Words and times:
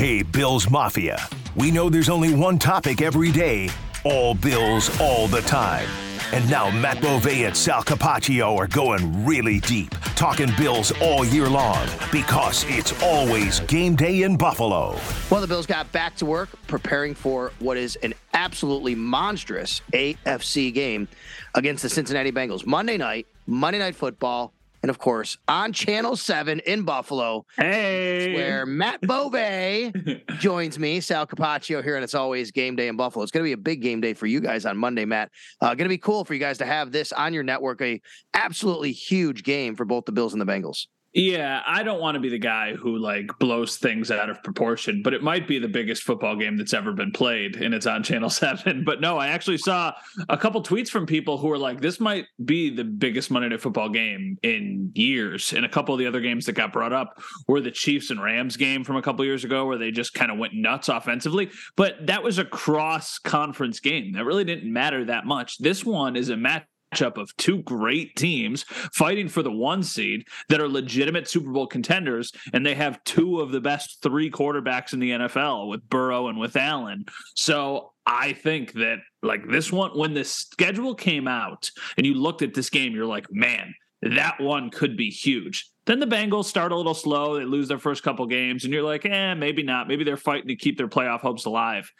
Hey, 0.00 0.22
Bills 0.22 0.70
Mafia. 0.70 1.22
We 1.54 1.70
know 1.70 1.90
there's 1.90 2.08
only 2.08 2.32
one 2.32 2.58
topic 2.58 3.02
every 3.02 3.30
day 3.30 3.68
all 4.02 4.32
Bills, 4.34 4.88
all 4.98 5.28
the 5.28 5.42
time. 5.42 5.86
And 6.32 6.48
now 6.48 6.70
Matt 6.70 7.02
Bove 7.02 7.26
and 7.26 7.54
Sal 7.54 7.82
Capaccio 7.82 8.56
are 8.56 8.66
going 8.66 9.26
really 9.26 9.60
deep, 9.60 9.90
talking 10.16 10.48
Bills 10.56 10.90
all 11.02 11.26
year 11.26 11.50
long 11.50 11.86
because 12.10 12.64
it's 12.66 12.98
always 13.02 13.60
game 13.60 13.94
day 13.94 14.22
in 14.22 14.38
Buffalo. 14.38 14.98
Well, 15.28 15.42
the 15.42 15.46
Bills 15.46 15.66
got 15.66 15.92
back 15.92 16.16
to 16.16 16.24
work 16.24 16.48
preparing 16.66 17.14
for 17.14 17.52
what 17.58 17.76
is 17.76 17.96
an 17.96 18.14
absolutely 18.32 18.94
monstrous 18.94 19.82
AFC 19.92 20.72
game 20.72 21.08
against 21.54 21.82
the 21.82 21.90
Cincinnati 21.90 22.32
Bengals. 22.32 22.64
Monday 22.64 22.96
night, 22.96 23.26
Monday 23.46 23.78
Night 23.78 23.96
Football, 23.96 24.54
and 24.82 24.90
of 24.90 24.98
course 24.98 25.38
on 25.48 25.72
Channel 25.72 26.16
7 26.16 26.60
in 26.60 26.82
Buffalo. 26.82 27.44
Hey. 27.56 28.34
Where 28.34 28.66
Matt 28.66 29.00
Bove 29.02 29.32
joins 30.38 30.78
me, 30.78 31.00
Sal 31.00 31.26
Capaccio 31.26 31.82
here, 31.82 31.96
and 31.96 32.04
it's 32.04 32.14
always 32.14 32.50
game 32.50 32.76
day 32.76 32.88
in 32.88 32.96
Buffalo. 32.96 33.22
It's 33.22 33.32
going 33.32 33.44
to 33.44 33.48
be 33.48 33.52
a 33.52 33.56
big 33.56 33.82
game 33.82 34.00
day 34.00 34.14
for 34.14 34.26
you 34.26 34.40
guys 34.40 34.66
on 34.66 34.76
Monday, 34.76 35.04
Matt. 35.04 35.30
Uh, 35.60 35.68
going 35.68 35.78
to 35.78 35.88
be 35.88 35.98
cool 35.98 36.24
for 36.24 36.34
you 36.34 36.40
guys 36.40 36.58
to 36.58 36.66
have 36.66 36.92
this 36.92 37.12
on 37.12 37.34
your 37.34 37.42
network, 37.42 37.80
a 37.82 38.00
absolutely 38.34 38.92
huge 38.92 39.42
game 39.42 39.76
for 39.76 39.84
both 39.84 40.04
the 40.04 40.12
Bills 40.12 40.32
and 40.32 40.40
the 40.40 40.46
Bengals. 40.46 40.86
Yeah, 41.12 41.62
I 41.66 41.82
don't 41.82 42.00
want 42.00 42.14
to 42.14 42.20
be 42.20 42.28
the 42.28 42.38
guy 42.38 42.74
who 42.74 42.96
like 42.96 43.36
blows 43.40 43.78
things 43.78 44.12
out 44.12 44.30
of 44.30 44.40
proportion, 44.44 45.02
but 45.02 45.12
it 45.12 45.24
might 45.24 45.48
be 45.48 45.58
the 45.58 45.68
biggest 45.68 46.04
football 46.04 46.36
game 46.36 46.56
that's 46.56 46.72
ever 46.72 46.92
been 46.92 47.10
played 47.10 47.56
and 47.56 47.74
it's 47.74 47.86
on 47.86 48.02
Channel 48.04 48.30
7. 48.30 48.84
But 48.84 49.00
no, 49.00 49.18
I 49.18 49.28
actually 49.28 49.58
saw 49.58 49.92
a 50.28 50.36
couple 50.36 50.62
tweets 50.62 50.88
from 50.88 51.06
people 51.06 51.36
who 51.36 51.48
were 51.48 51.58
like 51.58 51.80
this 51.80 51.98
might 51.98 52.26
be 52.44 52.70
the 52.70 52.84
biggest 52.84 53.28
Monday 53.28 53.48
Night 53.48 53.60
Football 53.60 53.88
game 53.88 54.38
in 54.44 54.92
years. 54.94 55.52
And 55.52 55.64
a 55.64 55.68
couple 55.68 55.94
of 55.94 55.98
the 55.98 56.06
other 56.06 56.20
games 56.20 56.46
that 56.46 56.52
got 56.52 56.72
brought 56.72 56.92
up 56.92 57.20
were 57.48 57.60
the 57.60 57.72
Chiefs 57.72 58.10
and 58.10 58.22
Rams 58.22 58.56
game 58.56 58.84
from 58.84 58.94
a 58.96 59.02
couple 59.02 59.24
years 59.24 59.42
ago 59.42 59.66
where 59.66 59.78
they 59.78 59.90
just 59.90 60.14
kind 60.14 60.30
of 60.30 60.38
went 60.38 60.54
nuts 60.54 60.88
offensively, 60.88 61.50
but 61.76 62.06
that 62.06 62.22
was 62.22 62.38
a 62.38 62.44
cross 62.44 63.18
conference 63.18 63.80
game. 63.80 64.12
That 64.12 64.24
really 64.24 64.44
didn't 64.44 64.72
matter 64.72 65.04
that 65.06 65.26
much. 65.26 65.58
This 65.58 65.84
one 65.84 66.14
is 66.14 66.28
a 66.28 66.36
match 66.36 66.64
matchup 66.90 67.16
of 67.16 67.36
two 67.36 67.62
great 67.62 68.16
teams 68.16 68.64
fighting 68.92 69.28
for 69.28 69.42
the 69.42 69.50
one 69.50 69.82
seed 69.82 70.26
that 70.48 70.60
are 70.60 70.68
legitimate 70.68 71.28
Super 71.28 71.50
Bowl 71.50 71.66
contenders, 71.66 72.32
and 72.52 72.64
they 72.64 72.74
have 72.74 73.02
two 73.04 73.40
of 73.40 73.52
the 73.52 73.60
best 73.60 74.02
three 74.02 74.30
quarterbacks 74.30 74.92
in 74.92 75.00
the 75.00 75.10
NFL 75.10 75.68
with 75.68 75.88
Burrow 75.88 76.28
and 76.28 76.38
with 76.38 76.56
Allen. 76.56 77.04
So 77.34 77.92
I 78.06 78.32
think 78.32 78.72
that 78.74 78.98
like 79.22 79.48
this 79.48 79.72
one, 79.72 79.96
when 79.96 80.14
the 80.14 80.24
schedule 80.24 80.94
came 80.94 81.28
out 81.28 81.70
and 81.96 82.06
you 82.06 82.14
looked 82.14 82.42
at 82.42 82.54
this 82.54 82.70
game, 82.70 82.94
you're 82.94 83.06
like, 83.06 83.26
man, 83.30 83.74
that 84.02 84.40
one 84.40 84.70
could 84.70 84.96
be 84.96 85.10
huge. 85.10 85.68
Then 85.86 86.00
the 86.00 86.06
Bengals 86.06 86.44
start 86.44 86.72
a 86.72 86.76
little 86.76 86.94
slow. 86.94 87.38
They 87.38 87.44
lose 87.44 87.68
their 87.68 87.78
first 87.78 88.02
couple 88.02 88.26
games, 88.26 88.64
and 88.64 88.72
you're 88.72 88.82
like, 88.82 89.04
eh, 89.04 89.34
maybe 89.34 89.62
not. 89.62 89.88
Maybe 89.88 90.04
they're 90.04 90.16
fighting 90.16 90.48
to 90.48 90.56
keep 90.56 90.78
their 90.78 90.88
playoff 90.88 91.20
hopes 91.20 91.46
alive. 91.46 91.90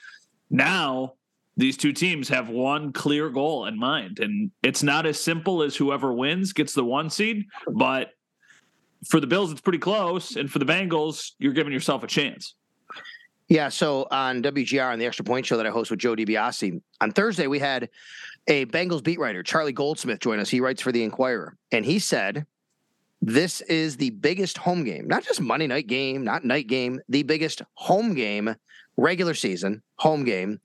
Now 0.50 1.14
these 1.60 1.76
two 1.76 1.93
teams 1.93 2.28
have 2.28 2.48
one 2.48 2.93
clear 2.93 3.28
goal 3.28 3.66
in 3.66 3.78
mind. 3.78 4.19
And 4.19 4.50
it's 4.62 4.82
not 4.82 5.04
as 5.06 5.21
simple 5.21 5.62
as 5.62 5.76
whoever 5.76 6.12
wins 6.12 6.53
gets 6.53 6.72
the 6.72 6.84
one 6.84 7.10
seed 7.10 7.47
but 7.69 8.12
for 9.06 9.21
the 9.21 9.26
bills 9.26 9.53
it's 9.53 9.60
pretty 9.60 9.78
close. 9.78 10.37
And 10.37 10.50
for 10.50 10.59
the 10.59 10.65
bengals 10.65 11.32
you're 11.38 11.53
giving 11.53 11.72
yourself 11.72 12.03
a 12.03 12.06
chance. 12.06 12.54
Yeah 13.48 13.69
so 13.69 14.06
on 14.10 14.43
wgr 14.43 14.93
on 14.93 14.98
the 14.98 15.06
extra 15.06 15.25
point 15.25 15.44
show 15.44 15.56
that 15.56 15.66
i 15.66 15.71
host 15.71 15.91
with 15.91 16.00
joe 16.00 16.15
dibiase 16.15 16.81
on 17.00 17.12
thursday 17.12 17.47
we 17.47 17.59
had 17.59 17.88
a 18.47 18.65
bengals 18.66 19.03
beat 19.03 19.19
writer 19.19 19.42
charlie 19.42 19.72
goldsmith 19.72 20.21
join 20.21 20.38
us. 20.38 20.48
He 20.48 20.60
writes 20.60 20.81
for 20.81 20.92
the 20.92 21.03
inquirer 21.03 21.56
and 21.72 21.84
he 21.84 21.98
said 21.98 22.47
this 23.22 23.60
is 23.62 23.97
the 23.97 24.10
biggest 24.10 24.56
home 24.56 24.84
game 24.84 25.06
not 25.09 25.25
just 25.25 25.41
monday 25.41 25.66
night 25.66 25.88
game 25.88 26.25
not 26.25 26.44
night 26.44 26.69
game 26.69 27.00
the 27.09 27.22
biggest 27.25 27.60
home 27.75 28.15
game 28.15 28.54
regular 28.97 29.34
season 29.34 29.82
home 29.97 30.25
game 30.25 30.60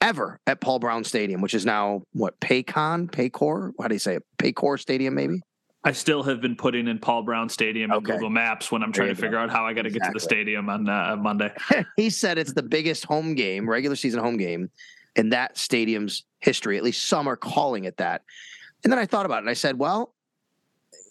ever 0.00 0.40
at 0.46 0.60
Paul 0.60 0.78
Brown 0.78 1.04
Stadium, 1.04 1.40
which 1.40 1.54
is 1.54 1.66
now 1.66 2.02
what 2.12 2.38
Paycon, 2.40 3.10
Paycor, 3.10 3.72
how 3.80 3.88
do 3.88 3.94
you 3.94 3.98
say 3.98 4.16
it? 4.16 4.24
Paycor 4.38 4.78
Stadium, 4.78 5.14
maybe. 5.14 5.40
I 5.84 5.92
still 5.92 6.22
have 6.24 6.40
been 6.40 6.56
putting 6.56 6.88
in 6.88 6.98
Paul 6.98 7.22
Brown 7.22 7.48
Stadium 7.48 7.92
okay. 7.92 8.12
Google 8.12 8.30
Maps 8.30 8.70
when 8.70 8.82
I'm 8.82 8.92
trying 8.92 9.08
to 9.08 9.14
figure 9.14 9.30
go. 9.30 9.38
out 9.38 9.50
how 9.50 9.64
I 9.64 9.72
got 9.72 9.82
to 9.82 9.88
exactly. 9.88 10.00
get 10.00 10.06
to 10.06 10.12
the 10.14 10.20
stadium 10.20 10.68
on 10.68 10.88
uh, 10.88 11.16
Monday. 11.16 11.52
he 11.96 12.10
said 12.10 12.36
it's 12.36 12.52
the 12.52 12.62
biggest 12.62 13.04
home 13.04 13.34
game, 13.34 13.68
regular 13.68 13.96
season 13.96 14.20
home 14.20 14.36
game 14.36 14.70
in 15.14 15.30
that 15.30 15.56
stadium's 15.56 16.24
history. 16.40 16.76
At 16.76 16.82
least 16.82 17.08
some 17.08 17.28
are 17.28 17.36
calling 17.36 17.84
it 17.84 17.96
that. 17.98 18.22
And 18.82 18.92
then 18.92 18.98
I 18.98 19.06
thought 19.06 19.24
about 19.24 19.36
it 19.36 19.42
and 19.42 19.50
I 19.50 19.54
said, 19.54 19.78
well, 19.78 20.14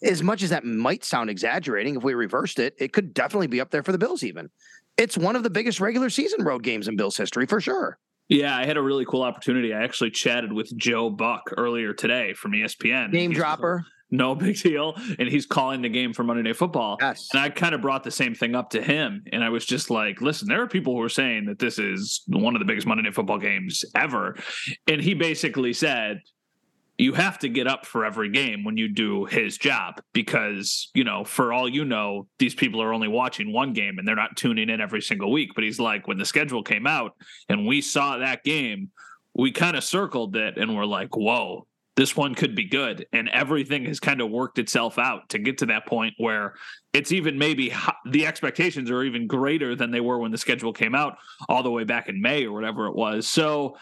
as 0.02 0.22
much 0.22 0.42
as 0.42 0.50
that 0.50 0.64
might 0.64 1.04
sound 1.04 1.30
exaggerating, 1.30 1.96
if 1.96 2.02
we 2.02 2.14
reversed 2.14 2.58
it, 2.58 2.74
it 2.78 2.92
could 2.92 3.14
definitely 3.14 3.46
be 3.46 3.60
up 3.60 3.70
there 3.70 3.82
for 3.82 3.92
the 3.92 3.98
Bills, 3.98 4.22
even. 4.22 4.50
It's 4.96 5.16
one 5.16 5.34
of 5.34 5.42
the 5.42 5.50
biggest 5.50 5.80
regular 5.80 6.10
season 6.10 6.44
road 6.44 6.62
games 6.62 6.88
in 6.88 6.96
Bills 6.96 7.16
history 7.16 7.46
for 7.46 7.60
sure. 7.60 7.98
Yeah, 8.28 8.56
I 8.56 8.66
had 8.66 8.76
a 8.76 8.82
really 8.82 9.04
cool 9.06 9.22
opportunity. 9.22 9.72
I 9.72 9.82
actually 9.82 10.10
chatted 10.10 10.52
with 10.52 10.74
Joe 10.76 11.08
Buck 11.10 11.50
earlier 11.56 11.94
today 11.94 12.34
from 12.34 12.52
ESPN. 12.52 13.10
Name 13.12 13.32
dropper. 13.32 13.84
No 14.10 14.34
big 14.34 14.56
deal. 14.58 14.94
And 15.18 15.28
he's 15.28 15.46
calling 15.46 15.82
the 15.82 15.88
game 15.88 16.12
for 16.12 16.24
Monday 16.24 16.42
Night 16.42 16.56
Football. 16.56 16.96
Yes. 17.00 17.28
And 17.32 17.40
I 17.40 17.50
kind 17.50 17.74
of 17.74 17.82
brought 17.82 18.04
the 18.04 18.10
same 18.10 18.34
thing 18.34 18.54
up 18.54 18.70
to 18.70 18.82
him. 18.82 19.24
And 19.32 19.44
I 19.44 19.50
was 19.50 19.66
just 19.66 19.90
like, 19.90 20.20
listen, 20.20 20.48
there 20.48 20.62
are 20.62 20.66
people 20.66 20.94
who 20.94 21.02
are 21.02 21.10
saying 21.10 21.46
that 21.46 21.58
this 21.58 21.78
is 21.78 22.22
one 22.26 22.54
of 22.54 22.60
the 22.60 22.66
biggest 22.66 22.86
Monday 22.86 23.02
Night 23.02 23.14
Football 23.14 23.38
games 23.38 23.84
ever. 23.94 24.36
And 24.86 25.00
he 25.00 25.14
basically 25.14 25.72
said, 25.72 26.20
you 26.98 27.12
have 27.14 27.38
to 27.38 27.48
get 27.48 27.68
up 27.68 27.86
for 27.86 28.04
every 28.04 28.28
game 28.28 28.64
when 28.64 28.76
you 28.76 28.88
do 28.88 29.24
his 29.24 29.56
job 29.56 30.02
because 30.12 30.90
you 30.94 31.04
know 31.04 31.24
for 31.24 31.52
all 31.52 31.68
you 31.68 31.84
know 31.84 32.26
these 32.38 32.54
people 32.54 32.82
are 32.82 32.92
only 32.92 33.08
watching 33.08 33.52
one 33.52 33.72
game 33.72 33.98
and 33.98 34.06
they're 34.06 34.16
not 34.16 34.36
tuning 34.36 34.68
in 34.68 34.80
every 34.80 35.00
single 35.00 35.30
week. 35.32 35.50
But 35.54 35.64
he's 35.64 35.80
like 35.80 36.06
when 36.08 36.18
the 36.18 36.24
schedule 36.24 36.62
came 36.62 36.86
out 36.86 37.12
and 37.48 37.66
we 37.66 37.80
saw 37.80 38.18
that 38.18 38.44
game 38.44 38.90
we 39.34 39.52
kind 39.52 39.76
of 39.76 39.84
circled 39.84 40.34
it 40.36 40.58
and 40.58 40.76
we're 40.76 40.84
like 40.84 41.16
whoa 41.16 41.66
this 41.98 42.16
one 42.16 42.32
could 42.32 42.54
be 42.54 42.64
good. 42.64 43.08
And 43.12 43.28
everything 43.30 43.84
has 43.86 43.98
kind 43.98 44.20
of 44.20 44.30
worked 44.30 44.60
itself 44.60 45.00
out 45.00 45.30
to 45.30 45.38
get 45.40 45.58
to 45.58 45.66
that 45.66 45.84
point 45.84 46.14
where 46.16 46.54
it's 46.92 47.10
even 47.10 47.36
maybe 47.36 47.74
the 48.08 48.24
expectations 48.24 48.88
are 48.88 49.02
even 49.02 49.26
greater 49.26 49.74
than 49.74 49.90
they 49.90 50.00
were 50.00 50.20
when 50.20 50.30
the 50.30 50.38
schedule 50.38 50.72
came 50.72 50.94
out 50.94 51.18
all 51.48 51.64
the 51.64 51.72
way 51.72 51.82
back 51.82 52.08
in 52.08 52.22
May 52.22 52.46
or 52.46 52.52
whatever 52.52 52.86
it 52.86 52.94
was. 52.94 53.26
So 53.26 53.78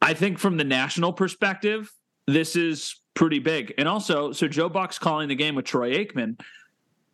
I 0.00 0.14
think 0.14 0.38
from 0.38 0.56
the 0.56 0.62
national 0.62 1.12
perspective 1.12 1.90
this 2.26 2.56
is 2.56 3.00
pretty 3.14 3.38
big. 3.38 3.74
And 3.78 3.88
also, 3.88 4.32
so 4.32 4.48
Joe 4.48 4.68
Buck's 4.68 4.98
calling 4.98 5.28
the 5.28 5.34
game 5.34 5.54
with 5.54 5.64
Troy 5.64 5.92
Aikman. 5.94 6.40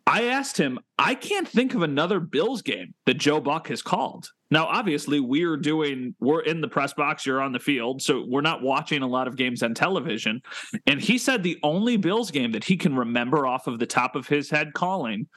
I 0.07 0.23
asked 0.25 0.57
him, 0.57 0.79
I 0.97 1.13
can't 1.13 1.47
think 1.47 1.75
of 1.75 1.83
another 1.83 2.19
Bills 2.19 2.63
game 2.63 2.93
that 3.05 3.15
Joe 3.15 3.39
Buck 3.39 3.67
has 3.67 3.81
called. 3.81 4.29
Now, 4.49 4.65
obviously, 4.65 5.19
we're 5.19 5.57
doing, 5.57 6.15
we're 6.19 6.41
in 6.41 6.61
the 6.61 6.67
press 6.67 6.93
box, 6.93 7.25
you're 7.25 7.41
on 7.41 7.51
the 7.51 7.59
field, 7.59 8.01
so 8.01 8.25
we're 8.27 8.41
not 8.41 8.63
watching 8.63 9.03
a 9.03 9.07
lot 9.07 9.27
of 9.27 9.35
games 9.35 9.61
on 9.61 9.75
television. 9.75 10.41
And 10.87 10.99
he 10.99 11.19
said 11.19 11.43
the 11.43 11.59
only 11.61 11.97
Bills 11.97 12.31
game 12.31 12.53
that 12.53 12.63
he 12.63 12.75
can 12.75 12.95
remember 12.95 13.45
off 13.45 13.67
of 13.67 13.77
the 13.77 13.85
top 13.85 14.15
of 14.15 14.27
his 14.27 14.49
head 14.49 14.73
calling 14.73 15.27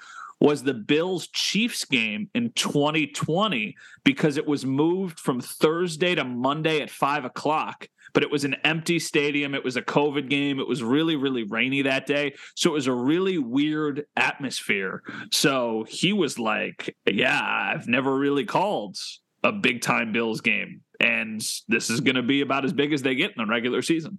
was 0.40 0.62
the 0.62 0.75
Bills 0.75 1.28
Chiefs 1.28 1.84
game 1.84 2.28
in 2.34 2.50
2020 2.52 3.76
because 4.02 4.38
it 4.38 4.46
was 4.46 4.64
moved 4.64 5.20
from 5.20 5.40
Thursday 5.40 6.14
to 6.14 6.25
Monday 6.25 6.80
at 6.80 6.90
five 6.90 7.25
o'clock. 7.25 7.86
But 8.14 8.23
it 8.23 8.31
was 8.31 8.44
an 8.44 8.56
empty 8.64 8.99
stadium. 8.99 9.55
It 9.55 9.64
was 9.64 9.76
a 9.76 9.82
COVID 9.82 10.29
game. 10.29 10.61
It 10.61 10.69
was 10.69 10.82
really, 10.82 11.17
really 11.17 11.44
rainy 11.44 11.82
that 11.82 12.06
day. 12.06 12.35
So 12.55 12.70
it 12.70 12.75
was 12.75 12.87
a 12.87 12.93
really 12.93 13.38
weird 13.38 14.05
atmosphere. 14.17 15.03
So 15.31 15.87
he 15.88 16.12
was 16.12 16.38
like, 16.38 16.94
Yeah, 17.06 17.41
I've 17.43 17.88
never 17.88 18.17
really 18.17 18.44
called 18.44 18.97
a 19.43 19.53
big 19.53 19.82
time 19.82 20.12
Bills 20.12 20.41
game. 20.41 20.82
And 21.00 21.41
this 21.69 21.91
is 21.91 22.00
going 22.00 22.17
to 22.17 22.23
be 22.23 22.43
about 22.43 22.64
as 22.64 22.73
big 22.73 22.93
as 22.93 23.03
they 23.03 23.14
get 23.14 23.31
in 23.31 23.44
the 23.44 23.47
regular 23.47 23.82
season. 23.82 24.19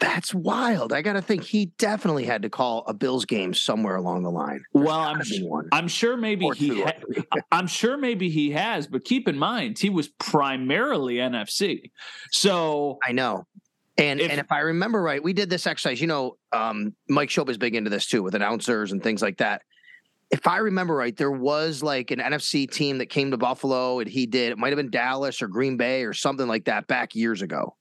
That's 0.00 0.32
wild. 0.34 0.94
I 0.94 1.02
got 1.02 1.12
to 1.12 1.22
think 1.22 1.44
he 1.44 1.66
definitely 1.76 2.24
had 2.24 2.40
to 2.42 2.48
call 2.50 2.84
a 2.86 2.94
Bills 2.94 3.26
game 3.26 3.52
somewhere 3.52 3.96
along 3.96 4.22
the 4.22 4.30
line. 4.30 4.64
Well, 4.72 4.98
I'm, 4.98 5.20
I'm 5.72 5.88
sure 5.88 6.16
maybe 6.16 6.46
Or 6.46 6.54
he 6.54 6.82
ha- 6.82 6.92
I'm 7.52 7.66
sure 7.66 7.98
maybe 7.98 8.30
he 8.30 8.50
has, 8.52 8.86
but 8.86 9.04
keep 9.04 9.28
in 9.28 9.38
mind 9.38 9.78
he 9.78 9.90
was 9.90 10.08
primarily 10.08 11.16
NFC. 11.16 11.90
So 12.32 12.98
I 13.06 13.12
know. 13.12 13.46
And 13.98 14.20
If- 14.20 14.30
and 14.30 14.40
if 14.40 14.50
I 14.50 14.60
remember 14.60 15.02
right, 15.02 15.22
we 15.22 15.34
did 15.34 15.50
this 15.50 15.66
exercise. 15.66 16.00
You 16.00 16.06
know, 16.06 16.36
um, 16.52 16.94
Mike 17.08 17.30
is 17.36 17.58
big 17.58 17.74
into 17.74 17.90
this 17.90 18.06
too 18.06 18.22
with 18.22 18.34
announcers 18.34 18.92
and 18.92 19.02
things 19.02 19.20
like 19.20 19.36
that. 19.36 19.62
If 20.30 20.46
I 20.46 20.58
remember 20.58 20.94
right, 20.94 21.14
there 21.14 21.30
was 21.30 21.82
like 21.82 22.10
an 22.10 22.20
NFC 22.20 22.70
team 22.70 22.98
that 22.98 23.06
came 23.06 23.32
to 23.32 23.36
Buffalo 23.36 23.98
and 23.98 24.08
he 24.08 24.24
did. 24.26 24.52
It 24.52 24.58
might 24.58 24.68
have 24.68 24.76
been 24.78 24.90
Dallas 24.90 25.42
or 25.42 25.48
Green 25.48 25.76
Bay 25.76 26.04
or 26.04 26.14
something 26.14 26.46
like 26.48 26.64
that 26.64 26.86
back 26.86 27.14
years 27.14 27.42
ago. 27.42 27.76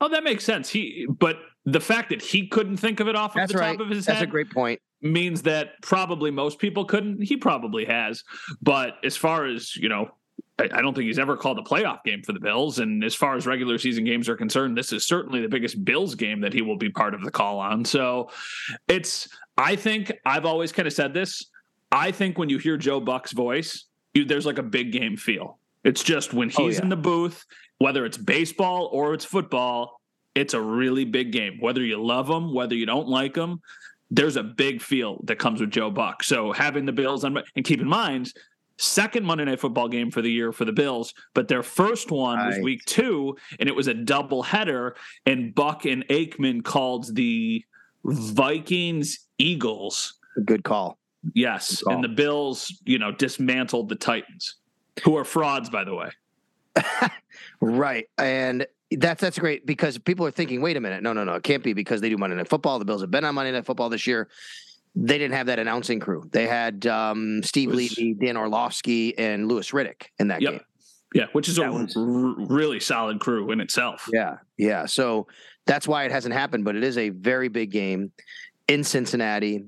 Oh 0.00 0.08
that 0.08 0.24
makes 0.24 0.44
sense. 0.44 0.68
He 0.68 1.06
but 1.08 1.38
the 1.64 1.80
fact 1.80 2.10
that 2.10 2.22
he 2.22 2.46
couldn't 2.46 2.76
think 2.76 3.00
of 3.00 3.08
it 3.08 3.16
off 3.16 3.34
That's 3.34 3.50
of 3.52 3.56
the 3.56 3.60
right. 3.60 3.72
top 3.78 3.80
of 3.80 3.90
his 3.90 4.06
That's 4.06 4.22
a 4.22 4.26
great 4.26 4.50
point. 4.50 4.80
means 5.02 5.42
that 5.42 5.80
probably 5.82 6.30
most 6.30 6.58
people 6.60 6.84
couldn't. 6.84 7.22
He 7.22 7.36
probably 7.36 7.84
has. 7.86 8.22
But 8.62 8.98
as 9.04 9.16
far 9.16 9.46
as, 9.46 9.74
you 9.74 9.88
know, 9.88 10.10
I, 10.60 10.64
I 10.72 10.80
don't 10.80 10.94
think 10.94 11.06
he's 11.06 11.18
ever 11.18 11.36
called 11.36 11.58
a 11.58 11.62
playoff 11.62 12.04
game 12.04 12.22
for 12.22 12.32
the 12.32 12.38
Bills. 12.38 12.78
And 12.78 13.02
as 13.02 13.16
far 13.16 13.34
as 13.34 13.48
regular 13.48 13.78
season 13.78 14.04
games 14.04 14.28
are 14.28 14.36
concerned, 14.36 14.78
this 14.78 14.92
is 14.92 15.04
certainly 15.04 15.40
the 15.40 15.48
biggest 15.48 15.84
Bills 15.84 16.14
game 16.14 16.40
that 16.42 16.52
he 16.52 16.62
will 16.62 16.76
be 16.78 16.88
part 16.88 17.14
of 17.14 17.22
the 17.24 17.32
call 17.32 17.58
on. 17.58 17.84
So 17.84 18.30
it's, 18.86 19.28
I 19.58 19.74
think 19.74 20.12
I've 20.24 20.44
always 20.44 20.70
kind 20.70 20.86
of 20.86 20.92
said 20.92 21.12
this. 21.14 21.46
I 21.90 22.12
think 22.12 22.38
when 22.38 22.48
you 22.48 22.58
hear 22.58 22.76
Joe 22.76 23.00
Buck's 23.00 23.32
voice, 23.32 23.86
you, 24.14 24.24
there's 24.24 24.46
like 24.46 24.58
a 24.58 24.62
big 24.62 24.92
game 24.92 25.16
feel. 25.16 25.58
It's 25.82 26.02
just 26.04 26.32
when 26.32 26.52
oh, 26.56 26.66
he's 26.66 26.76
Oh, 26.76 26.78
yeah. 26.78 26.82
in 26.84 26.88
the 26.90 26.96
booth, 26.96 27.44
whether 27.78 28.04
it's 28.04 28.18
baseball 28.18 28.88
or 28.92 29.14
it's 29.14 29.24
football, 29.24 30.00
it's 30.34 30.54
a 30.54 30.60
really 30.60 31.04
big 31.04 31.32
game. 31.32 31.58
Whether 31.60 31.82
you 31.82 32.02
love 32.02 32.26
them, 32.26 32.52
whether 32.52 32.74
you 32.74 32.86
don't 32.86 33.08
like 33.08 33.34
them, 33.34 33.60
there's 34.10 34.36
a 34.36 34.42
big 34.42 34.80
feel 34.80 35.20
that 35.24 35.38
comes 35.38 35.60
with 35.60 35.70
Joe 35.70 35.90
Buck. 35.90 36.22
So 36.22 36.52
having 36.52 36.86
the 36.86 36.92
Bills 36.92 37.24
on, 37.24 37.38
and 37.56 37.64
keep 37.64 37.80
in 37.80 37.88
mind, 37.88 38.32
second 38.78 39.24
Monday 39.24 39.44
Night 39.44 39.60
Football 39.60 39.88
game 39.88 40.10
for 40.10 40.22
the 40.22 40.30
year 40.30 40.52
for 40.52 40.64
the 40.64 40.72
Bills, 40.72 41.12
but 41.34 41.48
their 41.48 41.62
first 41.62 42.10
one 42.10 42.38
was 42.46 42.58
week 42.58 42.84
two, 42.84 43.36
and 43.58 43.68
it 43.68 43.74
was 43.74 43.88
a 43.88 43.94
double 43.94 44.42
header. 44.42 44.94
And 45.24 45.54
Buck 45.54 45.86
and 45.86 46.06
Aikman 46.08 46.62
called 46.62 47.14
the 47.14 47.64
Vikings 48.04 49.20
Eagles. 49.38 50.14
Good 50.44 50.64
call. 50.64 50.98
Yes, 51.34 51.78
Good 51.78 51.84
call. 51.84 51.94
and 51.94 52.04
the 52.04 52.08
Bills, 52.08 52.80
you 52.84 52.98
know, 52.98 53.10
dismantled 53.12 53.88
the 53.88 53.96
Titans, 53.96 54.56
who 55.02 55.16
are 55.16 55.24
frauds, 55.24 55.70
by 55.70 55.82
the 55.84 55.94
way. 55.94 56.10
Right. 57.60 58.06
And 58.18 58.66
that's 58.90 59.20
that's 59.20 59.38
great 59.38 59.64
because 59.66 59.96
people 59.98 60.26
are 60.26 60.30
thinking, 60.30 60.60
wait 60.60 60.76
a 60.76 60.80
minute, 60.80 61.02
no, 61.02 61.12
no, 61.14 61.24
no, 61.24 61.34
it 61.34 61.42
can't 61.42 61.62
be 61.62 61.72
because 61.72 62.00
they 62.02 62.08
do 62.10 62.16
Monday 62.18 62.36
Night 62.36 62.48
Football. 62.48 62.78
The 62.78 62.84
Bills 62.84 63.00
have 63.00 63.10
been 63.10 63.24
on 63.24 63.34
Monday 63.34 63.50
Night 63.52 63.64
Football 63.64 63.88
this 63.88 64.06
year. 64.06 64.28
They 64.94 65.18
didn't 65.18 65.34
have 65.34 65.46
that 65.46 65.58
announcing 65.58 65.98
crew. 66.00 66.28
They 66.32 66.46
had 66.46 66.86
um, 66.86 67.42
Steve 67.42 67.70
was- 67.70 67.76
Levy, 67.98 68.14
Dan 68.14 68.36
Orlovsky, 68.36 69.16
and 69.18 69.48
Louis 69.48 69.70
Riddick 69.70 70.04
in 70.18 70.28
that 70.28 70.40
Yep. 70.42 70.52
game. 70.52 70.60
Yeah, 71.14 71.26
which 71.32 71.48
is 71.48 71.58
a 71.58 71.70
was- 71.70 71.96
r- 71.96 72.02
really 72.46 72.78
solid 72.80 73.20
crew 73.20 73.50
in 73.52 73.60
itself. 73.60 74.08
Yeah, 74.12 74.36
yeah. 74.58 74.84
So 74.86 75.26
that's 75.66 75.88
why 75.88 76.04
it 76.04 76.12
hasn't 76.12 76.34
happened, 76.34 76.64
but 76.64 76.76
it 76.76 76.84
is 76.84 76.98
a 76.98 77.08
very 77.08 77.48
big 77.48 77.70
game 77.70 78.12
in 78.68 78.84
Cincinnati. 78.84 79.64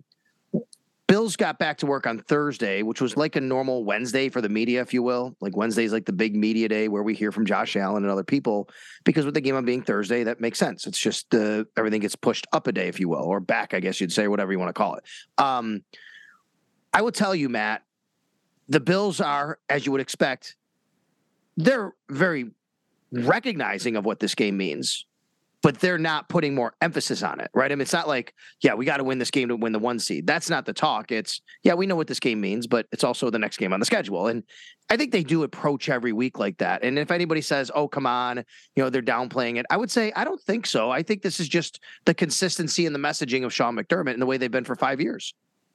Bills 1.09 1.37
got 1.37 1.59
back 1.59 1.79
to 1.79 1.87
work 1.87 2.07
on 2.07 2.19
Thursday, 2.19 2.83
which 2.83 3.01
was 3.01 3.17
like 3.17 3.35
a 3.35 3.41
normal 3.41 3.83
Wednesday 3.83 4.29
for 4.29 4.43
the 4.43 4.49
media, 4.49 4.83
if 4.83 4.93
you 4.93 5.03
will. 5.03 5.35
Like 5.41 5.57
Wednesday's 5.57 5.91
like 5.91 6.05
the 6.05 6.13
big 6.13 6.37
media 6.37 6.69
day 6.69 6.87
where 6.89 7.03
we 7.03 7.15
hear 7.15 7.33
from 7.33 7.47
Josh 7.47 7.77
Allen 7.77 8.05
and 8.05 8.13
other 8.13 8.23
people. 8.23 8.69
Because 9.05 9.25
with 9.25 9.33
the 9.33 9.41
game 9.41 9.57
on 9.57 9.65
being 9.65 9.81
Thursday, 9.81 10.23
that 10.25 10.39
makes 10.39 10.59
sense. 10.59 10.87
It's 10.87 10.99
just 10.99 11.35
uh, 11.35 11.65
everything 11.79 12.03
gets 12.03 12.15
pushed 12.15 12.47
up 12.53 12.67
a 12.67 12.73
day, 12.73 12.89
if 12.89 13.01
you 13.01 13.09
will, 13.09 13.25
or 13.25 13.41
back, 13.41 13.73
I 13.73 13.81
guess 13.81 14.03
you'd 14.03 14.13
say, 14.13 14.29
whatever 14.29 14.53
you 14.53 14.59
want 14.59 14.69
to 14.69 14.75
call 14.75 14.97
it. 14.97 15.05
Um, 15.39 15.83
I 16.93 17.01
will 17.01 17.13
tell 17.13 17.35
you, 17.35 17.49
Matt, 17.49 17.85
the 18.69 18.81
Bills 18.81 19.19
are, 19.23 19.59
as 19.71 19.87
you 19.87 19.93
would 19.93 20.03
expect, 20.03 20.57
they're 21.57 21.95
very 22.11 22.51
recognizing 23.13 23.97
of 23.97 24.05
what 24.05 24.21
this 24.21 24.35
game 24.35 24.59
means, 24.59 25.07
but 25.63 25.81
they're 25.81 25.99
not 25.99 26.29
putting 26.29 26.55
more 26.55 26.75
emphasis 26.81 27.23
on 27.23 27.41
it, 27.41 27.51
right? 27.53 27.73
I 27.73 27.75
mean, 27.75 27.83
it's 27.83 27.93
not 27.93 28.07
like, 28.07 28.33
yeah, 28.63 28.75
we 28.75 28.85
got 28.85 28.99
to 28.99 29.05
win 29.05 29.19
this 29.19 29.31
game 29.31 29.49
to 29.49 29.57
win 29.57 29.73
the 29.73 29.79
one 29.79 29.99
seed. 29.99 30.27
That's 30.27 30.49
not 30.49 30.67
the 30.67 30.73
talk. 30.73 31.11
It's, 31.11 31.41
yeah, 31.65 31.75
we 31.75 31.87
know 31.87 31.97
what 31.97 32.07
this 32.07 32.21
game 32.21 32.41
means, 32.41 32.67
but 32.67 32.87
it's 32.93 33.05
also 33.05 33.29
the 33.29 33.39
next 33.39 33.57
game 33.57 33.73
on 33.73 33.81
the 33.81 33.87
schedule. 33.87 34.29
And 34.29 34.45
I 34.89 34.97
think 34.97 35.11
they 35.11 35.25
do 35.25 35.43
approach 35.43 35.89
every 35.89 36.13
week 36.13 36.39
like 36.39 36.59
that. 36.59 36.85
And 36.85 36.99
if 36.99 37.11
anybody 37.11 37.41
says, 37.41 37.71
oh, 37.75 37.89
come 37.89 38.07
on, 38.07 38.39
you 38.77 38.83
know, 38.83 38.89
they're 38.89 39.03
downplaying 39.03 39.59
it, 39.59 39.67
I 39.69 39.77
would 39.77 39.91
say, 39.91 40.13
I 40.15 40.25
don't 40.25 40.41
think 40.41 40.65
so. 40.67 40.91
I 40.91 41.03
think 41.03 41.23
this 41.23 41.41
is 41.41 41.49
just 41.49 41.81
the 42.05 42.15
consistency 42.15 42.87
and 42.87 42.95
the 42.95 43.01
messaging 43.01 43.45
of 43.45 43.53
Sean 43.53 43.77
McDermott 43.77 44.13
and 44.13 44.23
the 44.23 44.27
way 44.27 44.37
they've 44.37 44.51
been 44.51 44.65
for 44.65 44.77
five 44.77 45.01
years. 45.01 45.35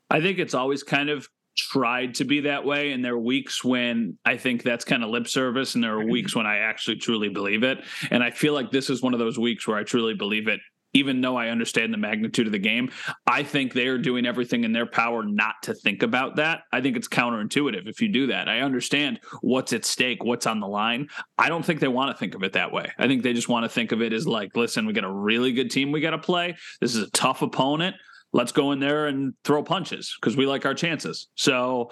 I 0.10 0.22
think 0.22 0.40
it's 0.40 0.54
always 0.54 0.84
kind 0.84 1.10
of 1.10 1.28
tried 1.56 2.16
to 2.16 2.26
be 2.26 2.42
that 2.42 2.66
way. 2.66 2.92
And 2.92 3.04
there 3.04 3.14
are 3.14 3.20
weeks 3.20 3.64
when 3.64 4.18
I 4.26 4.38
think 4.38 4.64
that's 4.64 4.86
kind 4.86 5.04
of 5.04 5.10
lip 5.10 5.28
service, 5.28 5.76
and 5.76 5.84
there 5.84 5.96
are 5.96 6.02
mm-hmm. 6.02 6.12
weeks 6.12 6.36
when 6.36 6.46
I 6.46 6.60
actually 6.60 6.98
truly 6.98 7.30
believe 7.30 7.64
it. 7.64 7.80
And 8.12 8.24
I 8.24 8.32
feel 8.32 8.54
like 8.54 8.72
this 8.72 8.90
is 8.90 9.02
one 9.02 9.14
of 9.14 9.20
those 9.20 9.40
weeks 9.40 9.68
where 9.68 9.78
I 9.78 9.84
truly 9.84 10.14
believe 10.14 10.48
it. 10.48 10.60
Even 10.96 11.22
though 11.22 11.36
I 11.36 11.48
understand 11.48 11.92
the 11.92 11.98
magnitude 11.98 12.46
of 12.46 12.52
the 12.52 12.60
game, 12.60 12.92
I 13.26 13.42
think 13.42 13.74
they 13.74 13.88
are 13.88 13.98
doing 13.98 14.28
everything 14.28 14.64
in 14.64 14.74
their 14.74 14.86
power 14.86 15.24
not 15.24 15.56
to 15.64 15.74
think 15.74 16.04
about 16.04 16.36
that. 16.36 16.62
I 16.72 16.82
think 16.82 16.96
it's 16.96 17.08
counterintuitive 17.08 17.88
if 17.88 18.00
you 18.00 18.10
do 18.10 18.28
that. 18.28 18.48
I 18.48 18.60
understand 18.60 19.20
what's 19.42 19.74
at 19.74 19.86
stake, 19.86 20.24
what's 20.24 20.46
on 20.46 20.60
the 20.60 20.68
line. 20.68 21.08
I 21.36 21.50
don't 21.50 21.66
think 21.66 21.80
they 21.80 21.88
want 21.88 22.12
to 22.12 22.18
think 22.20 22.36
of 22.36 22.44
it 22.44 22.54
that 22.54 22.72
way. 22.72 22.92
I 23.00 23.08
think 23.08 23.24
they 23.24 23.34
just 23.34 23.50
want 23.50 23.64
to 23.64 23.70
think 23.70 23.92
of 23.92 24.04
it 24.04 24.14
as 24.14 24.28
like, 24.28 24.56
listen, 24.56 24.86
we 24.86 24.94
got 24.94 25.04
a 25.04 25.12
really 25.12 25.52
good 25.52 25.72
team 25.72 25.92
we 25.92 26.00
got 26.00 26.12
to 26.12 26.20
play. 26.20 26.56
This 26.80 26.94
is 26.96 27.02
a 27.02 27.10
tough 27.10 27.42
opponent 27.42 27.96
let's 28.34 28.52
go 28.52 28.72
in 28.72 28.80
there 28.80 29.06
and 29.06 29.36
throw 29.44 29.64
punches 29.64 30.18
because 30.20 30.36
we 30.36 30.46
like 30.46 30.66
our 30.66 30.74
chances. 30.74 31.28
So 31.36 31.92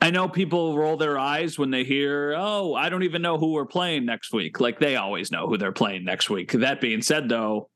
I 0.00 0.10
know 0.10 0.28
people 0.28 0.78
roll 0.78 0.96
their 0.96 1.18
eyes 1.18 1.58
when 1.58 1.70
they 1.70 1.84
hear, 1.84 2.34
oh, 2.38 2.74
I 2.74 2.88
don't 2.88 3.02
even 3.02 3.20
know 3.20 3.36
who 3.38 3.52
we're 3.52 3.66
playing 3.66 4.06
next 4.06 4.32
week. 4.32 4.60
Like 4.60 4.78
they 4.78 4.96
always 4.96 5.32
know 5.32 5.48
who 5.48 5.58
they're 5.58 5.72
playing 5.72 6.04
next 6.04 6.30
week. 6.30 6.52
That 6.52 6.80
being 6.80 7.02
said, 7.02 7.28
though, 7.28 7.68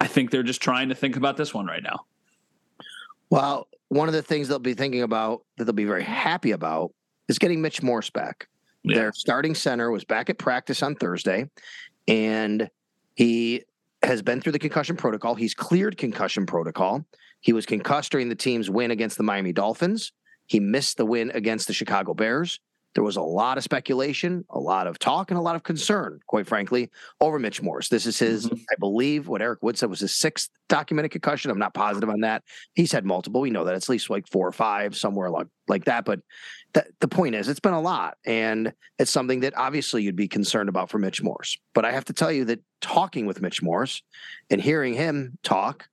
I 0.00 0.06
think 0.06 0.30
they're 0.30 0.42
just 0.42 0.62
trying 0.62 0.88
to 0.88 0.94
think 0.94 1.16
about 1.16 1.36
this 1.36 1.52
one 1.52 1.66
right 1.66 1.82
now. 1.82 2.00
Well, 3.30 3.68
one 3.88 4.08
of 4.08 4.14
the 4.14 4.22
things 4.22 4.48
they'll 4.48 4.58
be 4.58 4.74
thinking 4.74 5.02
about 5.02 5.44
that 5.58 5.64
they'll 5.64 5.74
be 5.74 5.84
very 5.84 6.04
happy 6.04 6.52
about 6.52 6.92
is 7.28 7.38
getting 7.38 7.60
Mitch 7.60 7.82
Morse 7.82 8.08
back. 8.08 8.48
Yeah. 8.84 8.96
Their 8.96 9.12
starting 9.12 9.54
center 9.54 9.90
was 9.90 10.04
back 10.04 10.30
at 10.30 10.38
practice 10.38 10.82
on 10.82 10.94
Thursday, 10.94 11.50
and 12.06 12.70
he 13.16 13.64
has 14.02 14.22
been 14.22 14.40
through 14.40 14.52
the 14.52 14.58
concussion 14.58 14.96
protocol. 14.96 15.34
He's 15.34 15.54
cleared 15.54 15.98
concussion 15.98 16.46
protocol. 16.46 17.04
He 17.40 17.52
was 17.52 17.66
concussed 17.66 18.12
during 18.12 18.28
the 18.28 18.34
team's 18.34 18.68
win 18.70 18.90
against 18.90 19.16
the 19.16 19.22
Miami 19.22 19.52
Dolphins. 19.52 20.12
He 20.46 20.60
missed 20.60 20.96
the 20.96 21.06
win 21.06 21.30
against 21.32 21.66
the 21.66 21.74
Chicago 21.74 22.14
Bears. 22.14 22.58
There 22.94 23.04
was 23.04 23.16
a 23.16 23.22
lot 23.22 23.58
of 23.58 23.64
speculation, 23.64 24.44
a 24.50 24.58
lot 24.58 24.86
of 24.86 24.98
talk, 24.98 25.30
and 25.30 25.38
a 25.38 25.42
lot 25.42 25.54
of 25.54 25.62
concern, 25.62 26.20
quite 26.26 26.46
frankly, 26.48 26.90
over 27.20 27.38
Mitch 27.38 27.62
Morse. 27.62 27.88
This 27.90 28.06
is 28.06 28.18
his, 28.18 28.48
Mhm. 28.48 28.64
I 28.72 28.74
believe, 28.80 29.28
what 29.28 29.42
Eric 29.42 29.62
Wood 29.62 29.78
said 29.78 29.90
was 29.90 30.00
his 30.00 30.14
sixth 30.14 30.50
documented 30.68 31.12
concussion. 31.12 31.50
I'm 31.50 31.58
not 31.58 31.74
positive 31.74 32.08
on 32.08 32.20
that. 32.20 32.42
He's 32.74 32.90
had 32.90 33.04
multiple. 33.04 33.42
We 33.42 33.50
know 33.50 33.64
that 33.64 33.74
it's 33.74 33.86
at 33.86 33.92
least 33.92 34.10
like 34.10 34.26
four 34.26 34.48
or 34.48 34.52
five, 34.52 34.96
somewhere 34.96 35.30
like 35.30 35.46
like 35.68 35.84
that. 35.84 36.06
But 36.06 36.20
the, 36.72 36.86
the 37.00 37.08
point 37.08 37.34
is, 37.34 37.46
it's 37.46 37.60
been 37.60 37.74
a 37.74 37.80
lot, 37.80 38.16
and 38.24 38.72
it's 38.98 39.10
something 39.10 39.40
that 39.40 39.56
obviously 39.56 40.02
you'd 40.02 40.16
be 40.16 40.26
concerned 40.26 40.70
about 40.70 40.88
for 40.90 40.98
Mitch 40.98 41.22
Morse. 41.22 41.58
But 41.74 41.84
I 41.84 41.92
have 41.92 42.06
to 42.06 42.14
tell 42.14 42.32
you 42.32 42.46
that 42.46 42.60
talking 42.80 43.26
with 43.26 43.42
Mitch 43.42 43.62
Morse 43.62 44.02
and 44.50 44.60
hearing 44.62 44.94
him 44.94 45.38
talk, 45.44 45.88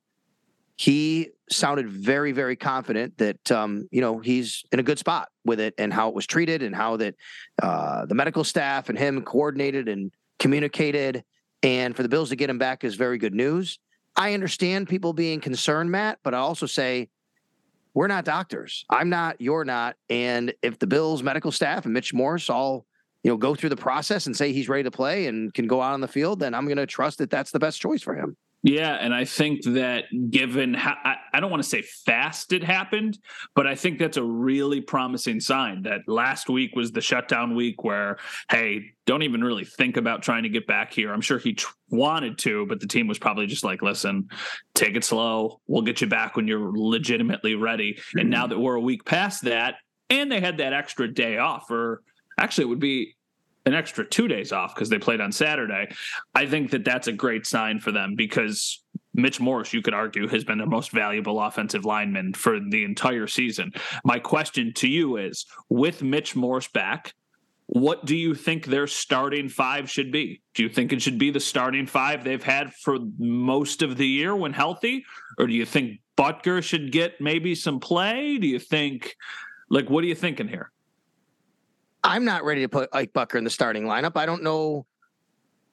he 0.76 1.28
sounded 1.50 1.88
very, 1.88 2.32
very 2.32 2.56
confident 2.56 3.16
that 3.18 3.50
um, 3.52 3.88
you 3.90 4.00
know 4.00 4.18
he's 4.18 4.64
in 4.72 4.80
a 4.80 4.82
good 4.82 4.98
spot 4.98 5.28
with 5.44 5.60
it 5.60 5.74
and 5.78 5.92
how 5.92 6.08
it 6.08 6.14
was 6.14 6.26
treated 6.26 6.62
and 6.62 6.74
how 6.74 6.96
that 6.96 7.14
uh, 7.62 8.06
the 8.06 8.14
medical 8.14 8.44
staff 8.44 8.88
and 8.88 8.98
him 8.98 9.22
coordinated 9.22 9.88
and 9.88 10.12
communicated. 10.38 11.24
And 11.62 11.96
for 11.96 12.02
the 12.02 12.08
Bills 12.08 12.28
to 12.28 12.36
get 12.36 12.50
him 12.50 12.58
back 12.58 12.84
is 12.84 12.94
very 12.94 13.18
good 13.18 13.34
news. 13.34 13.78
I 14.16 14.34
understand 14.34 14.88
people 14.88 15.12
being 15.12 15.40
concerned, 15.40 15.90
Matt, 15.90 16.18
but 16.22 16.34
I 16.34 16.38
also 16.38 16.66
say 16.66 17.08
we're 17.94 18.08
not 18.08 18.24
doctors. 18.24 18.84
I'm 18.90 19.08
not. 19.08 19.40
You're 19.40 19.64
not. 19.64 19.96
And 20.10 20.52
if 20.62 20.78
the 20.78 20.86
Bills 20.86 21.22
medical 21.22 21.50
staff 21.52 21.84
and 21.84 21.94
Mitch 21.94 22.12
Morse 22.12 22.50
all 22.50 22.86
you 23.22 23.30
know 23.30 23.36
go 23.36 23.54
through 23.54 23.70
the 23.70 23.76
process 23.76 24.26
and 24.26 24.36
say 24.36 24.52
he's 24.52 24.68
ready 24.68 24.82
to 24.82 24.90
play 24.90 25.26
and 25.26 25.52
can 25.52 25.66
go 25.66 25.80
out 25.82 25.94
on 25.94 26.00
the 26.00 26.08
field, 26.08 26.40
then 26.40 26.54
I'm 26.54 26.66
going 26.66 26.76
to 26.76 26.86
trust 26.86 27.18
that 27.18 27.30
that's 27.30 27.50
the 27.50 27.58
best 27.58 27.80
choice 27.80 28.02
for 28.02 28.14
him. 28.14 28.36
Yeah, 28.66 28.94
and 28.94 29.14
I 29.14 29.24
think 29.24 29.62
that 29.62 30.06
given 30.28 30.74
how 30.74 30.96
I, 31.04 31.18
I 31.32 31.38
don't 31.38 31.52
want 31.52 31.62
to 31.62 31.68
say 31.68 31.82
fast 31.82 32.52
it 32.52 32.64
happened, 32.64 33.16
but 33.54 33.64
I 33.64 33.76
think 33.76 34.00
that's 34.00 34.16
a 34.16 34.24
really 34.24 34.80
promising 34.80 35.38
sign 35.38 35.82
that 35.82 36.00
last 36.08 36.48
week 36.48 36.74
was 36.74 36.90
the 36.90 37.00
shutdown 37.00 37.54
week 37.54 37.84
where, 37.84 38.18
hey, 38.50 38.86
don't 39.04 39.22
even 39.22 39.44
really 39.44 39.64
think 39.64 39.96
about 39.96 40.24
trying 40.24 40.42
to 40.42 40.48
get 40.48 40.66
back 40.66 40.92
here. 40.92 41.12
I'm 41.12 41.20
sure 41.20 41.38
he 41.38 41.52
tr- 41.52 41.72
wanted 41.90 42.38
to, 42.38 42.66
but 42.66 42.80
the 42.80 42.88
team 42.88 43.06
was 43.06 43.20
probably 43.20 43.46
just 43.46 43.62
like, 43.62 43.82
listen, 43.82 44.26
take 44.74 44.96
it 44.96 45.04
slow. 45.04 45.60
We'll 45.68 45.82
get 45.82 46.00
you 46.00 46.08
back 46.08 46.34
when 46.34 46.48
you're 46.48 46.72
legitimately 46.76 47.54
ready. 47.54 47.94
Mm-hmm. 47.94 48.18
And 48.18 48.30
now 48.30 48.48
that 48.48 48.58
we're 48.58 48.74
a 48.74 48.80
week 48.80 49.04
past 49.04 49.44
that, 49.44 49.76
and 50.10 50.30
they 50.30 50.40
had 50.40 50.58
that 50.58 50.72
extra 50.72 51.06
day 51.06 51.38
off, 51.38 51.70
or 51.70 52.02
actually, 52.36 52.64
it 52.64 52.68
would 52.70 52.80
be 52.80 53.14
an 53.66 53.74
extra 53.74 54.06
two 54.08 54.28
days 54.28 54.52
off 54.52 54.74
because 54.74 54.88
they 54.88 54.98
played 54.98 55.20
on 55.20 55.32
Saturday. 55.32 55.88
I 56.34 56.46
think 56.46 56.70
that 56.70 56.84
that's 56.84 57.08
a 57.08 57.12
great 57.12 57.46
sign 57.46 57.80
for 57.80 57.92
them 57.92 58.14
because 58.16 58.82
Mitch 59.12 59.40
Morse, 59.40 59.72
you 59.72 59.82
could 59.82 59.94
argue, 59.94 60.28
has 60.28 60.44
been 60.44 60.58
their 60.58 60.66
most 60.66 60.92
valuable 60.92 61.40
offensive 61.40 61.84
lineman 61.84 62.32
for 62.32 62.60
the 62.60 62.84
entire 62.84 63.26
season. 63.26 63.72
My 64.04 64.18
question 64.18 64.72
to 64.74 64.88
you 64.88 65.16
is 65.16 65.46
with 65.68 66.02
Mitch 66.02 66.36
Morse 66.36 66.68
back, 66.68 67.12
what 67.68 68.04
do 68.04 68.14
you 68.14 68.34
think 68.34 68.66
their 68.66 68.86
starting 68.86 69.48
five 69.48 69.90
should 69.90 70.12
be? 70.12 70.40
Do 70.54 70.62
you 70.62 70.68
think 70.68 70.92
it 70.92 71.02
should 71.02 71.18
be 71.18 71.30
the 71.30 71.40
starting 71.40 71.86
five 71.86 72.22
they've 72.22 72.42
had 72.42 72.72
for 72.72 72.98
most 73.18 73.82
of 73.82 73.96
the 73.96 74.06
year 74.06 74.36
when 74.36 74.52
healthy? 74.52 75.04
Or 75.38 75.48
do 75.48 75.52
you 75.52 75.66
think 75.66 76.00
Boettger 76.16 76.62
should 76.62 76.92
get 76.92 77.20
maybe 77.20 77.56
some 77.56 77.80
play? 77.80 78.38
Do 78.38 78.46
you 78.46 78.60
think, 78.60 79.16
like, 79.68 79.90
what 79.90 80.04
are 80.04 80.06
you 80.06 80.14
thinking 80.14 80.46
here? 80.46 80.70
I'm 82.06 82.24
not 82.24 82.44
ready 82.44 82.60
to 82.60 82.68
put 82.68 82.88
Ike 82.92 83.12
Boettger 83.12 83.34
in 83.34 83.42
the 83.42 83.50
starting 83.50 83.82
lineup. 83.82 84.12
I 84.14 84.26
don't 84.26 84.44
know 84.44 84.86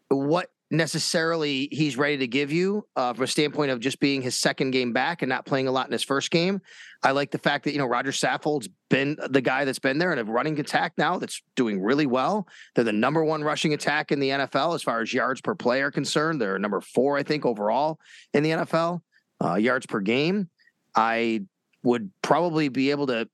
what 0.09 0.49
necessarily 0.71 1.69
he's 1.71 1.95
ready 1.95 2.17
to 2.17 2.27
give 2.27 2.51
you 2.51 2.87
uh, 2.95 3.13
from 3.13 3.25
a 3.25 3.27
standpoint 3.27 3.69
of 3.69 3.79
just 3.79 3.99
being 3.99 4.23
his 4.23 4.33
second 4.33 4.71
game 4.71 4.93
back 4.93 5.21
and 5.21 5.29
not 5.29 5.45
playing 5.45 5.67
a 5.67 5.71
lot 5.71 5.85
in 5.85 5.91
his 5.91 6.01
first 6.01 6.31
game. 6.31 6.59
I 7.03 7.11
like 7.11 7.29
the 7.29 7.37
fact 7.37 7.65
that 7.65 7.73
you 7.73 7.77
know 7.77 7.85
Roger 7.85 8.09
Saffold's 8.09 8.67
been 8.89 9.15
the 9.29 9.41
guy 9.41 9.63
that's 9.63 9.77
been 9.77 9.99
there 9.99 10.11
in 10.11 10.17
a 10.17 10.23
running 10.23 10.59
attack 10.59 10.93
now 10.97 11.19
that's 11.19 11.39
doing 11.55 11.79
really 11.79 12.07
well. 12.07 12.47
They're 12.73 12.83
the 12.83 12.91
number 12.91 13.23
one 13.23 13.43
rushing 13.43 13.75
attack 13.75 14.11
in 14.11 14.19
the 14.19 14.29
NFL 14.29 14.73
as 14.73 14.81
far 14.81 15.01
as 15.01 15.13
yards 15.13 15.39
per 15.39 15.53
play 15.53 15.83
are 15.83 15.91
concerned. 15.91 16.41
They're 16.41 16.57
number 16.57 16.81
four, 16.81 17.15
I 17.15 17.21
think, 17.21 17.45
overall 17.45 17.99
in 18.33 18.41
the 18.41 18.49
NFL 18.49 19.01
uh, 19.39 19.55
yards 19.55 19.85
per 19.85 19.99
game. 19.99 20.49
I 20.95 21.41
would 21.83 22.11
probably 22.23 22.69
be 22.69 22.89
able 22.89 23.05
to 23.07 23.29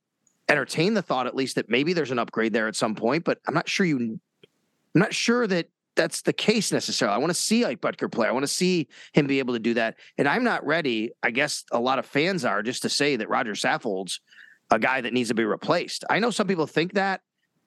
entertain 0.50 0.94
the 0.94 1.02
thought 1.02 1.28
at 1.28 1.36
least 1.36 1.56
that 1.56 1.70
maybe 1.70 1.94
there's 1.94 2.12
an 2.12 2.20
upgrade 2.20 2.54
there 2.54 2.68
at 2.68 2.76
some 2.76 2.96
point, 2.96 3.24
but 3.24 3.40
I'm 3.48 3.54
not 3.54 3.70
sure 3.70 3.86
you 3.86 4.20
I'm 4.96 5.02
not 5.02 5.14
sure 5.14 5.46
that 5.48 5.70
that's 5.96 6.22
the 6.22 6.34
case 6.34 6.72
necessarily. 6.72 7.16
I 7.16 7.20
want 7.20 7.30
to 7.30 7.40
see 7.40 7.66
Ike 7.66 7.82
Boettger 7.82 8.12
play. 8.12 8.28
I 8.28 8.32
want 8.32 8.44
to 8.44 8.48
see 8.48 8.88
him 9.14 9.28
be 9.28 9.40
able 9.40 9.54
to 9.54 9.60
do 9.60 9.74
that. 9.76 9.96
And 10.18 10.28
I'm 10.28 10.44
not 10.44 10.66
ready, 10.66 11.12
I 11.22 11.32
guess 11.32 11.66
a 11.72 11.80
lot 11.80 12.00
of 12.00 12.06
fans 12.06 12.46
are, 12.46 12.64
just 12.64 12.82
to 12.84 12.90
say 12.90 13.18
that 13.18 13.30
Roger 13.30 13.52
Saffold's 13.52 14.22
a 14.72 14.80
guy 14.80 15.02
that 15.02 15.14
needs 15.14 15.30
to 15.30 15.36
be 15.36 15.44
replaced. 15.44 16.06
I 16.10 16.20
know 16.20 16.32
some 16.32 16.48
people 16.48 16.68
think 16.68 16.94
that. 16.94 17.22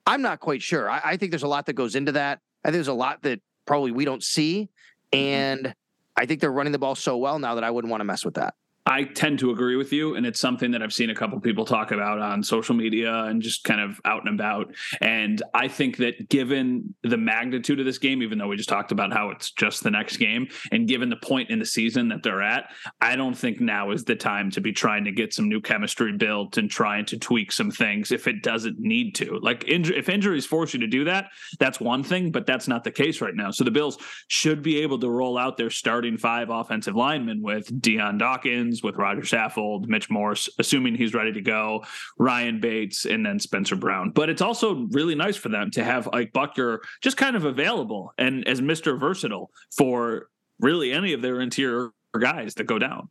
I'm 0.05 0.21
not 0.21 0.39
quite 0.39 0.61
sure. 0.61 0.89
I, 0.89 1.01
I 1.03 1.17
think 1.17 1.31
there's 1.31 1.43
a 1.43 1.47
lot 1.47 1.65
that 1.67 1.73
goes 1.73 1.95
into 1.95 2.13
that. 2.13 2.39
I 2.63 2.69
think 2.69 2.75
there's 2.75 2.87
a 2.87 2.93
lot 2.93 3.21
that 3.21 3.39
probably 3.65 3.91
we 3.91 4.03
don't 4.03 4.23
see. 4.23 4.69
Mm-hmm. 5.13 5.25
And 5.25 5.75
I 6.17 6.25
think 6.25 6.41
they're 6.41 6.51
running 6.51 6.73
the 6.73 6.79
ball 6.79 6.95
so 6.95 7.17
well 7.17 7.39
now 7.39 7.55
that 7.55 7.63
I 7.63 7.71
wouldn't 7.71 7.91
want 7.91 8.01
to 8.01 8.05
mess 8.05 8.25
with 8.25 8.35
that. 8.35 8.55
I 8.85 9.05
tend 9.05 9.39
to 9.39 9.51
agree 9.51 9.77
with 9.77 9.93
you, 9.93 10.15
and 10.15 10.25
it's 10.25 10.39
something 10.39 10.71
that 10.71 10.81
I've 10.81 10.93
seen 10.93 11.09
a 11.09 11.15
couple 11.15 11.39
people 11.39 11.63
talk 11.63 11.91
about 11.91 12.19
on 12.19 12.43
social 12.43 12.75
media 12.75 13.23
and 13.23 13.41
just 13.41 13.63
kind 13.63 13.79
of 13.79 14.01
out 14.03 14.25
and 14.25 14.37
about. 14.37 14.73
And 14.99 15.41
I 15.53 15.69
think 15.69 15.97
that 15.97 16.29
given 16.29 16.93
the 17.01 17.17
magnitude 17.17 17.79
of 17.79 17.85
this 17.85 17.97
game, 17.97 18.21
even 18.21 18.37
though 18.37 18.47
we 18.47 18.57
just 18.57 18.67
talked 18.67 18.91
about 18.91 19.13
how 19.13 19.29
it's 19.29 19.51
just 19.51 19.83
the 19.83 19.91
next 19.91 20.17
game, 20.17 20.49
and 20.71 20.87
given 20.87 21.09
the 21.09 21.15
point 21.15 21.49
in 21.49 21.59
the 21.59 21.65
season 21.65 22.09
that 22.09 22.23
they're 22.23 22.41
at, 22.41 22.71
I 22.99 23.15
don't 23.15 23.37
think 23.37 23.61
now 23.61 23.91
is 23.91 24.03
the 24.03 24.15
time 24.15 24.51
to 24.51 24.61
be 24.61 24.73
trying 24.73 25.05
to 25.05 25.11
get 25.11 25.33
some 25.33 25.47
new 25.47 25.61
chemistry 25.61 26.11
built 26.17 26.57
and 26.57 26.69
trying 26.69 27.05
to 27.05 27.17
tweak 27.17 27.53
some 27.53 27.71
things 27.71 28.11
if 28.11 28.27
it 28.27 28.43
doesn't 28.43 28.79
need 28.79 29.15
to. 29.15 29.39
Like 29.41 29.63
if 29.65 30.09
injuries 30.09 30.45
force 30.45 30.73
you 30.73 30.81
to 30.81 30.87
do 30.87 31.05
that, 31.05 31.27
that's 31.57 31.79
one 31.79 32.03
thing, 32.03 32.31
but 32.31 32.45
that's 32.45 32.67
not 32.67 32.83
the 32.83 32.91
case 32.91 33.21
right 33.21 33.35
now. 33.35 33.51
So 33.51 33.63
the 33.63 33.71
Bills 33.71 33.97
should 34.27 34.61
be 34.61 34.81
able 34.81 34.99
to 34.99 35.09
roll 35.09 35.37
out 35.37 35.55
their 35.55 35.69
starting 35.69 36.17
five 36.17 36.49
offensive 36.49 36.95
linemen 36.95 37.41
with 37.41 37.81
Dion 37.81 38.17
Dawkins 38.17 38.72
with 38.81 38.95
Roger 38.95 39.21
Saffold, 39.21 39.87
Mitch 39.87 40.09
Morse, 40.09 40.49
assuming 40.57 40.95
he's 40.95 41.13
ready 41.13 41.33
to 41.33 41.41
go, 41.41 41.83
Ryan 42.17 42.59
Bates, 42.59 43.05
and 43.05 43.25
then 43.25 43.39
Spencer 43.39 43.75
Brown. 43.75 44.11
But 44.11 44.29
it's 44.29 44.41
also 44.41 44.87
really 44.91 45.15
nice 45.15 45.35
for 45.35 45.49
them 45.49 45.69
to 45.71 45.83
have 45.83 46.09
Ike 46.13 46.33
Boettger 46.33 46.79
just 47.01 47.17
kind 47.17 47.35
of 47.35 47.45
available 47.45 48.13
and 48.17 48.47
as 48.47 48.61
Mr. 48.61 48.99
Versatile 48.99 49.51
for 49.75 50.29
really 50.59 50.91
any 50.91 51.13
of 51.13 51.21
their 51.21 51.41
interior 51.41 51.91
guys 52.19 52.55
that 52.55 52.63
go 52.63 52.79
down. 52.79 53.09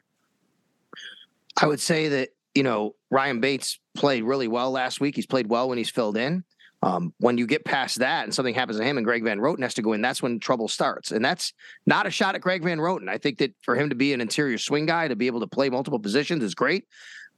I 1.57 1.66
would 1.66 1.81
say 1.81 2.09
that, 2.09 2.31
you 2.54 2.62
know, 2.62 2.95
Ryan 3.11 3.40
Bates 3.40 3.78
played 3.95 4.25
really 4.25 4.49
well 4.49 4.71
last 4.71 5.00
week. 5.00 5.16
He's 5.16 5.26
played 5.26 5.49
well 5.49 5.69
when 5.69 5.78
he's 5.78 5.90
filled 5.90 6.16
in. 6.16 6.45
Um, 6.85 7.15
when 7.19 7.39
you 7.39 7.47
get 7.47 7.65
past 7.65 8.01
that 8.01 8.25
and 8.25 8.35
something 8.35 8.55
happens 8.55 8.79
to 8.79 8.85
him 8.85 8.97
and 8.97 9.07
Greg 9.07 9.23
Van 9.23 9.39
Roten 9.39 9.62
has 9.62 9.75
to 9.75 9.83
go 9.83 9.93
in, 9.93 10.03
that's 10.03 10.21
when 10.21 10.41
trouble 10.41 10.67
starts. 10.67 11.12
And 11.12 11.25
that's 11.25 11.53
not 11.87 12.07
a 12.07 12.11
shot 12.11 12.35
at 12.35 12.41
Greg 12.41 12.65
Van 12.65 12.79
Roten. 12.79 13.09
I 13.09 13.19
think 13.19 13.39
that 13.39 13.55
for 13.62 13.77
him 13.77 13.91
to 13.91 13.95
be 13.95 14.12
an 14.12 14.21
interior 14.21 14.59
swing 14.59 14.87
guy, 14.87 15.07
to 15.07 15.15
be 15.15 15.29
able 15.29 15.41
to 15.41 15.47
play 15.47 15.71
multiple 15.71 16.01
positions 16.01 16.43
is 16.43 16.57
great, 16.57 16.87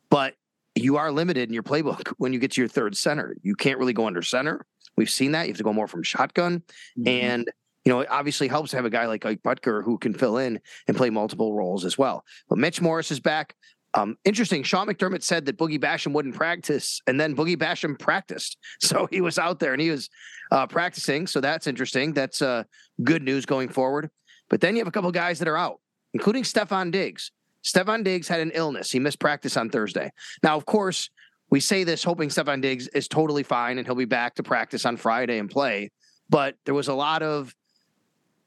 but 0.09 0.35
you 0.75 0.97
are 0.97 1.13
limited 1.13 1.49
in 1.49 1.55
your 1.55 1.63
playbook 1.63 2.09
when 2.17 2.33
you 2.33 2.39
get 2.39 2.53
to 2.53 2.61
your 2.61 2.69
third 2.69 2.97
center. 2.97 3.37
You 3.43 3.55
can't 3.55 3.79
really 3.79 3.93
go 3.93 4.07
under 4.07 4.23
center. 4.23 4.65
We've 4.97 5.11
seen 5.11 5.33
that. 5.33 5.47
You 5.47 5.53
have 5.53 5.59
to 5.59 5.65
go 5.65 5.73
more 5.73 5.89
from 5.89 6.03
shotgun. 6.03 6.63
Mm-hmm. 6.99 7.09
And 7.09 7.51
you 7.85 7.93
know, 7.93 8.01
it 8.01 8.11
obviously 8.11 8.49
helps 8.49 8.71
to 8.71 8.77
have 8.77 8.87
a 8.87 8.91
guy 8.91 9.07
like 9.07 9.27
Ike 9.27 9.43
Boettger 9.43 9.85
who 9.85 9.99
can 9.99 10.15
fill 10.15 10.39
in 10.39 10.59
and 10.89 10.97
play 10.97 11.11
multiple 11.11 11.53
roles 11.53 11.85
as 11.85 11.99
well. 11.99 12.25
But 12.49 12.59
Mitch 12.59 12.81
Morse 12.81 13.11
is 13.11 13.21
back. 13.21 13.55
Um, 13.95 14.19
interesting. 14.25 14.63
Sean 14.65 14.89
McDermott 14.89 15.23
said 15.23 15.47
that 15.47 15.57
Boogie 15.57 15.81
Basham 15.81 16.13
wouldn't 16.13 16.35
practice, 16.35 17.01
and 17.07 17.19
then 17.19 17.37
Boogie 17.37 17.57
Basham 17.57 17.99
practiced. 17.99 18.57
So 18.81 19.09
he 19.11 19.21
was 19.21 19.39
out 19.39 19.61
there 19.61 19.73
and 19.73 19.81
he 19.81 19.91
was 19.91 20.11
uh, 20.51 20.67
practicing. 20.67 21.27
So 21.27 21.41
that's 21.41 21.67
interesting. 21.67 22.13
That's 22.13 22.43
uh, 22.43 22.65
good 23.03 23.23
news 23.23 23.47
going 23.47 23.69
forward. 23.71 24.11
But 24.51 24.61
then 24.61 24.77
you 24.77 24.81
have 24.81 24.89
a 24.89 24.93
couple 24.93 25.11
guys 25.11 25.39
that 25.39 25.49
are 25.49 25.57
out, 25.57 25.81
including 26.13 26.43
Stefon 26.43 26.91
Diggs. 26.91 27.33
Stefon 27.65 28.05
Diggs 28.05 28.29
had 28.29 28.41
an 28.41 28.51
illness. 28.55 28.91
He 28.91 28.99
missed 28.99 29.19
practice 29.19 29.57
on 29.57 29.71
Thursday. 29.71 30.13
Now, 30.43 30.57
of 30.57 30.67
course, 30.67 31.09
we 31.51 31.61
say 31.61 31.83
this 31.85 32.05
hoping 32.05 32.29
Stefon 32.29 32.61
Diggs 32.61 32.89
is 32.89 33.09
totally 33.09 33.43
fine 33.43 33.79
and 33.79 33.87
he'll 33.87 33.97
be 33.97 34.05
back 34.05 34.35
to 34.35 34.43
practice 34.43 34.85
on 34.85 34.97
Friday 34.97 35.39
and 35.39 35.51
play. 35.51 35.91
But 36.29 36.57
there 36.65 36.75
was 36.75 36.89
a 36.89 36.95
lot 36.95 37.23
of 37.23 37.55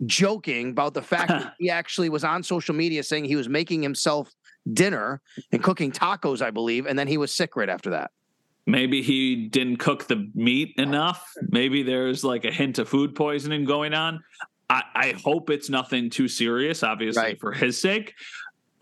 joking 0.06 0.70
about 0.70 0.94
the 0.94 1.02
fact 1.02 1.30
that 1.30 1.54
he 1.60 1.70
actually 1.70 2.10
was 2.10 2.24
on 2.24 2.44
social 2.44 2.76
media 2.76 3.02
saying 3.02 3.26
he 3.26 3.36
was 3.36 3.50
making 3.50 3.82
himself 3.82 4.32
dinner 4.74 5.22
and 5.52 5.64
cooking 5.64 5.92
tacos, 5.92 6.42
I 6.42 6.52
believe, 6.52 6.86
and 6.86 6.98
then 6.98 7.08
he 7.08 7.18
was 7.18 7.34
sick 7.34 7.56
right 7.56 7.70
after 7.70 7.92
that. 7.92 8.12
Maybe 8.66 9.02
he 9.02 9.48
didn't 9.48 9.78
cook 9.78 10.08
the 10.08 10.30
meat 10.36 10.74
enough. 10.78 11.26
Maybe 11.50 11.84
there's 11.84 12.24
like 12.24 12.44
a 12.44 12.52
hint 12.52 12.80
of 12.80 12.90
food 12.90 13.16
poisoning 13.16 13.64
going 13.64 13.94
on. 13.94 14.22
I, 14.70 14.84
I 14.94 15.14
hope 15.24 15.50
it's 15.50 15.70
nothing 15.70 16.10
too 16.10 16.28
serious, 16.28 16.84
obviously, 16.84 17.24
right. 17.24 17.40
for 17.40 17.54
his 17.54 17.80
sake. 17.80 18.14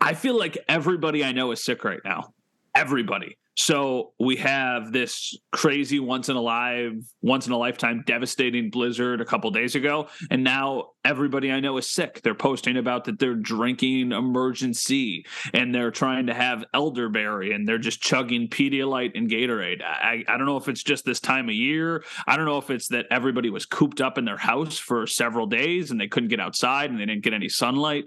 I 0.00 0.14
feel 0.14 0.36
like 0.36 0.58
everybody 0.68 1.24
I 1.24 1.32
know 1.32 1.52
is 1.52 1.62
sick 1.62 1.84
right 1.84 2.00
now. 2.04 2.34
Everybody. 2.74 3.38
So 3.56 4.12
we 4.20 4.36
have 4.36 4.92
this 4.92 5.34
crazy 5.50 5.98
once 5.98 6.28
in 6.28 6.36
a 6.36 6.40
live, 6.40 6.92
once 7.22 7.46
in 7.46 7.52
a 7.52 7.56
lifetime 7.56 8.04
devastating 8.06 8.68
blizzard 8.68 9.22
a 9.22 9.24
couple 9.24 9.50
days 9.50 9.74
ago, 9.74 10.08
and 10.30 10.44
now 10.44 10.90
everybody 11.06 11.50
I 11.50 11.60
know 11.60 11.78
is 11.78 11.90
sick. 11.90 12.20
They're 12.20 12.34
posting 12.34 12.76
about 12.76 13.04
that 13.04 13.18
they're 13.18 13.34
drinking 13.34 14.10
Emergen-C 14.10 15.24
and 15.54 15.74
they're 15.74 15.90
trying 15.90 16.26
to 16.26 16.34
have 16.34 16.64
elderberry 16.74 17.52
and 17.52 17.66
they're 17.66 17.78
just 17.78 18.02
chugging 18.02 18.48
Pedialyte 18.48 19.12
and 19.14 19.30
Gatorade. 19.30 19.82
I, 19.82 20.22
I 20.28 20.36
don't 20.36 20.46
know 20.46 20.58
if 20.58 20.68
it's 20.68 20.82
just 20.82 21.06
this 21.06 21.20
time 21.20 21.48
of 21.48 21.54
year. 21.54 22.04
I 22.26 22.36
don't 22.36 22.44
know 22.46 22.58
if 22.58 22.68
it's 22.68 22.88
that 22.88 23.06
everybody 23.10 23.48
was 23.48 23.64
cooped 23.64 24.02
up 24.02 24.18
in 24.18 24.26
their 24.26 24.36
house 24.36 24.78
for 24.78 25.06
several 25.06 25.46
days 25.46 25.90
and 25.90 25.98
they 25.98 26.08
couldn't 26.08 26.28
get 26.28 26.40
outside 26.40 26.90
and 26.90 27.00
they 27.00 27.06
didn't 27.06 27.24
get 27.24 27.32
any 27.32 27.48
sunlight. 27.48 28.04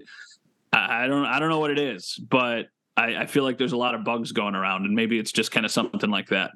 I 0.71 1.07
don't 1.07 1.25
I 1.25 1.39
don't 1.39 1.49
know 1.49 1.59
what 1.59 1.71
it 1.71 1.79
is, 1.79 2.15
but 2.29 2.67
I, 2.99 3.21
I 3.21 3.25
feel 3.25 3.43
like 3.43 3.57
there's 3.57 3.71
a 3.71 3.77
lot 3.77 3.95
of 3.95 4.03
bugs 4.03 4.31
going 4.31 4.55
around, 4.55 4.85
and 4.85 4.93
maybe 4.93 5.17
it's 5.17 5.31
just 5.31 5.51
kind 5.51 5.65
of 5.65 5.71
something 5.71 6.09
like 6.09 6.27
that. 6.29 6.51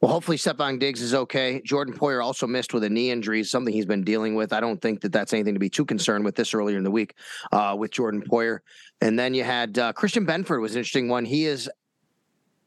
Well, 0.00 0.12
hopefully 0.12 0.36
Stefon 0.36 0.78
Diggs 0.78 1.00
is 1.00 1.14
okay. 1.14 1.60
Jordan 1.64 1.94
Poyer 1.94 2.22
also 2.22 2.46
missed 2.46 2.74
with 2.74 2.84
a 2.84 2.90
knee 2.90 3.10
injury, 3.10 3.42
something 3.42 3.72
he's 3.72 3.86
been 3.86 4.04
dealing 4.04 4.34
with. 4.34 4.52
I 4.52 4.60
don't 4.60 4.80
think 4.80 5.00
that 5.00 5.10
that's 5.10 5.32
anything 5.32 5.54
to 5.54 5.60
be 5.60 5.70
too 5.70 5.86
concerned 5.86 6.24
with 6.24 6.36
this 6.36 6.54
earlier 6.54 6.76
in 6.76 6.84
the 6.84 6.90
week 6.90 7.14
uh, 7.50 7.74
with 7.78 7.90
Jordan 7.90 8.22
Poyer. 8.22 8.58
And 9.00 9.18
then 9.18 9.32
you 9.32 9.42
had 9.42 9.78
uh, 9.78 9.92
Christian 9.94 10.26
Benford 10.26 10.60
was 10.60 10.74
an 10.74 10.80
interesting 10.80 11.08
one. 11.08 11.24
He 11.24 11.46
is 11.46 11.68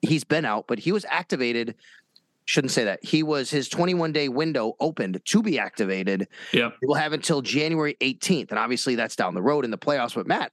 he's 0.02 0.24
been 0.24 0.44
out, 0.44 0.66
but 0.68 0.80
he 0.80 0.92
was 0.92 1.06
activated. 1.08 1.76
Shouldn't 2.46 2.72
say 2.72 2.86
that. 2.86 3.06
He 3.06 3.22
was 3.22 3.52
his 3.52 3.70
21 3.70 4.12
day 4.12 4.28
window 4.28 4.76
opened 4.80 5.22
to 5.24 5.44
be 5.44 5.60
activated. 5.60 6.28
Yeah, 6.52 6.72
we'll 6.82 6.98
have 6.98 7.14
until 7.14 7.44
January 7.44 7.96
18th, 8.02 8.50
and 8.50 8.58
obviously 8.58 8.96
that's 8.96 9.16
down 9.16 9.36
the 9.36 9.42
road 9.42 9.66
in 9.66 9.72
the 9.72 9.78
playoffs. 9.78 10.16
But 10.16 10.26
Matt, 10.26 10.52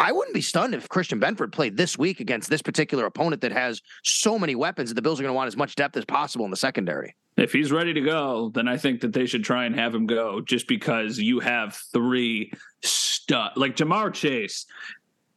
I 0.00 0.12
wouldn't 0.12 0.34
be 0.34 0.40
stunned 0.40 0.74
if 0.74 0.88
Christian 0.88 1.20
Benford 1.20 1.52
played 1.52 1.76
this 1.76 1.98
week 1.98 2.20
against 2.20 2.48
this 2.48 2.62
particular 2.62 3.04
opponent 3.04 3.42
that 3.42 3.52
has 3.52 3.82
so 4.02 4.38
many 4.38 4.54
weapons 4.54 4.88
that 4.88 4.94
the 4.94 5.02
Bills 5.02 5.20
are 5.20 5.22
going 5.22 5.30
to 5.30 5.36
want 5.36 5.48
as 5.48 5.58
much 5.58 5.76
depth 5.76 5.94
as 5.94 6.06
possible 6.06 6.46
in 6.46 6.50
the 6.50 6.56
secondary. 6.56 7.14
if 7.36 7.52
he's 7.52 7.70
ready 7.70 7.92
to 7.92 8.00
go, 8.00 8.50
then 8.54 8.66
I 8.66 8.78
think 8.78 9.02
that 9.02 9.12
they 9.12 9.26
should 9.26 9.44
try 9.44 9.66
and 9.66 9.74
have 9.74 9.94
him 9.94 10.06
go 10.06 10.40
just 10.40 10.66
because 10.66 11.18
you 11.18 11.40
have 11.40 11.74
three 11.92 12.50
stud 12.82 13.52
like 13.56 13.76
Ja'Marr 13.76 14.14
Chase. 14.14 14.64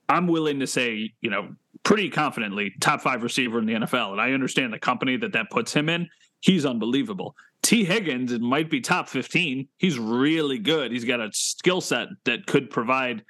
I'm 0.08 0.28
willing 0.28 0.62
to 0.62 0.68
say, 0.68 1.14
you 1.20 1.30
know, 1.30 1.56
pretty 1.84 2.10
confidently 2.10 2.74
top 2.80 3.02
five 3.02 3.22
receiver 3.22 3.60
in 3.60 3.66
the 3.66 3.74
NFL. 3.74 4.14
And 4.14 4.22
I 4.22 4.32
understand 4.32 4.72
the 4.72 4.80
company 4.80 5.18
that 5.18 5.34
that 5.34 5.50
puts 5.50 5.74
him 5.74 5.90
in. 5.90 6.10
He's 6.40 6.66
unbelievable. 6.66 7.36
Tee 7.62 7.84
Higgins 7.86 8.38
might 8.40 8.70
be 8.70 8.82
top 8.82 9.08
15. 9.10 9.68
He's 9.78 9.98
really 9.98 10.60
good. 10.60 10.92
He's 10.92 11.06
got 11.06 11.22
a 11.22 11.30
skill 11.34 11.82
set 11.82 12.10
that 12.26 12.46
could 12.46 12.70
provide 12.70 13.24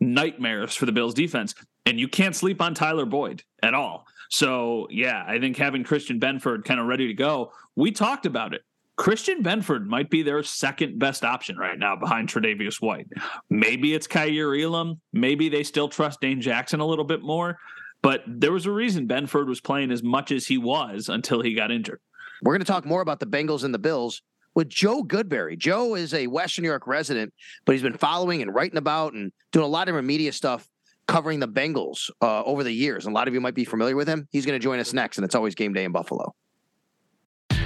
nightmares 0.00 0.74
for 0.74 0.86
the 0.86 0.92
Bills 0.92 1.14
defense. 1.14 1.54
And 1.86 1.98
you 1.98 2.08
can't 2.08 2.36
sleep 2.36 2.60
on 2.60 2.74
Tyler 2.74 3.06
Boyd 3.06 3.42
at 3.62 3.74
all. 3.74 4.06
So, 4.30 4.88
yeah, 4.90 5.24
I 5.26 5.38
think 5.38 5.56
having 5.56 5.84
Christian 5.84 6.20
Benford 6.20 6.64
kind 6.64 6.78
of 6.78 6.86
ready 6.86 7.06
to 7.06 7.14
go, 7.14 7.52
we 7.76 7.92
talked 7.92 8.26
about 8.26 8.52
it. 8.52 8.62
Christian 8.96 9.42
Benford 9.42 9.86
might 9.86 10.10
be 10.10 10.22
their 10.22 10.42
second 10.42 10.98
best 10.98 11.24
option 11.24 11.56
right 11.56 11.78
now 11.78 11.94
behind 11.94 12.28
Tre'Davious 12.28 12.82
White. 12.82 13.06
Maybe 13.48 13.94
it's 13.94 14.08
Kaiir 14.08 14.60
Elam. 14.60 15.00
Maybe 15.12 15.48
they 15.48 15.62
still 15.62 15.88
trust 15.88 16.20
Dane 16.20 16.40
Jackson 16.40 16.80
a 16.80 16.86
little 16.86 17.04
bit 17.04 17.22
more. 17.22 17.58
But 18.02 18.22
there 18.26 18.52
was 18.52 18.66
a 18.66 18.72
reason 18.72 19.08
Benford 19.08 19.46
was 19.46 19.60
playing 19.60 19.92
as 19.92 20.02
much 20.02 20.32
as 20.32 20.46
he 20.46 20.58
was 20.58 21.08
until 21.08 21.42
he 21.42 21.54
got 21.54 21.70
injured. 21.70 22.00
We're 22.42 22.52
going 22.54 22.60
to 22.60 22.66
talk 22.66 22.84
more 22.84 23.00
about 23.00 23.20
the 23.20 23.26
Bengals 23.26 23.64
and 23.64 23.72
the 23.72 23.78
Bills 23.78 24.22
with 24.58 24.68
Joe 24.68 25.04
Goodberry. 25.04 25.56
Joe 25.56 25.94
is 25.94 26.12
a 26.12 26.26
Western 26.26 26.64
New 26.64 26.68
York 26.68 26.88
resident, 26.88 27.32
but 27.64 27.76
he's 27.76 27.82
been 27.82 27.96
following 27.96 28.42
and 28.42 28.52
writing 28.52 28.76
about 28.76 29.12
and 29.12 29.30
doing 29.52 29.64
a 29.64 29.68
lot 29.68 29.88
of 29.88 30.04
media 30.04 30.32
stuff 30.32 30.68
covering 31.06 31.38
the 31.38 31.46
Bengals 31.46 32.10
uh, 32.20 32.42
over 32.42 32.64
the 32.64 32.72
years. 32.72 33.06
And 33.06 33.14
a 33.14 33.14
lot 33.14 33.28
of 33.28 33.34
you 33.34 33.40
might 33.40 33.54
be 33.54 33.64
familiar 33.64 33.94
with 33.94 34.08
him. 34.08 34.26
He's 34.32 34.44
going 34.44 34.58
to 34.58 34.62
join 34.62 34.80
us 34.80 34.92
next, 34.92 35.16
and 35.16 35.24
it's 35.24 35.36
always 35.36 35.54
game 35.54 35.74
day 35.74 35.84
in 35.84 35.92
Buffalo. 35.92 36.34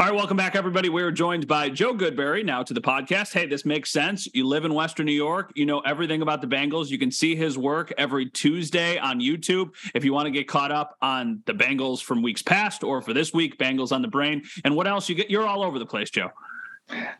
All 0.00 0.06
right, 0.06 0.14
welcome 0.14 0.38
back, 0.38 0.56
everybody. 0.56 0.88
We're 0.88 1.10
joined 1.10 1.46
by 1.46 1.68
Joe 1.68 1.92
Goodberry 1.92 2.42
now 2.42 2.62
to 2.62 2.72
the 2.72 2.80
podcast. 2.80 3.34
Hey, 3.34 3.44
this 3.44 3.66
makes 3.66 3.90
sense. 3.90 4.26
You 4.32 4.46
live 4.46 4.64
in 4.64 4.72
Western 4.72 5.04
New 5.04 5.12
York, 5.12 5.52
you 5.54 5.66
know 5.66 5.80
everything 5.80 6.22
about 6.22 6.40
the 6.40 6.46
Bengals. 6.46 6.88
You 6.88 6.96
can 6.96 7.10
see 7.10 7.36
his 7.36 7.58
work 7.58 7.92
every 7.98 8.30
Tuesday 8.30 8.96
on 8.96 9.20
YouTube. 9.20 9.74
If 9.92 10.02
you 10.02 10.14
want 10.14 10.24
to 10.24 10.30
get 10.30 10.48
caught 10.48 10.72
up 10.72 10.96
on 11.02 11.42
the 11.44 11.52
Bengals 11.52 12.02
from 12.02 12.22
weeks 12.22 12.40
past 12.40 12.82
or 12.82 13.02
for 13.02 13.12
this 13.12 13.34
week, 13.34 13.58
Bengals 13.58 13.92
on 13.92 14.00
the 14.00 14.08
brain. 14.08 14.42
And 14.64 14.74
what 14.74 14.86
else 14.86 15.06
you 15.10 15.14
get? 15.14 15.28
You're 15.28 15.46
all 15.46 15.62
over 15.62 15.78
the 15.78 15.84
place, 15.84 16.08
Joe. 16.08 16.30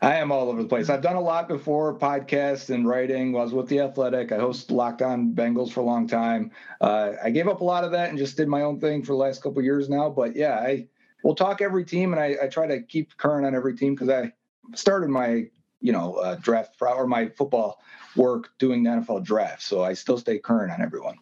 I 0.00 0.14
am 0.14 0.32
all 0.32 0.48
over 0.48 0.62
the 0.62 0.68
place. 0.68 0.88
I've 0.88 1.02
done 1.02 1.16
a 1.16 1.20
lot 1.20 1.48
before, 1.48 1.98
podcasts 1.98 2.74
and 2.74 2.88
writing. 2.88 3.36
I 3.36 3.40
was 3.40 3.52
with 3.52 3.68
the 3.68 3.80
Athletic. 3.80 4.32
I 4.32 4.38
hosted 4.38 4.70
Locked 4.70 5.02
On 5.02 5.34
Bengals 5.34 5.70
for 5.70 5.80
a 5.80 5.84
long 5.84 6.08
time. 6.08 6.50
Uh, 6.80 7.12
I 7.22 7.28
gave 7.28 7.46
up 7.46 7.60
a 7.60 7.64
lot 7.64 7.84
of 7.84 7.92
that 7.92 8.08
and 8.08 8.16
just 8.16 8.38
did 8.38 8.48
my 8.48 8.62
own 8.62 8.80
thing 8.80 9.02
for 9.02 9.12
the 9.12 9.18
last 9.18 9.42
couple 9.42 9.60
years 9.60 9.90
now. 9.90 10.08
But 10.08 10.34
yeah, 10.34 10.54
I 10.54 10.86
we'll 11.22 11.34
talk 11.34 11.60
every 11.60 11.84
team, 11.84 12.12
and 12.12 12.20
I, 12.20 12.36
I 12.42 12.46
try 12.48 12.66
to 12.66 12.82
keep 12.82 13.16
current 13.16 13.46
on 13.46 13.54
every 13.54 13.76
team 13.76 13.94
because 13.94 14.08
I 14.08 14.32
started 14.74 15.10
my 15.10 15.46
you 15.80 15.92
know 15.92 16.14
uh, 16.14 16.36
draft 16.36 16.76
or 16.80 17.06
my 17.06 17.28
football 17.28 17.80
work 18.16 18.50
doing 18.58 18.82
the 18.82 18.90
NFL 18.90 19.24
draft, 19.24 19.62
so 19.62 19.82
I 19.82 19.94
still 19.94 20.18
stay 20.18 20.38
current 20.38 20.72
on 20.72 20.82
everyone. 20.82 21.16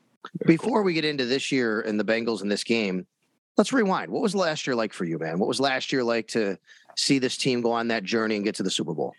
Before 0.47 0.83
we 0.83 0.95
get 0.95 1.05
into 1.05 1.25
this 1.25 1.53
year 1.53 1.81
and 1.81 1.99
the 1.99 2.05
Bengals 2.05 2.43
in 2.43 2.49
this 2.49 2.65
game, 2.65 3.07
let's 3.57 3.73
rewind. 3.73 4.11
What 4.11 4.23
was 4.23 4.35
last 4.35 4.67
year 4.67 4.77
like 4.77 4.93
for 4.93 5.05
you, 5.05 5.19
man? 5.19 5.39
What 5.39 5.49
was 5.49 5.61
last 5.61 5.93
year 5.93 6.03
like 6.03 6.29
to 6.29 6.59
see 6.97 7.19
this 7.19 7.37
team 7.37 7.61
go 7.61 7.73
on 7.73 7.89
that 7.89 8.05
journey 8.05 8.37
and 8.37 8.45
get 8.45 8.57
to 8.57 8.63
the 8.63 8.71
Super 8.71 8.95
Bowl? 8.95 9.15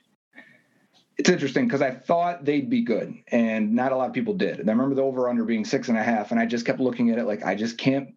It's 1.17 1.29
interesting 1.29 1.65
because 1.65 1.81
I 1.81 1.91
thought 1.91 2.45
they'd 2.45 2.69
be 2.69 2.81
good, 2.81 3.13
and 3.27 3.73
not 3.75 3.91
a 3.91 3.97
lot 3.97 4.07
of 4.07 4.13
people 4.13 4.33
did. 4.33 4.59
And 4.59 4.69
I 4.69 4.71
remember 4.71 4.95
the 4.95 5.01
over 5.01 5.27
under 5.27 5.43
being 5.43 5.65
six 5.65 5.89
and 5.89 5.97
a 5.97 6.03
half, 6.03 6.31
and 6.31 6.39
I 6.39 6.45
just 6.45 6.65
kept 6.65 6.79
looking 6.79 7.09
at 7.09 7.17
it 7.17 7.25
like 7.25 7.43
I 7.43 7.55
just 7.55 7.77
can't 7.77 8.15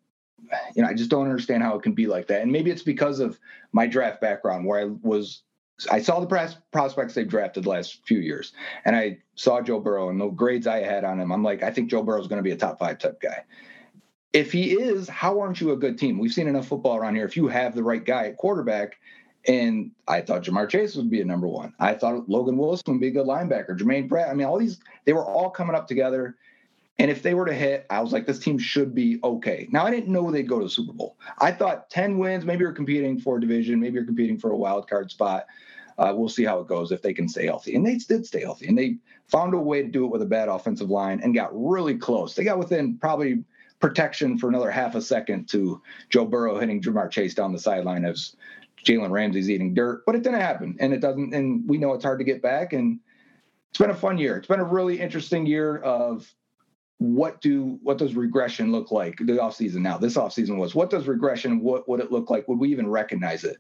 you 0.75 0.83
know, 0.83 0.89
I 0.89 0.95
just 0.95 1.11
don't 1.11 1.25
understand 1.25 1.63
how 1.63 1.77
it 1.77 1.83
can 1.83 1.93
be 1.93 2.07
like 2.07 2.27
that. 2.29 2.43
And 2.43 2.53
maybe 2.53 2.71
it's 2.71 2.83
because 2.83 3.21
of 3.21 3.39
my 3.73 3.87
draft 3.87 4.21
background 4.21 4.67
where 4.67 4.81
I 4.81 4.85
was 5.03 5.43
I 5.91 6.01
saw 6.01 6.21
the 6.21 6.57
prospects 6.71 7.15
they've 7.15 7.27
drafted 7.27 7.65
the 7.65 7.71
last 7.71 8.01
few 8.07 8.19
years, 8.19 8.53
and 8.85 8.95
I 8.95 9.19
saw 9.35 9.61
Joe 9.61 9.81
Burrow 9.81 10.11
and 10.11 10.21
the 10.21 10.29
grades 10.29 10.67
I 10.67 10.83
had 10.83 11.05
on 11.05 11.19
him. 11.19 11.33
I'm 11.33 11.43
like, 11.43 11.63
I 11.63 11.71
think 11.71 11.91
Joe 11.91 12.03
Burrow 12.03 12.21
is 12.21 12.29
going 12.29 12.39
to 12.39 12.43
be 12.43 12.53
a 12.53 12.57
top 12.57 12.79
five 12.79 12.99
type 12.99 13.21
guy. 13.21 13.45
If 14.33 14.53
he 14.53 14.73
is, 14.73 15.09
how 15.09 15.41
aren't 15.41 15.61
you 15.61 15.73
a 15.73 15.77
good 15.77 15.99
team? 15.99 16.19
We've 16.19 16.33
seen 16.33 16.49
enough 16.49 16.69
football 16.69 16.97
around 16.97 17.17
here. 17.17 17.25
If 17.25 17.37
you 17.37 17.49
have 17.49 17.75
the 17.75 17.83
right 17.83 18.05
guy 18.05 18.27
at 18.27 18.37
quarterback, 18.37 18.97
and 19.47 19.91
I 20.07 20.21
thought 20.21 20.45
Ja'Marr 20.45 20.69
Chase 20.69 20.95
would 20.95 21.11
be 21.11 21.21
a 21.21 21.25
number 21.25 21.49
one. 21.49 21.75
I 21.81 21.95
thought 21.95 22.29
Logan 22.29 22.57
Wilson 22.57 22.95
would 22.95 23.01
be 23.01 23.09
a 23.09 23.11
good 23.11 23.27
linebacker. 23.27 23.77
Jermaine 23.77 24.09
Pratt. 24.09 24.31
I 24.31 24.35
mean, 24.35 24.47
all 24.47 24.59
these 24.59 24.79
they 25.05 25.13
were 25.13 25.25
all 25.25 25.51
coming 25.51 25.75
up 25.75 25.89
together. 25.89 26.37
And 26.99 27.11
if 27.11 27.23
they 27.23 27.35
were 27.35 27.47
to 27.47 27.55
hit, 27.55 27.87
I 27.91 28.01
was 28.01 28.13
like, 28.13 28.27
this 28.27 28.39
team 28.39 28.59
should 28.59 28.95
be 28.95 29.19
okay. 29.25 29.67
Now, 29.71 29.87
I 29.87 29.91
didn't 29.91 30.13
know 30.13 30.31
they'd 30.31 30.49
go 30.49 30.59
to 30.59 30.67
the 30.67 30.71
Super 30.71 30.93
Bowl. 30.93 31.17
I 31.39 31.51
thought 31.51 31.91
10 31.91 32.19
wins, 32.19 32.45
maybe 32.45 32.61
you're 32.61 32.73
competing 32.73 33.19
for 33.19 33.39
a 33.39 33.41
division, 33.41 33.81
maybe 33.81 33.95
you're 33.95 34.05
competing 34.05 34.39
for 34.39 34.51
a 34.51 34.57
wild 34.57 34.89
card 34.89 35.11
spot. 35.11 35.47
Uh, 35.99 36.13
we'll 36.15 36.29
see 36.29 36.45
how 36.45 36.59
it 36.59 36.69
goes 36.69 36.91
if 36.93 37.03
they 37.03 37.13
can 37.13 37.29
stay 37.29 37.47
healthy. 37.47 37.75
And 37.75 37.87
they 37.87 37.97
did 37.97 38.27
stay 38.27 38.41
healthy. 38.41 38.67
And 38.67 38.79
they 38.79 38.97
found 39.29 39.55
a 39.55 39.59
way 39.59 39.83
to 39.83 39.89
do 39.89 40.05
it 40.05 40.11
with 40.11 40.23
a 40.23 40.27
bad 40.27 40.49
offensive 40.49 40.91
line 40.91 41.21
and 41.23 41.35
got 41.35 41.51
really 41.53 41.97
close. 41.97 42.35
They 42.35 42.45
got 42.45 42.59
within 42.59 42.99
probably 42.99 43.45
protection 43.81 44.39
for 44.39 44.49
another 44.49 44.71
half 44.71 44.95
a 44.95 45.03
second 45.03 45.49
to 45.51 45.83
Joe 46.09 46.25
Burrow 46.25 46.59
hitting 46.59 46.81
Ja'Marr 46.81 47.11
Chase 47.11 47.35
down 47.35 47.53
the 47.53 47.59
sideline 47.59 48.05
as 48.05 48.37
Jalen 48.87 49.11
Ramsey's 49.11 49.51
eating 49.51 49.75
dirt. 49.75 50.03
But 50.07 50.15
it 50.15 50.23
didn't 50.23 50.41
happen. 50.41 50.77
And 50.81 50.93
it 50.93 51.01
doesn't, 51.01 51.35
and 51.35 51.69
we 51.69 51.79
know 51.79 51.93
it's 51.93 52.05
hard 52.05 52.21
to 52.21 52.25
get 52.25 52.43
back. 52.43 52.73
And 52.73 53.01
it's 53.71 53.79
been 53.79 53.91
a 53.91 53.95
fun 53.95 54.19
year. 54.19 54.37
It's 54.37 54.49
been 54.49 54.61
a 54.61 54.65
really 54.65 55.01
interesting 55.01 55.47
year 55.47 55.79
of 55.79 56.33
what 57.03 57.41
do 57.41 57.79
what 57.83 57.99
does 57.99 58.15
regression 58.15 58.71
look 58.71 58.93
like? 58.93 59.19
The 59.19 59.35
offseason 59.35 59.77
now 59.77 59.99
this 59.99 60.17
offseason 60.17 60.57
was 60.57 60.75
what 60.75 60.91
does 60.91 61.09
regression 61.09 61.61
what 61.61 61.89
would 61.89 62.01
it 62.01 62.13
look 62.13 62.31
like? 62.31 62.47
Would 62.49 62.59
we 62.59 62.71
even 62.71 62.89
recognize 62.89 63.45
it? 63.45 63.57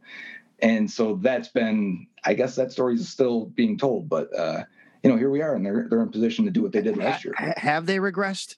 And 0.60 0.88
so 0.88 1.16
that's 1.16 1.48
been 1.48 2.06
i 2.24 2.34
guess 2.34 2.54
that 2.54 2.70
story 2.70 2.94
is 2.94 3.08
still 3.08 3.46
being 3.46 3.76
told 3.76 4.08
but 4.08 4.32
uh 4.38 4.62
you 5.02 5.10
know 5.10 5.16
here 5.16 5.30
we 5.30 5.42
are 5.42 5.56
and 5.56 5.66
they're 5.66 5.88
they're 5.90 6.02
in 6.02 6.08
position 6.08 6.44
to 6.44 6.52
do 6.52 6.62
what 6.62 6.70
they 6.70 6.80
did 6.80 6.96
last 6.96 7.24
year. 7.24 7.34
have 7.56 7.86
they 7.86 7.96
regressed? 7.96 8.56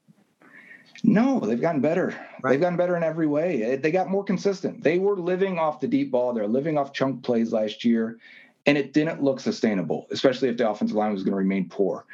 No 1.03 1.41
they've 1.41 1.61
gotten 1.61 1.81
better. 1.81 2.15
Right. 2.43 2.53
they've 2.53 2.61
gotten 2.61 2.77
better 2.77 2.97
in 2.97 3.03
every 3.03 3.27
way. 3.27 3.77
They 3.77 3.91
got 3.91 4.11
more 4.11 4.25
consistent. 4.25 4.83
They 4.83 4.99
were 4.99 5.17
living 5.17 5.59
off 5.59 5.81
the 5.81 5.89
deep 5.89 6.11
ball. 6.11 6.35
They're 6.35 6.47
living 6.47 6.77
off 6.77 6.93
chunk 6.93 7.23
plays 7.23 7.53
last 7.53 7.85
year 7.85 8.19
and 8.67 8.77
it 8.77 8.93
didn't 8.93 9.23
look 9.23 9.41
sustainable 9.41 10.07
especially 10.11 10.51
if 10.51 10.59
the 10.59 10.69
offensive 10.69 10.97
line 10.97 11.13
was 11.13 11.23
going 11.23 11.33
to 11.33 11.39
remain 11.39 11.71
poor. 11.71 12.05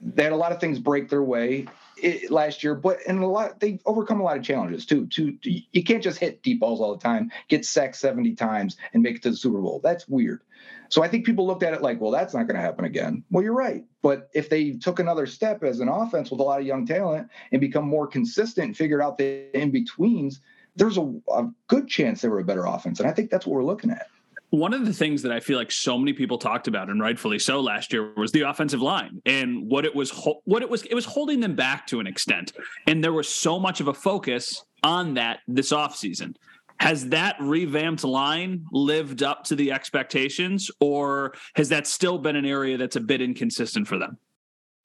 They 0.00 0.22
had 0.22 0.32
a 0.32 0.36
lot 0.36 0.52
of 0.52 0.60
things 0.60 0.78
break 0.78 1.10
their 1.10 1.22
way 1.22 1.66
it, 2.04 2.30
last 2.30 2.62
year, 2.62 2.74
but 2.74 2.98
and 3.06 3.22
a 3.22 3.26
lot 3.26 3.60
they've 3.60 3.80
overcome 3.86 4.20
a 4.20 4.24
lot 4.24 4.36
of 4.36 4.44
challenges 4.44 4.84
too. 4.84 5.06
To 5.06 5.36
you 5.42 5.82
can't 5.82 6.02
just 6.02 6.18
hit 6.18 6.42
deep 6.42 6.60
balls 6.60 6.80
all 6.80 6.94
the 6.94 7.02
time, 7.02 7.32
get 7.48 7.64
sacked 7.64 7.96
70 7.96 8.34
times, 8.34 8.76
and 8.92 9.02
make 9.02 9.16
it 9.16 9.22
to 9.22 9.30
the 9.30 9.36
Super 9.36 9.60
Bowl. 9.60 9.80
That's 9.82 10.06
weird. 10.06 10.42
So 10.90 11.02
I 11.02 11.08
think 11.08 11.24
people 11.24 11.46
looked 11.46 11.62
at 11.62 11.72
it 11.72 11.82
like, 11.82 12.00
well, 12.00 12.10
that's 12.10 12.34
not 12.34 12.46
going 12.46 12.56
to 12.56 12.62
happen 12.62 12.84
again. 12.84 13.24
Well, 13.30 13.42
you're 13.42 13.54
right. 13.54 13.84
But 14.02 14.28
if 14.34 14.50
they 14.50 14.72
took 14.72 14.98
another 14.98 15.26
step 15.26 15.64
as 15.64 15.80
an 15.80 15.88
offense 15.88 16.30
with 16.30 16.40
a 16.40 16.44
lot 16.44 16.60
of 16.60 16.66
young 16.66 16.86
talent 16.86 17.28
and 17.50 17.60
become 17.60 17.86
more 17.86 18.06
consistent, 18.06 18.66
and 18.66 18.76
figured 18.76 19.00
out 19.00 19.18
the 19.18 19.48
in 19.58 19.70
betweens, 19.70 20.40
there's 20.76 20.98
a, 20.98 21.14
a 21.32 21.48
good 21.68 21.88
chance 21.88 22.20
they 22.20 22.28
were 22.28 22.40
a 22.40 22.44
better 22.44 22.66
offense. 22.66 23.00
And 23.00 23.08
I 23.08 23.12
think 23.12 23.30
that's 23.30 23.46
what 23.46 23.54
we're 23.54 23.64
looking 23.64 23.90
at 23.90 24.06
one 24.54 24.72
of 24.72 24.86
the 24.86 24.92
things 24.92 25.22
that 25.22 25.32
I 25.32 25.40
feel 25.40 25.58
like 25.58 25.72
so 25.72 25.98
many 25.98 26.12
people 26.12 26.38
talked 26.38 26.68
about, 26.68 26.88
and 26.88 27.00
rightfully 27.00 27.38
so, 27.38 27.60
last 27.60 27.92
year 27.92 28.12
was 28.16 28.30
the 28.30 28.42
offensive 28.42 28.80
line 28.80 29.20
and 29.26 29.68
what 29.68 29.84
it 29.84 29.94
was. 29.94 30.10
What 30.44 30.62
it 30.62 30.70
was, 30.70 30.82
it 30.84 30.94
was 30.94 31.04
holding 31.04 31.40
them 31.40 31.56
back 31.56 31.86
to 31.88 32.00
an 32.00 32.06
extent, 32.06 32.52
and 32.86 33.02
there 33.02 33.12
was 33.12 33.28
so 33.28 33.58
much 33.58 33.80
of 33.80 33.88
a 33.88 33.94
focus 33.94 34.64
on 34.82 35.14
that 35.14 35.40
this 35.48 35.72
offseason. 35.72 36.36
Has 36.78 37.08
that 37.08 37.36
revamped 37.40 38.04
line 38.04 38.64
lived 38.72 39.22
up 39.22 39.44
to 39.44 39.56
the 39.56 39.72
expectations, 39.72 40.70
or 40.80 41.34
has 41.56 41.68
that 41.70 41.86
still 41.86 42.18
been 42.18 42.36
an 42.36 42.44
area 42.44 42.76
that's 42.76 42.96
a 42.96 43.00
bit 43.00 43.20
inconsistent 43.20 43.88
for 43.88 43.98
them? 43.98 44.18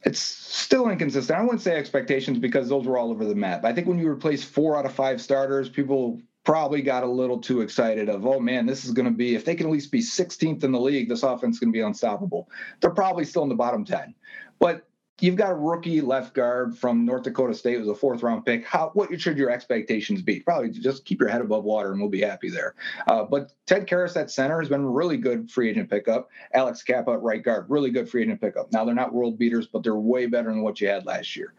It's 0.01 0.19
still 0.19 0.89
inconsistent. 0.89 1.37
I 1.37 1.41
wouldn't 1.41 1.61
say 1.61 1.75
expectations 1.75 2.39
because 2.39 2.69
those 2.69 2.85
were 2.85 2.97
all 2.97 3.11
over 3.11 3.25
the 3.25 3.35
map. 3.35 3.65
I 3.65 3.73
think 3.73 3.87
when 3.87 3.99
you 3.99 4.07
replace 4.07 4.43
four 4.43 4.77
out 4.77 4.85
of 4.85 4.93
five 4.93 5.19
starters, 5.19 5.67
people 5.67 6.21
probably 6.49 6.81
got 6.81 7.03
a 7.03 7.07
little 7.07 7.37
too 7.37 7.61
excited 7.61 8.09
of, 8.09 8.25
oh 8.25 8.39
man, 8.39 8.65
this 8.65 8.83
is 8.83 8.89
going 8.89 9.05
to 9.05 9.15
be, 9.15 9.35
if 9.35 9.45
they 9.45 9.53
can 9.53 9.67
at 9.67 9.71
least 9.71 9.91
be 9.91 9.99
16th 9.99 10.63
in 10.63 10.71
the 10.71 10.79
league, 10.79 11.07
this 11.07 11.21
offense 11.21 11.57
is 11.57 11.59
going 11.59 11.71
to 11.71 11.77
be 11.77 11.81
unstoppable. 11.81 12.49
They're 12.81 12.89
probably 12.89 13.23
still 13.23 13.43
in 13.43 13.49
the 13.49 13.55
bottom 13.55 13.85
10. 13.85 14.15
But 14.57 14.87
you've 15.19 15.35
got 15.35 15.51
a 15.51 15.53
rookie 15.53 16.01
left 16.01 16.33
guard 16.33 16.75
from 16.75 17.05
North 17.05 17.21
Dakota 17.21 17.53
State 17.53 17.77
was 17.77 17.87
a 17.87 17.93
fourth 17.93 18.23
round 18.23 18.47
pick. 18.47 18.65
How 18.65 18.89
what 18.95 19.21
should 19.21 19.37
your 19.37 19.51
expectations 19.51 20.23
be? 20.23 20.39
Probably 20.39 20.71
just 20.71 21.05
keep 21.05 21.19
your 21.19 21.29
head 21.29 21.41
above 21.41 21.65
water 21.65 21.91
and 21.91 22.01
we'll 22.01 22.09
be 22.09 22.21
happy 22.21 22.49
there. 22.49 22.73
Uh, 23.05 23.25
but 23.25 23.53
Ted 23.67 23.85
Karras 23.85 24.19
at 24.19 24.31
center 24.31 24.59
has 24.59 24.69
been 24.69 24.87
really 24.87 25.17
good 25.17 25.51
free 25.51 25.69
agent 25.69 25.87
pickup. 25.87 26.31
Alex 26.55 26.81
Cappa 26.81 27.11
at 27.11 27.21
right 27.21 27.43
guard, 27.43 27.67
really 27.69 27.91
good 27.91 28.09
free 28.09 28.23
agent 28.23 28.41
pickup. 28.41 28.71
Now 28.71 28.85
they're 28.85 28.95
not 28.95 29.13
world 29.13 29.37
beaters, 29.37 29.67
but 29.67 29.83
they're 29.83 29.95
way 29.95 30.25
better 30.25 30.49
than 30.49 30.63
what 30.63 30.81
you 30.81 30.87
had 30.87 31.05
last 31.05 31.35
year. 31.35 31.53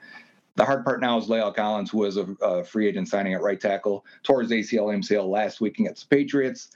The 0.61 0.66
hard 0.66 0.85
part 0.85 1.01
now 1.01 1.16
is 1.16 1.27
La'el 1.27 1.57
Collins, 1.57 1.90
who 1.90 2.01
was 2.01 2.18
a, 2.18 2.27
a 2.42 2.62
free 2.62 2.87
agent 2.87 3.09
signing 3.09 3.33
at 3.33 3.40
right 3.40 3.59
tackle, 3.59 4.05
tore 4.23 4.42
his 4.42 4.51
ACL 4.51 4.94
MCL 4.94 5.27
last 5.27 5.62
week 5.62 5.79
against 5.79 6.03
the 6.03 6.14
Patriots. 6.14 6.68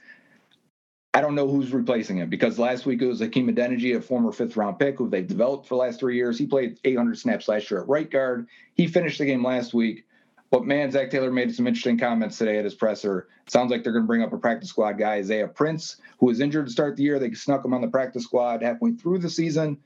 I 1.13 1.21
don't 1.21 1.35
know 1.35 1.47
who's 1.47 1.71
replacing 1.71 2.17
him 2.17 2.27
because 2.27 2.57
last 2.57 2.87
week 2.87 3.03
it 3.03 3.05
was 3.05 3.19
Hakeem 3.19 3.47
Adeniji, 3.47 3.95
a 3.95 4.01
former 4.01 4.31
fifth 4.31 4.57
round 4.57 4.79
pick 4.79 4.97
who 4.97 5.07
they've 5.07 5.27
developed 5.27 5.67
for 5.67 5.75
the 5.75 5.81
last 5.81 5.99
three 5.99 6.15
years. 6.15 6.39
He 6.39 6.47
played 6.47 6.79
800 6.83 7.15
snaps 7.19 7.47
last 7.47 7.69
year 7.69 7.79
at 7.79 7.87
right 7.87 8.09
guard. 8.09 8.47
He 8.73 8.87
finished 8.87 9.19
the 9.19 9.25
game 9.25 9.45
last 9.45 9.75
week. 9.75 10.07
But 10.49 10.65
man, 10.65 10.89
Zac 10.89 11.11
Taylor 11.11 11.31
made 11.31 11.53
some 11.53 11.67
interesting 11.67 11.99
comments 11.99 12.39
today 12.39 12.57
at 12.57 12.63
his 12.65 12.73
presser. 12.73 13.27
Sounds 13.45 13.69
like 13.69 13.83
they're 13.83 13.93
going 13.93 14.05
to 14.05 14.07
bring 14.07 14.23
up 14.23 14.33
a 14.33 14.37
practice 14.39 14.69
squad 14.69 14.93
guy, 14.93 15.17
Isaiah 15.17 15.47
Prince, 15.47 15.97
who 16.17 16.25
was 16.25 16.39
injured 16.39 16.65
to 16.65 16.71
start 16.71 16.95
the 16.95 17.03
year. 17.03 17.19
They 17.19 17.33
snuck 17.33 17.63
him 17.63 17.75
on 17.75 17.81
the 17.81 17.87
practice 17.87 18.23
squad 18.23 18.63
halfway 18.63 18.93
through 18.93 19.19
the 19.19 19.29
season. 19.29 19.77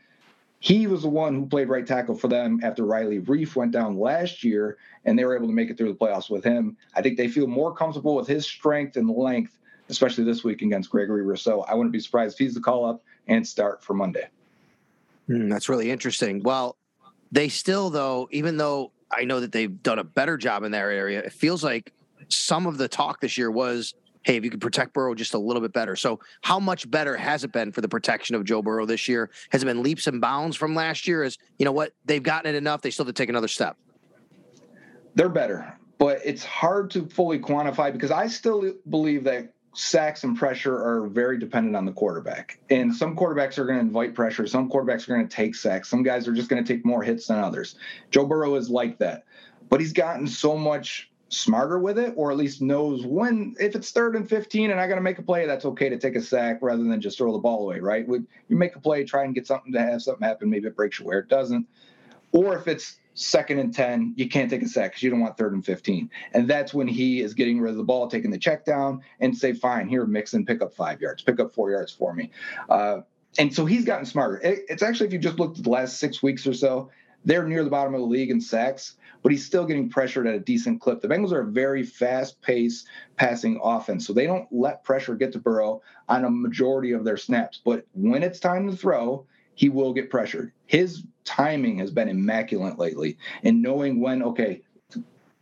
He 0.60 0.88
was 0.88 1.04
the 1.04 1.10
one 1.10 1.36
who 1.36 1.46
played 1.46 1.70
right 1.70 1.88
tackle 1.88 2.16
for 2.16 2.28
them 2.28 2.60
after 2.64 2.86
Riley 2.86 3.20
Reiff 3.20 3.56
went 3.56 3.72
down 3.72 3.98
last 3.98 4.44
year, 4.44 4.78
and 5.06 5.18
they 5.18 5.24
were 5.24 5.36
able 5.36 5.48
to 5.48 5.54
make 5.54 5.70
it 5.70 5.78
through 5.78 5.94
the 5.94 5.98
playoffs 5.98 6.30
with 6.30 6.44
him. 6.44 6.76
I 6.96 7.02
think 7.02 7.18
they 7.18 7.30
feel 7.30 7.48
more 7.48 7.74
comfortable 7.74 8.16
with 8.16 8.28
his 8.28 8.46
strength 8.46 8.98
and 8.98 9.10
length 9.10 9.60
especially 9.90 10.24
this 10.24 10.44
week 10.44 10.62
against 10.62 10.90
Gregory 10.90 11.24
Rousseau. 11.24 11.62
I 11.62 11.74
wouldn't 11.74 11.92
be 11.92 12.00
surprised 12.00 12.36
if 12.36 12.40
he's 12.40 12.54
the 12.54 12.62
call 12.62 12.86
up 12.86 13.04
and 13.28 13.46
start 13.46 13.84
for 13.84 13.94
Monday. 13.94 14.28
Mm, 15.28 15.50
that's 15.50 15.68
really 15.68 15.92
interesting. 15.92 16.42
Well, 16.44 16.78
they 17.32 17.50
still, 17.50 17.90
though, 17.90 18.28
even 18.32 18.58
though 18.58 18.92
I 19.12 19.26
know 19.26 19.40
that 19.40 19.52
they've 19.52 19.82
done 19.84 20.00
a 20.00 20.04
better 20.04 20.38
job 20.38 20.64
in 20.64 20.72
that 20.72 20.80
area, 20.80 21.20
it 21.20 21.34
feels 21.34 21.64
like 21.64 21.92
some 22.30 22.68
of 22.68 22.78
the 22.78 22.88
talk 22.88 23.20
this 23.20 23.38
year 23.38 23.52
was, 23.52 23.96
hey, 24.24 24.38
if 24.38 24.44
you 24.44 24.50
could 24.50 24.62
protect 24.62 24.94
Burrow 24.94 25.16
just 25.16 25.34
a 25.34 25.38
little 25.38 25.62
bit 25.62 25.74
better. 25.74 25.96
So, 25.96 26.20
how 26.42 26.60
much 26.60 26.90
better 26.90 27.16
has 27.16 27.44
it 27.44 27.52
been 27.52 27.72
for 27.72 27.82
the 27.82 27.88
protection 27.88 28.36
of 28.36 28.44
Joe 28.44 28.62
Burrow 28.62 28.86
this 28.86 29.08
year? 29.08 29.30
Has 29.52 29.64
it 29.64 29.66
been 29.66 29.84
leaps 29.84 30.08
and 30.08 30.22
bounds 30.22 30.56
from 30.56 30.76
last 30.76 31.08
year? 31.08 31.24
Is 31.24 31.38
you 31.58 31.66
know 31.66 31.72
what 31.72 31.94
they've 32.06 32.24
gotten 32.24 32.54
it 32.54 32.58
enough? 32.58 32.82
They 32.82 32.92
still 32.92 33.06
have 33.06 33.14
to 33.14 33.22
take 33.22 33.30
another 33.30 33.48
step. 33.48 33.78
They're 35.16 35.30
better, 35.30 35.78
but 35.98 36.22
it's 36.24 36.44
hard 36.44 36.92
to 36.92 37.08
fully 37.08 37.40
quantify 37.40 37.92
because 37.92 38.12
I 38.12 38.28
still 38.28 38.74
believe 38.90 39.24
that 39.26 39.54
sacks 39.74 40.24
and 40.24 40.38
pressure 40.38 40.76
are 40.76 41.08
very 41.08 41.38
dependent 41.38 41.76
on 41.76 41.86
the 41.86 41.92
quarterback. 41.92 42.60
And 42.70 42.94
some 42.94 43.16
quarterbacks 43.16 43.58
are 43.58 43.66
going 43.66 43.78
to 43.78 43.86
invite 43.86 44.14
pressure. 44.16 44.48
Some 44.48 44.70
quarterbacks 44.70 45.08
are 45.08 45.16
going 45.16 45.28
to 45.28 45.36
take 45.36 45.56
sacks. 45.56 45.90
Some 45.90 46.04
guys 46.04 46.28
are 46.28 46.34
just 46.34 46.50
going 46.50 46.64
to 46.64 46.74
take 46.74 46.86
more 46.86 47.04
hits 47.04 47.28
than 47.28 47.40
others. 47.40 47.76
Joe 48.12 48.26
Burrow 48.26 48.56
is 48.56 48.70
like 48.70 48.98
that. 49.00 49.26
But 49.70 49.80
he's 49.80 49.94
gotten 49.94 50.28
so 50.28 50.58
much 50.58 51.09
smarter 51.30 51.80
with 51.80 51.98
it, 51.98 52.14
or 52.16 52.32
at 52.32 52.38
least 52.38 52.62
knows 52.62 53.06
when, 53.06 53.56
if 53.60 53.76
it's 53.76 53.92
third 53.92 54.16
and 54.16 54.28
15 54.28 54.72
and 54.72 54.80
I 54.80 54.88
got 54.88 54.96
to 54.96 55.02
make 55.02 55.20
a 55.20 55.24
play, 55.24 55.46
that's 55.46 55.66
okay 55.66 55.90
to 55.90 55.98
take 55.98 56.16
a 56.16 56.22
sack 56.22 56.60
rather 56.62 56.84
than 56.84 57.00
just 57.00 57.18
throw 57.18 57.32
the 57.32 57.40
ball 57.40 57.64
away, 57.64 57.80
right? 57.80 58.06
you 58.08 58.58
make 58.58 58.76
a 58.76 58.80
play, 58.80 59.04
try 59.04 59.24
and 59.24 59.36
get 59.36 59.48
something 59.48 59.72
to 59.74 59.80
have 59.80 60.02
something 60.02 60.28
happen. 60.28 60.50
Maybe 60.50 60.68
it 60.68 60.76
breaks 60.76 61.00
you 61.00 61.06
where 61.06 61.20
it 61.20 61.30
doesn't. 61.30 61.68
Or 62.32 62.58
if 62.58 62.68
it's 62.68 62.98
second 63.14 63.60
and 63.60 63.74
10, 63.74 64.14
you 64.18 64.30
can't 64.30 64.50
take 64.50 64.62
a 64.62 64.68
sack 64.68 64.92
because 64.92 65.04
you 65.04 65.10
don't 65.10 65.20
want 65.20 65.38
third 65.38 65.54
and 65.54 65.66
15. 65.66 66.10
And 66.34 66.48
that's 66.48 66.74
when 66.74 66.88
he 66.88 67.22
is 67.22 67.34
getting 67.34 67.60
rid 67.60 67.72
of 67.72 67.78
the 67.78 67.84
ball, 67.84 68.08
taking 68.08 68.32
the 68.32 68.38
check 68.38 68.66
down 68.66 69.02
and 69.20 69.38
say, 69.38 69.54
fine, 69.54 69.88
here, 69.88 70.06
mix 70.06 70.34
and 70.34 70.48
pick 70.48 70.62
up 70.62 70.74
five 70.74 71.02
yards, 71.02 71.22
pick 71.22 71.40
up 71.40 71.54
four 71.54 71.72
yards 71.72 71.92
for 71.92 72.14
me. 72.14 72.32
Uh, 72.70 73.02
and 73.38 73.54
so 73.54 73.66
he's 73.66 73.86
gotten 73.86 74.06
smarter. 74.06 74.40
It, 74.42 74.66
it's 74.70 74.84
actually, 74.84 75.08
if 75.08 75.14
you 75.14 75.20
just 75.20 75.40
looked 75.40 75.58
at 75.58 75.64
the 75.64 75.70
last 75.70 76.00
six 76.00 76.24
weeks 76.24 76.48
or 76.48 76.54
so, 76.54 76.90
they're 77.26 77.44
near 77.44 77.64
the 77.64 77.70
bottom 77.70 77.94
of 77.94 78.00
the 78.00 78.08
league 78.08 78.32
in 78.32 78.40
sacks, 78.40 78.96
but 79.22 79.32
he's 79.32 79.46
still 79.46 79.66
getting 79.66 79.90
pressured 79.90 80.28
at 80.28 80.36
a 80.36 80.40
decent 80.40 80.82
clip. 80.82 81.02
The 81.02 81.08
Bengals 81.08 81.32
are 81.32 81.42
a 81.42 81.46
very 81.46 81.84
fast 81.84 82.42
paced 82.42 82.88
passing 83.18 83.60
offense, 83.64 84.06
so 84.06 84.14
they 84.14 84.26
don't 84.26 84.48
let 84.52 84.84
pressure 84.84 85.16
get 85.16 85.32
to 85.34 85.40
Burrow 85.40 85.82
on 86.08 86.26
a 86.26 86.30
majority 86.30 86.92
of 86.92 87.04
their 87.04 87.18
snaps. 87.18 87.62
But 87.64 87.86
when 87.94 88.24
it's 88.24 88.40
time 88.40 88.70
to 88.70 88.76
throw, 88.76 89.26
he 89.56 89.70
will 89.70 89.94
get 89.94 90.10
pressured. 90.10 90.54
His 90.68 91.04
timing 91.26 91.80
has 91.80 91.92
been 91.92 92.08
immaculate 92.08 92.80
lately 92.80 93.18
and 93.44 93.62
knowing 93.62 94.00
when, 94.00 94.24
okay, 94.24 94.62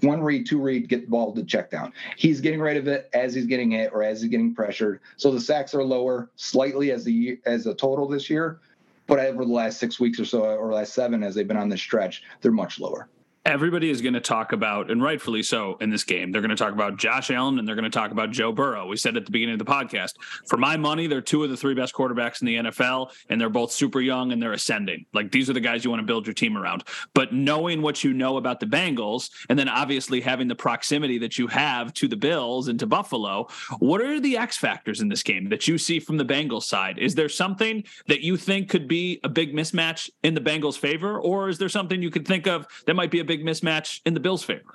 one 0.01 0.21
read, 0.21 0.45
two 0.45 0.59
read, 0.59 0.89
get 0.89 1.01
the 1.01 1.07
ball 1.07 1.33
to 1.33 1.43
check 1.43 1.71
down. 1.71 1.91
He's 2.17 2.41
getting 2.41 2.59
rid 2.59 2.77
of 2.77 2.87
it 2.87 3.09
as 3.13 3.33
he's 3.33 3.45
getting 3.45 3.71
hit 3.71 3.91
or 3.93 4.03
as 4.03 4.21
he's 4.21 4.29
getting 4.29 4.53
pressured. 4.53 5.01
So 5.17 5.31
the 5.31 5.41
sacks 5.41 5.73
are 5.73 5.83
lower 5.83 6.29
slightly 6.35 6.91
as 6.91 7.03
the 7.03 7.39
as 7.45 7.65
a 7.65 7.73
total 7.73 8.07
this 8.07 8.29
year, 8.29 8.59
but 9.07 9.19
over 9.19 9.45
the 9.45 9.51
last 9.51 9.79
six 9.79 9.99
weeks 9.99 10.19
or 10.19 10.25
so, 10.25 10.41
or 10.41 10.73
last 10.73 10.93
seven 10.93 11.23
as 11.23 11.33
they've 11.33 11.47
been 11.47 11.57
on 11.57 11.69
this 11.69 11.81
stretch, 11.81 12.23
they're 12.41 12.51
much 12.51 12.79
lower 12.79 13.09
everybody 13.47 13.89
is 13.89 14.01
going 14.01 14.13
to 14.13 14.19
talk 14.19 14.51
about, 14.51 14.91
and 14.91 15.01
rightfully 15.01 15.41
so 15.41 15.77
in 15.79 15.89
this 15.89 16.03
game, 16.03 16.31
they're 16.31 16.41
going 16.41 16.49
to 16.49 16.55
talk 16.57 16.73
about 16.73 16.97
Josh 16.97 17.31
Allen 17.31 17.57
and 17.57 17.65
they're 17.67 17.77
going 17.77 17.89
to 17.89 17.89
talk 17.89 18.11
about 18.11 18.29
Joe 18.29 18.51
Burrow. 18.51 18.85
We 18.87 18.97
said 18.97 19.15
at 19.15 19.25
the 19.25 19.31
beginning 19.31 19.53
of 19.53 19.59
the 19.59 19.71
podcast, 19.71 20.15
for 20.47 20.57
my 20.57 20.75
money, 20.75 21.07
they're 21.07 21.21
two 21.21 21.45
of 21.45 21.49
the 21.49 21.55
three 21.55 21.73
best 21.73 21.93
quarterbacks 21.93 22.41
in 22.41 22.45
the 22.45 22.55
NFL, 22.57 23.11
and 23.29 23.39
they're 23.39 23.49
both 23.49 23.71
super 23.71 24.01
young 24.01 24.33
and 24.33 24.43
they're 24.43 24.51
ascending. 24.51 25.05
Like 25.13 25.31
these 25.31 25.49
are 25.49 25.53
the 25.53 25.61
guys 25.61 25.85
you 25.85 25.89
want 25.89 26.01
to 26.01 26.05
build 26.05 26.27
your 26.27 26.33
team 26.33 26.57
around. 26.57 26.83
But 27.13 27.33
knowing 27.33 27.81
what 27.81 28.03
you 28.03 28.13
know 28.13 28.35
about 28.35 28.59
the 28.59 28.65
Bengals, 28.65 29.29
and 29.47 29.57
then 29.57 29.69
obviously 29.69 30.19
having 30.19 30.49
the 30.49 30.55
proximity 30.55 31.17
that 31.19 31.37
you 31.37 31.47
have 31.47 31.93
to 31.93 32.09
the 32.09 32.17
Bills 32.17 32.67
and 32.67 32.77
to 32.79 32.85
Buffalo, 32.85 33.47
what 33.79 34.01
are 34.01 34.19
the 34.19 34.37
X 34.37 34.57
factors 34.57 34.99
in 34.99 35.07
this 35.07 35.23
game 35.23 35.47
that 35.49 35.69
you 35.69 35.77
see 35.77 36.01
from 36.01 36.17
the 36.17 36.25
Bengals 36.25 36.63
side? 36.63 36.99
Is 36.99 37.15
there 37.15 37.29
something 37.29 37.85
that 38.07 38.19
you 38.19 38.35
think 38.35 38.69
could 38.69 38.89
be 38.89 39.21
a 39.23 39.29
big 39.29 39.53
mismatch 39.53 40.09
in 40.23 40.33
the 40.33 40.41
Bengals' 40.41 40.77
favor, 40.77 41.17
or 41.17 41.47
is 41.47 41.57
there 41.57 41.69
something 41.69 42.01
you 42.01 42.11
could 42.11 42.27
think 42.27 42.45
of 42.45 42.67
that 42.85 42.95
might 42.95 43.09
be 43.09 43.21
a 43.21 43.23
big 43.23 43.36
big 43.37 43.45
mismatch 43.45 44.01
in 44.05 44.13
the 44.13 44.19
Bills' 44.19 44.43
favor. 44.43 44.73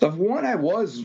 The 0.00 0.10
one 0.10 0.44
I 0.44 0.56
was 0.56 1.04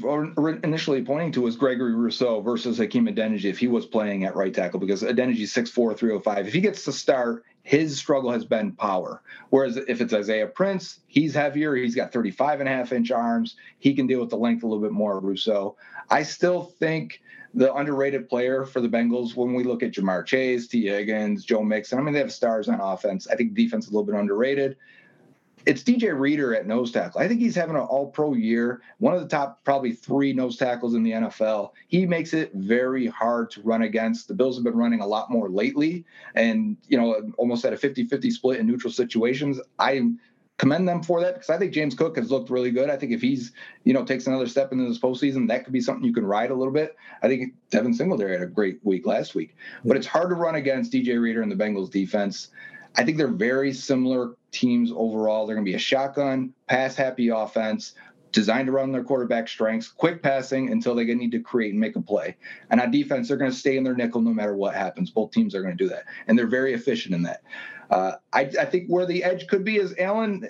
initially 0.63 1.03
pointing 1.03 1.31
to 1.33 1.41
was 1.41 1.55
Gregory 1.55 1.93
Rousseau 1.93 2.41
versus 2.41 2.79
Hakeem 2.79 3.05
Adeniji 3.05 3.45
if 3.45 3.59
he 3.59 3.67
was 3.67 3.85
playing 3.85 4.23
at 4.23 4.35
right 4.35 4.53
tackle 4.53 4.79
because 4.79 5.03
Adeniji's 5.03 5.53
6'4", 5.53 5.95
305. 5.95 6.47
If 6.47 6.53
he 6.53 6.59
gets 6.59 6.83
to 6.85 6.91
start, 6.91 7.43
his 7.61 7.99
struggle 7.99 8.31
has 8.31 8.45
been 8.45 8.71
power. 8.71 9.21
Whereas 9.51 9.77
if 9.77 10.01
it's 10.01 10.13
Isaiah 10.13 10.47
Prince, 10.47 11.01
he's 11.05 11.35
heavier. 11.35 11.75
He's 11.75 11.93
got 11.93 12.11
35 12.11 12.61
and 12.61 12.69
a 12.69 12.71
half 12.71 12.91
inch 12.91 13.11
arms. 13.11 13.57
He 13.77 13.93
can 13.93 14.07
deal 14.07 14.21
with 14.21 14.31
the 14.31 14.37
length 14.37 14.63
a 14.63 14.67
little 14.67 14.81
bit 14.81 14.91
more, 14.91 15.19
Rousseau. 15.19 15.77
I 16.09 16.23
still 16.23 16.63
think 16.63 17.21
the 17.53 17.73
underrated 17.73 18.27
player 18.27 18.65
for 18.65 18.81
the 18.81 18.89
Bengals 18.89 19.35
when 19.35 19.53
we 19.53 19.63
look 19.63 19.83
at 19.83 19.91
Ja'Marr 19.91 20.25
Chase, 20.25 20.67
Tee 20.67 20.87
Higgins, 20.87 21.45
Joe 21.45 21.63
Mixon. 21.63 21.99
I 21.99 22.01
mean, 22.01 22.13
they 22.13 22.19
have 22.19 22.31
stars 22.31 22.67
on 22.67 22.79
offense. 22.79 23.27
I 23.27 23.35
think 23.35 23.53
defense 23.53 23.85
is 23.85 23.91
a 23.91 23.93
little 23.93 24.05
bit 24.05 24.15
underrated 24.15 24.77
it's 25.69 25.83
DJ 25.83 26.19
Reader 26.19 26.55
at 26.55 26.65
nose 26.65 26.91
tackle. 26.91 27.21
I 27.21 27.27
think 27.27 27.39
he's 27.39 27.53
having 27.53 27.75
an 27.75 27.83
all 27.83 28.07
pro 28.07 28.33
year, 28.33 28.81
one 28.97 29.13
of 29.13 29.21
the 29.21 29.27
top 29.27 29.63
probably 29.63 29.91
three 29.91 30.33
nose 30.33 30.57
tackles 30.57 30.95
in 30.95 31.03
the 31.03 31.11
NFL. 31.11 31.73
He 31.87 32.07
makes 32.07 32.33
it 32.33 32.51
very 32.55 33.05
hard 33.05 33.51
to 33.51 33.61
run 33.61 33.83
against. 33.83 34.27
The 34.27 34.33
Bills 34.33 34.57
have 34.57 34.63
been 34.63 34.75
running 34.75 35.01
a 35.01 35.05
lot 35.05 35.29
more 35.29 35.47
lately 35.47 36.05
and, 36.33 36.75
you 36.87 36.97
know, 36.97 37.21
almost 37.37 37.65
at 37.65 37.73
a 37.73 37.77
50 37.77 38.05
50 38.05 38.31
split 38.31 38.59
in 38.59 38.65
neutral 38.65 38.91
situations. 38.91 39.61
I 39.77 40.09
commend 40.57 40.87
them 40.87 41.03
for 41.03 41.21
that 41.21 41.35
because 41.35 41.51
I 41.51 41.59
think 41.59 41.71
James 41.71 41.93
Cook 41.93 42.17
has 42.17 42.31
looked 42.31 42.49
really 42.49 42.71
good. 42.71 42.89
I 42.89 42.97
think 42.97 43.11
if 43.11 43.21
he's, 43.21 43.51
you 43.83 43.93
know, 43.93 44.03
takes 44.03 44.25
another 44.25 44.47
step 44.47 44.71
into 44.71 44.87
this 44.87 44.97
postseason, 44.97 45.47
that 45.49 45.65
could 45.65 45.73
be 45.73 45.81
something 45.81 46.03
you 46.03 46.13
can 46.13 46.25
ride 46.25 46.49
a 46.49 46.55
little 46.55 46.73
bit. 46.73 46.95
I 47.21 47.27
think 47.27 47.53
Devin 47.69 47.93
Singletary 47.93 48.33
had 48.33 48.41
a 48.41 48.47
great 48.47 48.79
week 48.81 49.05
last 49.05 49.35
week, 49.35 49.55
but 49.85 49.97
it's 49.97 50.07
hard 50.07 50.29
to 50.29 50.35
run 50.35 50.55
against 50.55 50.91
DJ 50.91 51.21
Reader 51.21 51.43
and 51.43 51.51
the 51.51 51.55
Bengals 51.55 51.91
defense. 51.91 52.47
I 52.95 53.03
think 53.03 53.17
they're 53.17 53.27
very 53.27 53.73
similar 53.73 54.35
teams 54.51 54.91
overall. 54.95 55.45
They're 55.45 55.55
going 55.55 55.65
to 55.65 55.71
be 55.71 55.75
a 55.75 55.79
shotgun, 55.79 56.53
pass 56.67 56.95
happy 56.95 57.29
offense 57.29 57.93
designed 58.31 58.67
to 58.67 58.71
run 58.71 58.91
their 58.91 59.03
quarterback 59.03 59.47
strengths, 59.47 59.87
quick 59.87 60.21
passing 60.21 60.71
until 60.71 60.95
they 60.95 61.05
need 61.05 61.31
to 61.31 61.39
create 61.39 61.71
and 61.71 61.79
make 61.79 61.95
a 61.95 62.01
play. 62.01 62.35
And 62.69 62.79
on 62.79 62.91
defense, 62.91 63.27
they're 63.27 63.37
going 63.37 63.51
to 63.51 63.57
stay 63.57 63.77
in 63.77 63.83
their 63.83 63.95
nickel 63.95 64.21
no 64.21 64.33
matter 64.33 64.55
what 64.55 64.75
happens. 64.75 65.09
Both 65.09 65.31
teams 65.31 65.55
are 65.55 65.61
going 65.61 65.77
to 65.77 65.83
do 65.83 65.89
that, 65.89 66.05
and 66.27 66.37
they're 66.37 66.47
very 66.47 66.73
efficient 66.73 67.15
in 67.15 67.23
that. 67.23 67.41
Uh, 67.89 68.13
I, 68.33 68.41
I, 68.41 68.65
think 68.65 68.87
where 68.87 69.07
the 69.07 69.23
edge 69.23 69.47
could 69.47 69.63
be 69.63 69.77
is 69.77 69.95
Allen 69.97 70.47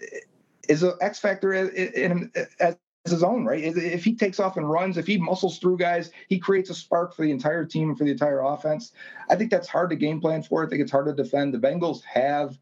is 0.68 0.84
an 0.84 0.94
X 1.00 1.20
factor 1.20 1.54
in, 1.54 1.70
in, 1.70 2.32
in, 2.36 2.76
his 3.12 3.24
own, 3.24 3.46
right? 3.46 3.64
If 3.64 4.04
he 4.04 4.16
takes 4.16 4.40
off 4.40 4.58
and 4.58 4.70
runs, 4.70 4.98
if 4.98 5.08
he 5.08 5.18
muscles 5.18 5.60
through 5.60 5.78
guys, 5.78 6.12
he 6.28 6.40
creates 6.40 6.70
a 6.70 6.76
spark 6.76 7.14
for 7.16 7.24
the 7.24 7.32
entire 7.32 7.66
team 7.66 7.90
and 7.90 7.98
for 7.98 8.04
the 8.04 8.12
entire 8.12 8.42
offense. 8.42 8.92
I 9.30 9.36
think 9.36 9.52
that's 9.52 9.68
hard 9.68 9.90
to 9.92 9.96
game 9.96 10.20
plan 10.22 10.44
for. 10.44 10.66
I 10.66 10.70
think 10.70 10.82
it's 10.82 10.92
hard 10.92 11.06
to 11.08 11.14
defend. 11.14 11.54
The 11.54 11.60
Bengals 11.60 12.04
have 12.04 12.58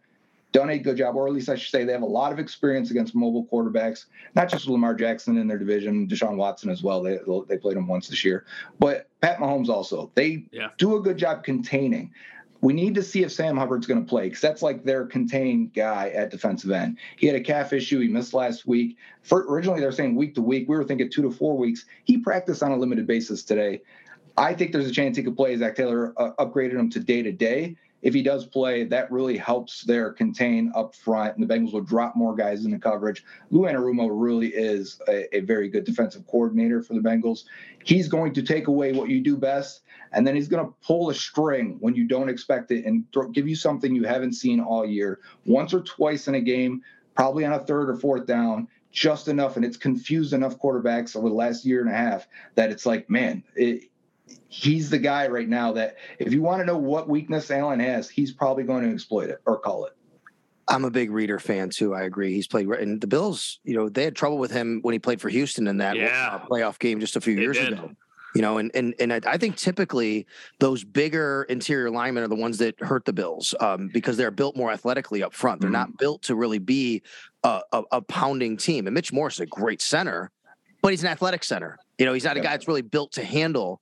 done 0.53 0.69
a 0.69 0.77
good 0.79 0.97
job, 0.97 1.15
or 1.15 1.27
at 1.27 1.33
least 1.33 1.49
I 1.49 1.55
should 1.55 1.71
say 1.71 1.83
they 1.83 1.91
have 1.91 2.01
a 2.01 2.05
lot 2.05 2.31
of 2.31 2.39
experience 2.39 2.89
against 2.89 3.13
mobile 3.13 3.45
quarterbacks, 3.51 4.05
not 4.33 4.49
just 4.49 4.67
Lamar 4.67 4.95
Jackson 4.95 5.37
in 5.37 5.47
their 5.47 5.57
division, 5.57 6.07
Deshaun 6.07 6.37
Watson 6.37 6.69
as 6.69 6.81
well. 6.81 7.01
They 7.03 7.19
they 7.47 7.57
played 7.57 7.77
him 7.77 7.87
once 7.87 8.07
this 8.07 8.23
year, 8.23 8.45
but 8.79 9.07
Pat 9.21 9.39
Mahomes 9.39 9.69
also. 9.69 10.09
They 10.15 10.45
Yeah. 10.51 10.69
do 10.77 10.95
a 10.95 11.01
good 11.01 11.17
job 11.17 11.43
containing. 11.43 12.11
We 12.61 12.73
need 12.73 12.95
to 12.95 13.03
see 13.03 13.23
if 13.23 13.31
Sam 13.31 13.57
Hubbard's 13.57 13.85
going 13.85 14.03
to 14.03 14.09
play 14.09 14.25
because 14.25 14.41
that's 14.41 14.61
like 14.61 14.83
their 14.83 15.05
contained 15.05 15.73
guy 15.73 16.09
at 16.09 16.31
defensive 16.31 16.71
end. 16.71 16.97
He 17.17 17.27
had 17.27 17.35
a 17.35 17.41
calf 17.41 17.73
issue. 17.73 17.99
He 17.99 18.07
missed 18.07 18.33
last 18.33 18.65
week. 18.65 18.97
For, 19.21 19.45
originally, 19.51 19.79
they're 19.79 19.91
saying 19.91 20.15
week 20.15 20.35
to 20.35 20.41
week. 20.41 20.67
We 20.67 20.75
were 20.75 20.83
thinking 20.83 21.09
two 21.09 21.21
to 21.21 21.31
four 21.31 21.57
weeks. 21.57 21.85
He 22.03 22.17
practiced 22.17 22.63
on 22.63 22.71
a 22.71 22.77
limited 22.77 23.05
basis 23.05 23.43
today. 23.43 23.81
I 24.37 24.53
think 24.53 24.71
there's 24.71 24.87
a 24.87 24.91
chance 24.91 25.17
he 25.17 25.23
could 25.23 25.35
play. 25.35 25.55
Zac 25.57 25.75
Taylor 25.75 26.13
uh, 26.17 26.31
upgraded 26.39 26.73
him 26.73 26.89
to 26.91 26.99
day 26.99 27.23
to 27.23 27.31
day. 27.31 27.75
If 28.01 28.13
he 28.13 28.21
does 28.21 28.45
play, 28.45 28.83
that 28.85 29.11
really 29.11 29.37
helps 29.37 29.81
their 29.81 30.11
contain 30.11 30.71
up 30.75 30.93
front, 30.93 31.35
and 31.35 31.47
the 31.47 31.53
Bengals 31.53 31.73
will 31.73 31.81
drop 31.81 32.15
more 32.15 32.35
guys 32.35 32.63
into 32.63 32.77
coverage. 32.77 33.23
Lou 33.49 33.61
Anarumo 33.61 34.09
really 34.11 34.49
is 34.49 35.01
a, 35.07 35.35
a 35.35 35.39
very 35.41 35.67
good 35.67 35.83
defensive 35.83 36.25
coordinator 36.27 36.83
for 36.83 36.93
the 36.93 36.99
Bengals. 36.99 37.45
He's 37.83 38.07
going 38.07 38.33
to 38.33 38.43
take 38.43 38.67
away 38.67 38.93
what 38.93 39.09
you 39.09 39.19
do 39.19 39.35
best, 39.35 39.81
and 40.11 40.27
then 40.27 40.35
he's 40.35 40.47
going 40.47 40.65
to 40.65 40.73
pull 40.85 41.09
a 41.09 41.13
string 41.13 41.77
when 41.79 41.95
you 41.95 42.07
don't 42.07 42.29
expect 42.29 42.71
it 42.71 42.85
and 42.85 43.03
give 43.33 43.47
you 43.47 43.55
something 43.55 43.95
you 43.95 44.03
haven't 44.03 44.33
seen 44.33 44.59
all 44.59 44.85
year, 44.85 45.19
once 45.45 45.73
or 45.73 45.81
twice 45.81 46.27
in 46.27 46.35
a 46.35 46.41
game, 46.41 46.83
probably 47.15 47.45
on 47.45 47.53
a 47.53 47.65
third 47.65 47.89
or 47.89 47.95
fourth 47.95 48.27
down, 48.27 48.67
just 48.91 49.27
enough, 49.27 49.57
and 49.57 49.65
it's 49.65 49.77
confused 49.77 50.33
enough 50.33 50.59
quarterbacks 50.59 51.15
over 51.15 51.29
the 51.29 51.35
last 51.35 51.65
year 51.65 51.81
and 51.81 51.89
a 51.89 51.93
half 51.93 52.27
that 52.55 52.71
it's 52.71 52.85
like, 52.85 53.09
man, 53.09 53.43
it, 53.55 53.89
he's 54.49 54.89
the 54.89 54.97
guy 54.97 55.27
right 55.27 55.47
now 55.49 55.71
that 55.73 55.95
if 56.19 56.31
you 56.33 56.41
want 56.41 56.59
to 56.61 56.65
know 56.65 56.77
what 56.77 57.09
weakness 57.09 57.51
Allen 57.51 57.79
has, 57.79 58.09
he's 58.09 58.31
probably 58.31 58.63
going 58.63 58.83
to 58.83 58.93
exploit 58.93 59.29
it 59.29 59.39
or 59.45 59.59
call 59.59 59.85
it. 59.85 59.93
I'm 60.69 60.83
a 60.83 60.91
big 60.91 61.11
Reader 61.11 61.39
fan 61.39 61.69
too. 61.69 61.93
I 61.93 62.01
agree. 62.03 62.33
He's 62.33 62.47
played 62.47 62.67
and 62.67 62.99
the 62.99 63.07
Bills. 63.07 63.59
You 63.63 63.75
know 63.75 63.87
they 63.89 64.03
had 64.03 64.15
trouble 64.15 64.37
with 64.37 64.51
him 64.51 64.79
when 64.81 64.91
he 64.93 64.99
played 64.99 65.21
for 65.21 65.29
Houston 65.29 65.67
in 65.67 65.77
that 65.77 65.95
Yeah. 65.95 66.39
uh, 66.41 66.45
playoff 66.47 66.77
game 66.77 66.99
just 66.99 67.15
a 67.15 67.21
few 67.21 67.35
They 67.35 67.41
years 67.43 67.57
did. 67.57 67.73
ago. 67.73 67.91
You 68.35 68.41
know, 68.41 68.57
and 68.57 68.69
and 68.75 68.93
and 68.99 69.13
I 69.13 69.21
I 69.25 69.37
think 69.37 69.55
typically 69.55 70.27
those 70.59 70.83
bigger 70.83 71.45
interior 71.49 71.89
linemen 71.89 72.23
are 72.23 72.27
the 72.27 72.35
ones 72.35 72.57
that 72.57 72.75
hurt 72.81 73.05
the 73.05 73.13
Bills 73.13 73.55
um, 73.61 73.89
because 73.93 74.17
they're 74.17 74.29
built 74.29 74.57
more 74.57 74.69
athletically 74.69 75.23
up 75.23 75.33
front. 75.33 75.61
They're 75.61 75.69
not 75.71 75.97
built 75.97 76.21
to 76.23 76.35
really 76.35 76.59
be 76.59 77.01
a, 77.43 77.61
a, 77.71 77.83
a 77.93 78.01
pounding 78.01 78.57
team. 78.57 78.85
And 78.85 78.93
Mitch 78.93 79.13
Morse 79.13 79.35
is 79.35 79.39
a 79.39 79.45
great 79.45 79.81
center, 79.81 80.29
but 80.81 80.89
he's 80.91 81.01
an 81.01 81.09
athletic 81.09 81.45
center. 81.45 81.79
You 81.97 82.05
know, 82.05 82.13
he's 82.13 82.25
not 82.25 82.35
a 82.37 82.41
guy 82.41 82.51
that's 82.51 82.67
really 82.67 82.81
built 82.83 83.13
to 83.13 83.23
handle 83.23 83.81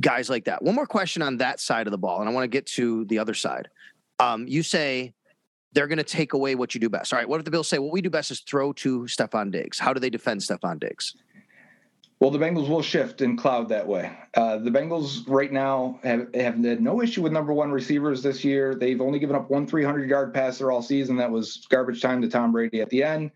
guys 0.00 0.28
like 0.28 0.44
that. 0.44 0.62
One 0.62 0.74
more 0.74 0.86
question 0.86 1.22
on 1.22 1.36
that 1.38 1.60
side 1.60 1.86
of 1.86 1.90
the 1.90 1.98
ball, 1.98 2.20
and 2.20 2.28
I 2.28 2.32
want 2.32 2.44
to 2.44 2.48
get 2.48 2.66
to 2.66 3.04
the 3.06 3.18
other 3.18 3.34
side. 3.34 3.68
Um, 4.18 4.46
you 4.46 4.62
say 4.62 5.14
they're 5.72 5.88
going 5.88 5.98
to 5.98 6.04
take 6.04 6.32
away 6.32 6.54
what 6.54 6.74
you 6.74 6.80
do 6.80 6.88
best. 6.88 7.12
All 7.12 7.18
right, 7.18 7.28
what 7.28 7.38
if 7.38 7.44
the 7.44 7.50
Bills 7.50 7.68
say 7.68 7.78
what 7.78 7.92
we 7.92 8.00
do 8.00 8.10
best 8.10 8.30
is 8.30 8.40
throw 8.40 8.72
to 8.74 9.02
Stefon 9.02 9.50
Diggs? 9.50 9.78
How 9.78 9.92
do 9.92 10.00
they 10.00 10.10
defend 10.10 10.40
Stefon 10.40 10.78
Diggs? 10.78 11.14
Well, 12.20 12.30
the 12.30 12.38
Bengals 12.38 12.68
will 12.68 12.80
shift 12.80 13.20
and 13.20 13.36
cloud 13.36 13.68
that 13.68 13.86
way. 13.86 14.16
Uh, 14.34 14.58
the 14.58 14.70
Bengals 14.70 15.24
right 15.28 15.52
now 15.52 15.98
have, 16.04 16.32
have 16.34 16.54
had 16.64 16.80
no 16.80 17.02
issue 17.02 17.22
with 17.22 17.32
number 17.32 17.52
one 17.52 17.70
receivers 17.70 18.22
this 18.22 18.44
year. 18.44 18.74
They've 18.74 19.00
only 19.00 19.18
given 19.18 19.34
up 19.36 19.50
one 19.50 19.66
300 19.66 20.08
yard 20.08 20.32
passer 20.32 20.70
all 20.70 20.80
season. 20.80 21.16
That 21.16 21.30
was 21.30 21.66
garbage 21.68 22.00
time 22.00 22.22
to 22.22 22.28
Tom 22.28 22.52
Brady 22.52 22.80
at 22.80 22.88
the 22.88 23.02
end. 23.02 23.30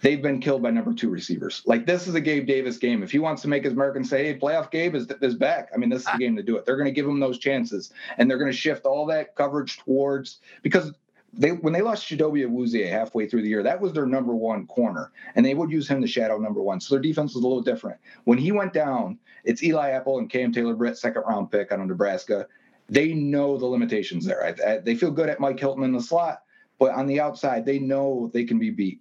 They've 0.00 0.22
been 0.22 0.40
killed 0.40 0.62
by 0.62 0.70
number 0.70 0.94
two 0.94 1.10
receivers. 1.10 1.62
Like 1.66 1.86
this 1.86 2.06
is 2.06 2.14
a 2.14 2.20
Gabe 2.20 2.46
Davis 2.46 2.78
game. 2.78 3.02
If 3.02 3.10
he 3.10 3.18
wants 3.18 3.42
to 3.42 3.48
make 3.48 3.64
his 3.64 3.74
American 3.74 4.04
say, 4.04 4.26
"Hey, 4.26 4.38
playoff 4.38 4.70
Gabe 4.70 4.94
is 4.94 5.06
is 5.20 5.34
back," 5.34 5.68
I 5.74 5.76
mean, 5.76 5.90
this 5.90 6.00
is 6.02 6.08
the 6.12 6.18
game 6.18 6.36
to 6.36 6.42
do 6.42 6.56
it. 6.56 6.64
They're 6.64 6.76
going 6.76 6.86
to 6.86 6.92
give 6.92 7.06
him 7.06 7.20
those 7.20 7.38
chances, 7.38 7.92
and 8.16 8.30
they're 8.30 8.38
going 8.38 8.50
to 8.50 8.56
shift 8.56 8.86
all 8.86 9.06
that 9.06 9.36
coverage 9.36 9.78
towards 9.78 10.40
because 10.62 10.92
they 11.32 11.50
when 11.52 11.72
they 11.72 11.82
lost 11.82 12.08
Chidobe 12.08 12.46
Awuzie 12.46 12.88
halfway 12.88 13.28
through 13.28 13.42
the 13.42 13.48
year, 13.48 13.62
that 13.62 13.80
was 13.80 13.92
their 13.92 14.06
number 14.06 14.34
one 14.34 14.66
corner, 14.66 15.12
and 15.34 15.44
they 15.44 15.54
would 15.54 15.70
use 15.70 15.88
him 15.88 16.00
to 16.00 16.06
shadow 16.06 16.38
number 16.38 16.62
one. 16.62 16.80
So 16.80 16.94
their 16.94 17.02
defense 17.02 17.34
was 17.34 17.44
a 17.44 17.46
little 17.46 17.62
different. 17.62 17.98
When 18.24 18.38
he 18.38 18.52
went 18.52 18.72
down, 18.72 19.18
it's 19.44 19.62
Eli 19.62 19.90
Apple 19.90 20.18
and 20.18 20.28
Cam 20.28 20.52
Taylor 20.52 20.74
Britt, 20.74 20.98
second 20.98 21.22
round 21.22 21.50
pick 21.50 21.72
out 21.72 21.80
of 21.80 21.86
Nebraska. 21.86 22.46
They 22.88 23.14
know 23.14 23.56
the 23.56 23.66
limitations 23.66 24.26
there. 24.26 24.44
I, 24.44 24.54
I, 24.66 24.78
they 24.78 24.96
feel 24.96 25.12
good 25.12 25.28
at 25.28 25.38
Mike 25.38 25.60
Hilton 25.60 25.84
in 25.84 25.92
the 25.92 26.02
slot, 26.02 26.42
but 26.78 26.92
on 26.92 27.06
the 27.06 27.20
outside, 27.20 27.64
they 27.64 27.78
know 27.78 28.30
they 28.32 28.44
can 28.44 28.58
be 28.58 28.70
beat. 28.70 29.00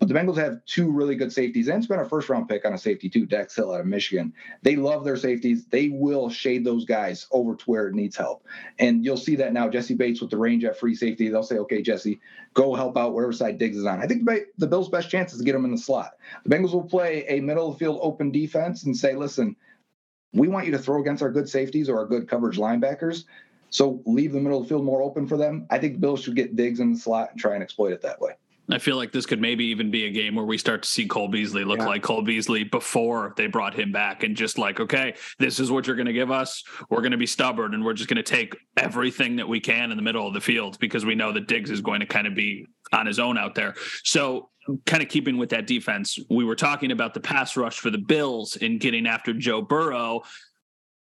But 0.00 0.08
the 0.08 0.14
Bengals 0.14 0.36
have 0.36 0.64
two 0.66 0.90
really 0.90 1.14
good 1.14 1.32
safeties 1.32 1.68
and 1.68 1.82
spent 1.82 2.00
a 2.00 2.04
first 2.04 2.28
round 2.28 2.48
pick 2.48 2.64
on 2.64 2.74
a 2.74 2.78
safety 2.78 3.08
too, 3.08 3.26
Dax 3.26 3.54
Hill 3.54 3.72
out 3.72 3.80
of 3.80 3.86
Michigan. 3.86 4.32
They 4.62 4.74
love 4.74 5.04
their 5.04 5.16
safeties. 5.16 5.66
They 5.66 5.88
will 5.88 6.28
shade 6.28 6.64
those 6.64 6.84
guys 6.84 7.28
over 7.30 7.54
to 7.54 7.64
where 7.64 7.86
it 7.86 7.94
needs 7.94 8.16
help. 8.16 8.44
And 8.78 9.04
you'll 9.04 9.16
see 9.16 9.36
that 9.36 9.52
now. 9.52 9.68
Jessie 9.68 9.94
Bates 9.94 10.20
with 10.20 10.30
the 10.30 10.36
range 10.36 10.64
at 10.64 10.78
free 10.78 10.96
safety. 10.96 11.28
They'll 11.28 11.44
say, 11.44 11.58
okay, 11.58 11.80
Jesse, 11.80 12.20
go 12.54 12.74
help 12.74 12.96
out 12.98 13.14
wherever 13.14 13.32
side 13.32 13.58
Diggs 13.58 13.76
is 13.76 13.86
on. 13.86 14.02
I 14.02 14.06
think 14.06 14.28
the, 14.58 14.66
Bills' 14.66 14.88
best 14.88 15.10
chance 15.10 15.32
is 15.32 15.38
to 15.38 15.44
get 15.44 15.54
him 15.54 15.64
in 15.64 15.70
the 15.70 15.78
slot. 15.78 16.14
The 16.44 16.54
Bengals 16.54 16.72
will 16.72 16.82
play 16.82 17.24
a 17.28 17.40
middle 17.40 17.70
of 17.70 17.78
field 17.78 18.00
open 18.02 18.32
defense 18.32 18.82
and 18.82 18.96
say, 18.96 19.14
listen, 19.14 19.54
we 20.32 20.48
want 20.48 20.66
you 20.66 20.72
to 20.72 20.78
throw 20.78 21.00
against 21.00 21.22
our 21.22 21.30
good 21.30 21.48
safeties 21.48 21.88
or 21.88 21.98
our 21.98 22.06
good 22.06 22.28
coverage 22.28 22.58
linebackers. 22.58 23.24
So 23.70 24.02
leave 24.06 24.32
the 24.32 24.40
middle 24.40 24.58
of 24.58 24.64
the 24.64 24.68
field 24.68 24.84
more 24.84 25.02
open 25.02 25.28
for 25.28 25.36
them. 25.36 25.66
I 25.70 25.78
think 25.78 25.94
the 25.94 26.00
Bills 26.00 26.22
should 26.22 26.36
get 26.36 26.56
Diggs 26.56 26.80
in 26.80 26.92
the 26.92 26.98
slot 26.98 27.30
and 27.30 27.40
try 27.40 27.54
and 27.54 27.62
exploit 27.62 27.92
it 27.92 28.02
that 28.02 28.20
way. 28.20 28.32
I 28.70 28.78
feel 28.78 28.96
like 28.96 29.12
this 29.12 29.26
could 29.26 29.40
maybe 29.40 29.66
even 29.66 29.90
be 29.90 30.06
a 30.06 30.10
game 30.10 30.34
where 30.34 30.44
we 30.44 30.56
start 30.56 30.82
to 30.84 30.88
see 30.88 31.06
Cole 31.06 31.28
Beasley 31.28 31.64
look 31.64 31.80
Yeah. 31.80 31.86
like 31.86 32.02
Cole 32.02 32.22
Beasley 32.22 32.64
before 32.64 33.34
they 33.36 33.46
brought 33.46 33.74
him 33.74 33.92
back 33.92 34.22
and 34.22 34.34
just 34.34 34.56
like, 34.56 34.80
okay, 34.80 35.14
this 35.38 35.60
is 35.60 35.70
what 35.70 35.86
you're 35.86 35.96
going 35.96 36.06
to 36.06 36.12
give 36.14 36.30
us. 36.30 36.64
We're 36.88 37.02
going 37.02 37.12
to 37.12 37.18
be 37.18 37.26
stubborn 37.26 37.74
and 37.74 37.84
we're 37.84 37.92
just 37.92 38.08
going 38.08 38.16
to 38.16 38.22
take 38.22 38.56
everything 38.76 39.36
that 39.36 39.48
we 39.48 39.60
can 39.60 39.90
in 39.90 39.96
the 39.98 40.02
middle 40.02 40.26
of 40.26 40.32
the 40.32 40.40
field 40.40 40.78
because 40.78 41.04
we 41.04 41.14
know 41.14 41.32
that 41.32 41.46
Diggs 41.46 41.70
is 41.70 41.82
going 41.82 42.00
to 42.00 42.06
kind 42.06 42.26
of 42.26 42.34
be 42.34 42.66
on 42.92 43.06
his 43.06 43.18
own 43.18 43.36
out 43.36 43.54
there. 43.54 43.74
So, 44.02 44.48
kind 44.86 45.02
of 45.02 45.10
keeping 45.10 45.36
with 45.36 45.50
that 45.50 45.66
defense, 45.66 46.18
we 46.30 46.42
were 46.42 46.56
talking 46.56 46.90
about 46.90 47.12
the 47.12 47.20
pass 47.20 47.54
rush 47.58 47.78
for 47.78 47.90
the 47.90 47.98
Bills 47.98 48.56
in 48.56 48.78
getting 48.78 49.06
after 49.06 49.34
Joe 49.34 49.60
Burrow 49.60 50.22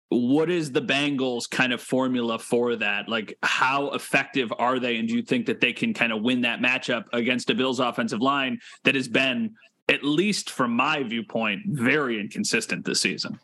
what 0.09 0.51
is 0.51 0.73
the 0.73 0.83
Bengals 0.83 1.51
kind 1.51 1.73
of 1.73 1.81
formula 1.81 2.38
for 2.38 2.77
that? 2.77 3.09
Like, 3.09 3.37
how 3.42 3.90
effective 3.90 4.53
are 4.59 4.79
they? 4.79 4.97
And 4.97 5.09
do 5.09 5.14
you 5.14 5.23
think 5.23 5.47
that 5.47 5.61
they 5.61 5.73
can 5.73 5.95
kind 5.95 6.12
of 6.12 6.23
win 6.23 6.42
that 6.42 6.61
matchup 6.61 7.05
against 7.12 7.51
a 7.51 7.55
Bills 7.55 7.81
offensive 7.81 8.21
line 8.21 8.61
that 8.85 8.95
has 8.95 9.09
been, 9.09 9.55
at 9.88 10.05
least 10.05 10.51
from 10.51 10.73
my 10.73 11.03
viewpoint, 11.03 11.62
very 11.66 12.21
inconsistent 12.21 12.85
this 12.85 13.01
season? 13.01 13.38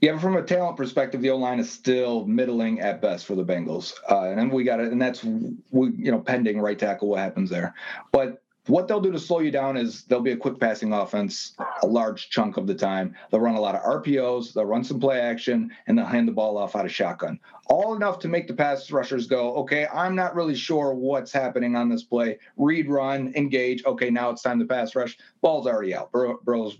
Yeah, 0.00 0.18
from 0.18 0.36
a 0.36 0.42
talent 0.42 0.76
perspective, 0.76 1.22
the 1.22 1.30
O 1.30 1.36
line 1.36 1.60
is 1.60 1.70
still 1.70 2.26
middling 2.26 2.80
at 2.80 3.00
best 3.00 3.24
for 3.24 3.36
the 3.36 3.44
Bengals, 3.44 3.94
uh, 4.10 4.22
and 4.22 4.50
we 4.50 4.64
got 4.64 4.80
it, 4.80 4.90
and 4.90 5.00
that's 5.00 5.22
we, 5.22 5.92
you 5.92 6.10
know 6.10 6.18
pending 6.18 6.60
right 6.60 6.76
tackle 6.76 7.06
what 7.06 7.20
happens 7.20 7.48
there. 7.48 7.72
But 8.10 8.41
what 8.66 8.86
they'll 8.86 9.00
do 9.00 9.10
to 9.10 9.18
slow 9.18 9.40
you 9.40 9.50
down 9.50 9.76
is 9.76 10.04
they'll 10.04 10.20
be 10.20 10.32
a 10.32 10.36
quick 10.36 10.60
passing 10.60 10.92
offense 10.92 11.54
a 11.82 11.86
large 11.86 12.30
chunk 12.30 12.56
of 12.56 12.66
the 12.66 12.74
time. 12.74 13.14
They'll 13.30 13.40
run 13.40 13.56
a 13.56 13.60
lot 13.60 13.74
of 13.74 13.82
RPOs, 13.82 14.52
they'll 14.52 14.64
run 14.64 14.84
some 14.84 15.00
play 15.00 15.20
action, 15.20 15.70
and 15.86 15.98
they'll 15.98 16.06
hand 16.06 16.28
the 16.28 16.32
ball 16.32 16.56
off 16.56 16.76
out 16.76 16.84
of 16.84 16.92
shotgun. 16.92 17.40
All 17.66 17.94
enough 17.94 18.18
to 18.20 18.28
make 18.28 18.46
the 18.46 18.54
pass 18.54 18.90
rushers 18.90 19.26
go, 19.26 19.54
okay, 19.56 19.86
I'm 19.92 20.14
not 20.14 20.34
really 20.34 20.54
sure 20.54 20.94
what's 20.94 21.32
happening 21.32 21.74
on 21.74 21.88
this 21.88 22.04
play. 22.04 22.38
Read, 22.56 22.88
run, 22.88 23.32
engage. 23.34 23.84
Okay, 23.84 24.10
now 24.10 24.30
it's 24.30 24.42
time 24.42 24.60
to 24.60 24.64
pass 24.64 24.94
rush. 24.94 25.18
Ball's 25.40 25.66
already 25.66 25.94
out. 25.94 26.12
Burrow, 26.12 26.38
Burrow's 26.44 26.78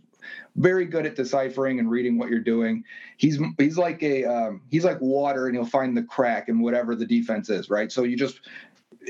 very 0.57 0.85
good 0.85 1.07
at 1.07 1.16
deciphering 1.16 1.79
and 1.79 1.90
reading 1.90 2.18
what 2.18 2.29
you're 2.29 2.40
doing. 2.40 2.85
He's 3.16 3.38
he's 3.59 3.79
like 3.79 4.03
a 4.03 4.25
um, 4.25 4.62
he's 4.71 4.85
like 4.85 5.01
water, 5.01 5.47
and 5.47 5.57
he'll 5.57 5.64
find 5.64 5.97
the 5.97 6.03
crack 6.03 6.49
in 6.49 6.61
whatever 6.61 6.95
the 6.95 7.07
defense 7.07 7.51
is. 7.51 7.71
Right. 7.71 7.90
So 7.90 8.05
you 8.05 8.16
just 8.16 8.40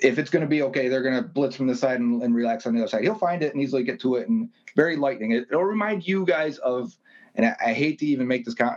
if 0.01 0.19
it's 0.19 0.31
going 0.31 0.43
to 0.43 0.49
be 0.49 0.63
okay, 0.63 0.89
they're 0.89 1.03
going 1.03 1.17
to 1.17 1.23
blitz 1.23 1.57
from 1.57 1.67
this 1.67 1.81
side 1.81 2.01
and, 2.01 2.23
and 2.23 2.35
relax 2.35 2.67
on 2.67 2.75
the 2.75 2.81
other 2.81 2.89
side. 2.89 3.03
He'll 3.03 3.15
find 3.15 3.43
it 3.43 3.53
and 3.53 3.63
easily 3.63 3.83
get 3.83 4.01
to 4.01 4.17
it, 4.17 4.29
and 4.29 4.49
very 4.77 4.97
lightning. 4.97 5.33
It, 5.33 5.51
will 5.51 5.65
remind 5.65 6.07
you 6.07 6.25
guys 6.25 6.59
of, 6.59 6.97
and 7.35 7.47
I, 7.47 7.57
I 7.67 7.73
hate 7.73 7.99
to 7.99 8.07
even 8.07 8.27
make 8.27 8.45
this 8.45 8.55
co- 8.55 8.77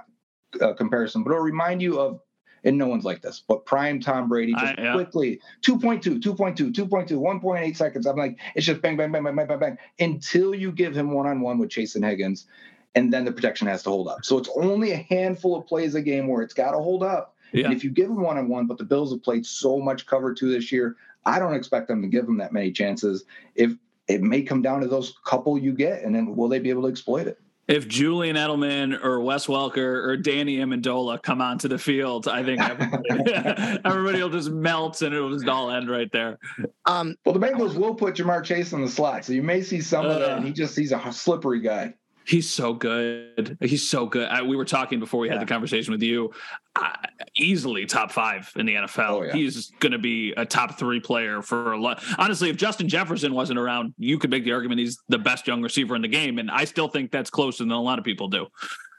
uh, 0.62 0.74
comparison, 0.74 1.24
but 1.24 1.32
it'll 1.32 1.44
remind 1.44 1.82
you 1.82 2.00
of. 2.00 2.20
And 2.64 2.80
no 2.80 2.88
one's 2.88 3.06
like 3.06 3.22
this, 3.22 3.44
but 3.48 3.64
prime 3.68 4.00
Tom 4.00 4.28
Brady 4.28 4.54
just 4.54 4.80
I- 4.80 4.82
yeah. 4.82 4.94
quickly 4.94 5.40
2.2, 5.62 6.20
2.2, 6.20 6.74
2.2, 6.74 7.10
1.8 7.12 7.78
seconds. 7.78 8.08
I'm 8.08 8.18
like, 8.18 8.40
it's 8.56 8.66
just 8.66 8.82
bang, 8.82 8.98
bang, 8.98 9.12
bang, 9.12 9.24
bang, 9.24 9.36
bang, 9.36 9.46
bang, 9.46 9.60
bang 9.60 9.78
until 10.00 10.56
you 10.56 10.72
give 10.72 10.98
him 10.98 11.12
one 11.12 11.28
on 11.28 11.42
one 11.42 11.60
with 11.60 11.70
Chase 11.70 11.94
and 11.94 12.04
Higgins, 12.04 12.48
and 12.96 13.14
then 13.14 13.24
the 13.24 13.32
protection 13.32 13.68
has 13.68 13.84
to 13.84 13.92
hold 13.92 14.08
up. 14.08 14.26
So 14.26 14.40
it's 14.40 14.50
only 14.56 14.94
a 14.94 15.06
handful 15.10 15.56
of 15.56 15.68
plays 15.68 15.94
a 15.94 16.02
game 16.02 16.28
where 16.28 16.42
it's 16.42 16.56
got 16.56 16.72
to 16.72 16.78
hold 16.78 17.04
up. 17.04 17.35
Yeah. 17.56 17.66
And 17.66 17.74
if 17.74 17.84
you 17.84 17.90
give 17.90 18.08
them 18.08 18.22
one 18.22 18.38
on 18.38 18.48
one, 18.50 18.68
but 18.68 18.78
the 18.78 18.84
Bills 18.84 19.12
have 19.12 19.24
played 19.24 19.46
so 19.46 19.80
much 19.80 20.06
cover 20.06 20.34
two 20.34 20.52
this 20.52 20.72
year, 20.72 20.96
I 21.26 21.40
don't 21.40 21.56
expect 21.56 21.88
them 21.88 22.02
to 22.02 22.08
give 22.08 22.26
them 22.26 22.38
that 22.38 22.54
many 22.54 22.72
chances. 22.72 23.26
If 23.56 23.74
it 24.08 24.22
may 24.22 24.42
come 24.42 24.62
down 24.62 24.82
to 24.82 24.88
those 24.88 25.18
couple 25.26 25.58
you 25.58 25.74
get, 25.74 26.04
and 26.04 26.14
then 26.14 26.36
will 26.36 26.50
they 26.50 26.60
be 26.60 26.70
able 26.70 26.84
to 26.84 26.90
exploit 26.90 27.28
it? 27.28 27.40
If 27.68 27.88
Julian 27.88 28.36
Edelman 28.36 29.04
or 29.04 29.22
Wes 29.22 29.48
Welker 29.48 30.06
or 30.06 30.18
Danny 30.18 30.58
Amendola 30.58 31.20
come 31.20 31.42
onto 31.42 31.68
the 31.68 31.80
field, 31.80 32.28
I 32.28 32.44
think 32.44 32.62
everybody, 32.62 33.34
everybody 33.86 34.22
will 34.22 34.30
just 34.30 34.52
melt 34.52 35.02
and 35.02 35.16
it'll 35.16 35.32
just 35.32 35.48
all 35.48 35.72
end 35.72 35.90
right 35.90 36.12
there. 36.12 36.38
Um, 36.86 37.16
Well, 37.26 37.34
the 37.34 37.40
Bengals 37.40 37.76
will 37.76 37.96
put 37.96 38.16
Ja'Marr 38.16 38.44
Chase 38.44 38.72
in 38.74 38.82
the 38.82 38.88
slot, 38.88 39.26
so 39.26 39.34
you 39.34 39.42
may 39.42 39.64
see 39.64 39.82
some 39.82 40.06
of 40.06 40.20
that. 40.20 40.30
Uh. 40.30 40.42
He 40.42 40.52
just 40.52 40.78
he's 40.78 40.92
a 40.92 41.12
slippery 41.12 41.60
guy. 41.60 41.96
He's 42.28 42.50
so 42.50 42.74
good. 42.74 43.58
He's 43.62 43.88
so 43.88 44.06
good. 44.06 44.28
I, 44.30 44.42
we 44.42 44.56
were 44.56 44.66
talking 44.66 45.00
before 45.00 45.20
we 45.20 45.30
had 45.30 45.40
the 45.40 45.46
conversation 45.46 45.92
with 45.92 46.02
you. 46.02 46.32
Uh, 46.76 46.92
easily 47.36 47.86
top 47.86 48.12
five 48.12 48.52
in 48.56 48.66
the 48.66 48.74
NFL. 48.74 49.10
Oh, 49.10 49.22
yeah. 49.24 49.34
He's 49.34 49.72
going 49.80 49.92
to 49.92 50.00
be 50.00 50.34
a 50.36 50.46
top 50.46 50.78
three 50.78 51.00
player 51.00 51.42
for 51.42 51.74
a 51.74 51.80
lot. 51.80 52.04
Honestly, 52.18 52.50
if 52.50 52.58
Justin 52.58 52.90
Jefferson 52.90 53.34
wasn't 53.34 53.60
around, 53.60 53.94
you 53.98 54.18
could 54.18 54.30
make 54.30 54.44
the 54.44 54.52
argument 54.52 54.80
he's 54.80 54.98
the 55.08 55.20
best 55.20 55.48
young 55.48 55.62
receiver 55.62 55.96
in 55.96 56.02
the 56.02 56.08
game, 56.08 56.40
and 56.40 56.50
I 56.50 56.66
still 56.66 56.88
think 56.88 57.12
that's 57.12 57.30
closer 57.30 57.64
than 57.64 57.72
a 57.72 57.82
lot 57.82 58.00
of 58.00 58.06
people 58.06 58.28
do. 58.28 58.48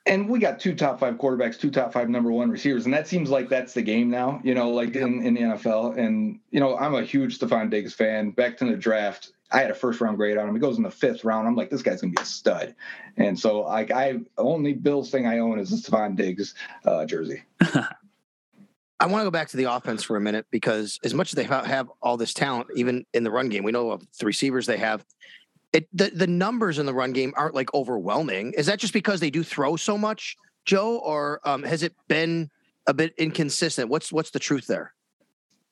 and 0.06 0.28
we 0.28 0.38
got 0.38 0.60
two 0.60 0.74
top 0.74 1.00
five 1.00 1.14
quarterbacks, 1.14 1.58
two 1.58 1.70
top 1.70 1.92
five 1.92 2.08
number 2.08 2.30
one 2.30 2.50
receivers, 2.50 2.84
and 2.84 2.94
that 2.94 3.08
seems 3.08 3.28
like 3.28 3.48
that's 3.48 3.74
the 3.74 3.82
game 3.82 4.08
now. 4.08 4.40
You 4.44 4.54
know, 4.54 4.70
like 4.70 4.94
in, 4.94 5.26
in 5.26 5.34
the 5.34 5.40
NFL. 5.40 5.98
And 5.98 6.38
you 6.50 6.60
know, 6.60 6.76
I'm 6.78 6.94
a 6.94 7.02
huge 7.02 7.38
Stefon 7.38 7.70
Diggs 7.70 7.92
fan. 7.92 8.30
Back 8.30 8.56
to 8.58 8.64
the 8.64 8.76
draft, 8.76 9.32
I 9.50 9.60
had 9.60 9.70
a 9.70 9.74
first 9.74 10.00
round 10.00 10.16
grade 10.16 10.36
on 10.36 10.48
him. 10.48 10.54
He 10.54 10.60
goes 10.60 10.76
in 10.76 10.82
the 10.82 10.90
fifth 10.90 11.24
round. 11.24 11.46
I'm 11.46 11.54
like, 11.54 11.70
this 11.70 11.82
guy's 11.82 12.00
gonna 12.00 12.12
be 12.12 12.22
a 12.22 12.24
stud. 12.24 12.74
And 13.16 13.38
so, 13.38 13.60
like, 13.60 13.90
I 13.90 14.20
only 14.36 14.72
Bills 14.72 15.10
thing 15.10 15.26
I 15.26 15.38
own 15.38 15.58
is 15.58 15.70
the 15.70 15.76
Stefon 15.76 16.16
Diggs 16.16 16.54
uh, 16.84 17.04
jersey. 17.06 17.42
I 18.98 19.06
want 19.06 19.20
to 19.20 19.24
go 19.26 19.30
back 19.30 19.48
to 19.48 19.56
the 19.56 19.64
offense 19.64 20.02
for 20.02 20.16
a 20.16 20.20
minute 20.20 20.46
because 20.50 20.98
as 21.04 21.12
much 21.12 21.28
as 21.28 21.34
they 21.34 21.44
have 21.44 21.90
all 22.00 22.16
this 22.16 22.32
talent, 22.32 22.68
even 22.74 23.04
in 23.12 23.24
the 23.24 23.30
run 23.30 23.48
game, 23.48 23.62
we 23.62 23.72
know 23.72 23.90
of 23.90 24.06
the 24.18 24.26
receivers 24.26 24.66
they 24.66 24.78
have. 24.78 25.04
It 25.72 25.88
the, 25.92 26.10
the 26.10 26.26
numbers 26.26 26.78
in 26.78 26.86
the 26.86 26.94
run 26.94 27.12
game 27.12 27.34
aren't 27.36 27.54
like 27.54 27.72
overwhelming. 27.74 28.54
Is 28.54 28.66
that 28.66 28.78
just 28.78 28.94
because 28.94 29.20
they 29.20 29.30
do 29.30 29.42
throw 29.42 29.76
so 29.76 29.98
much, 29.98 30.36
Joe, 30.64 30.96
or 30.98 31.40
um, 31.44 31.62
has 31.62 31.82
it 31.82 31.94
been 32.08 32.50
a 32.86 32.94
bit 32.94 33.14
inconsistent? 33.18 33.90
What's 33.90 34.10
what's 34.12 34.30
the 34.30 34.38
truth 34.38 34.66
there? 34.66 34.94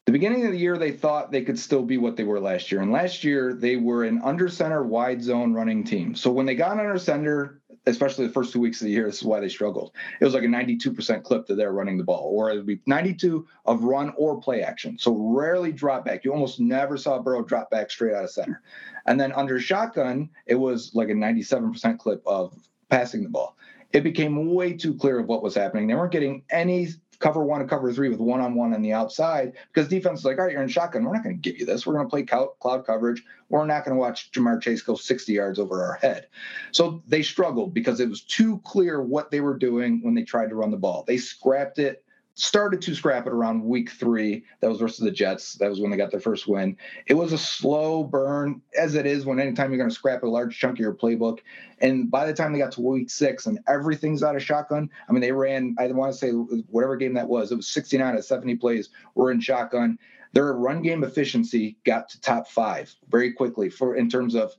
The 0.06 0.12
beginning 0.12 0.44
of 0.44 0.52
the 0.52 0.58
year, 0.58 0.76
they 0.76 0.92
thought 0.92 1.32
they 1.32 1.42
could 1.42 1.58
still 1.58 1.82
be 1.82 1.96
what 1.96 2.16
they 2.16 2.24
were 2.24 2.38
last 2.38 2.70
year. 2.70 2.82
And 2.82 2.92
last 2.92 3.24
year, 3.24 3.54
they 3.54 3.76
were 3.76 4.04
an 4.04 4.20
under 4.22 4.50
center, 4.50 4.82
wide 4.82 5.22
zone 5.22 5.54
running 5.54 5.82
team. 5.82 6.14
So 6.14 6.30
when 6.30 6.44
they 6.44 6.54
got 6.54 6.78
under 6.78 6.98
center, 6.98 7.62
especially 7.86 8.26
the 8.26 8.32
first 8.32 8.52
two 8.52 8.60
weeks 8.60 8.82
of 8.82 8.86
the 8.86 8.92
year, 8.92 9.06
this 9.06 9.18
is 9.18 9.24
why 9.24 9.40
they 9.40 9.48
struggled. 9.48 9.92
It 10.20 10.24
was 10.24 10.34
like 10.34 10.42
a 10.42 10.46
92% 10.46 11.22
clip 11.22 11.46
that 11.46 11.54
they're 11.54 11.72
running 11.72 11.96
the 11.96 12.04
ball, 12.04 12.30
or 12.34 12.50
it 12.50 12.56
would 12.56 12.66
be 12.66 12.80
92 12.86 13.46
of 13.64 13.84
run 13.84 14.12
or 14.18 14.38
play 14.38 14.62
action. 14.62 14.98
So 14.98 15.16
rarely 15.16 15.72
drop 15.72 16.04
back. 16.04 16.22
You 16.22 16.32
almost 16.32 16.60
never 16.60 16.98
saw 16.98 17.18
Burrow 17.18 17.42
drop 17.42 17.70
back 17.70 17.90
straight 17.90 18.14
out 18.14 18.24
of 18.24 18.30
center. 18.30 18.60
And 19.06 19.18
then 19.18 19.32
under 19.32 19.58
shotgun, 19.58 20.28
it 20.44 20.56
was 20.56 20.94
like 20.94 21.08
a 21.08 21.14
97% 21.14 21.98
clip 21.98 22.22
of 22.26 22.54
passing 22.90 23.22
the 23.22 23.30
ball. 23.30 23.56
It 23.94 24.02
became 24.02 24.52
way 24.52 24.74
too 24.74 24.94
clear 24.94 25.18
of 25.20 25.28
what 25.28 25.42
was 25.42 25.54
happening. 25.54 25.86
They 25.86 25.94
weren't 25.94 26.12
getting 26.12 26.42
any 26.50 26.88
cover 27.18 27.44
one 27.44 27.61
and 27.61 27.70
cover 27.70 27.92
three 27.92 28.09
with 28.09 28.20
one 28.20 28.40
on 28.40 28.55
one 28.55 28.74
on 28.74 28.83
the 28.83 28.92
outside 28.92 29.53
because 29.72 29.88
defense 29.88 30.20
is 30.20 30.24
like, 30.24 30.38
all 30.38 30.44
right, 30.44 30.53
you're 30.53 30.62
in 30.62 30.68
shotgun. 30.68 31.05
We're 31.05 31.14
not 31.14 31.24
going 31.24 31.40
to 31.40 31.50
give 31.50 31.59
you 31.59 31.66
this. 31.66 31.87
We're 31.87 31.94
going 31.94 32.07
to 32.07 32.11
play 32.11 32.22
cloud 32.22 32.87
coverage. 32.87 33.22
We're 33.48 33.66
not 33.66 33.85
going 33.85 33.94
to 33.94 34.00
watch 34.00 34.31
Ja'Marr 34.33 34.61
Chase 34.61 34.83
go 34.83 34.94
60 34.94 35.33
yards 35.33 35.59
over 35.59 35.83
our 35.83 35.94
head. 35.94 36.29
So 36.72 37.03
they 37.07 37.22
struggled 37.22 37.74
because 37.74 38.00
it 38.00 38.09
was 38.09 38.22
too 38.22 38.61
clear 38.64 39.03
what 39.03 39.31
they 39.31 39.40
were 39.40 39.57
doing 39.57 40.00
when 40.03 40.14
they 40.14 40.22
tried 40.22 40.50
to 40.50 40.57
run 40.57 40.70
the 40.70 40.77
ball. 40.77 41.05
They 41.07 41.16
scrapped 41.16 41.79
it 41.79 42.03
started 42.35 42.83
to 42.83 42.94
scrap 42.94 43.27
it 43.27 43.33
around 43.33 43.62
week 43.62 43.90
three. 43.90 44.44
That 44.61 44.68
was 44.68 44.81
versus 44.81 44.99
the 44.99 45.11
Jets. 45.11 45.55
That 45.55 45.70
was 45.70 45.81
when 45.81 45.90
they 45.90 45.97
got 45.97 46.11
their 46.11 46.20
first 46.20 46.49
win. 46.49 46.77
It 47.07 47.14
was 47.14 47.33
a 47.33 47.38
slow 47.38 48.03
burn, 48.03 48.61
as 48.79 48.97
it 48.97 49.07
is 49.07 49.25
when 49.25 49.38
anytime 49.38 49.70
you're 49.70 49.79
going 49.79 49.90
to 49.90 49.94
scrap 49.94 50.23
a 50.25 50.29
large 50.29 50.59
chunk 50.59 50.75
of 50.75 50.81
your 50.81 50.94
playbook. 50.94 51.40
And 51.79 52.11
by 52.11 52.27
the 52.27 52.35
time 52.35 52.53
they 52.53 52.59
got 52.59 52.73
to 52.73 52.81
week 52.81 53.11
six 53.11 53.47
and 53.47 53.61
everything's 53.68 54.23
out 54.23 54.37
of 54.37 54.42
shotgun, 54.42 54.90
I 55.09 55.12
mean, 55.12 55.20
they 55.20 55.33
ran, 55.33 55.77
I 55.79 55.87
want 55.88 56.12
to 56.12 56.18
say 56.18 56.31
whatever 56.31 56.97
game 56.97 57.14
that 57.14 57.29
was, 57.29 57.53
it 57.53 57.57
was 57.57 57.68
69 57.68 58.07
out 58.07 58.18
of 58.18 58.25
70 58.25 58.57
plays 58.57 58.90
were 59.14 59.31
in 59.31 59.40
shotgun. 59.40 59.99
Their 60.33 60.53
run 60.55 60.83
game 60.83 61.05
efficiency 61.05 61.77
got 61.85 62.09
to 62.09 62.20
top 62.20 62.49
five 62.49 62.92
very 63.09 63.33
quickly 63.33 63.70
for 63.70 63.94
in 63.94 64.09
terms 64.09 64.35
of 64.35 64.53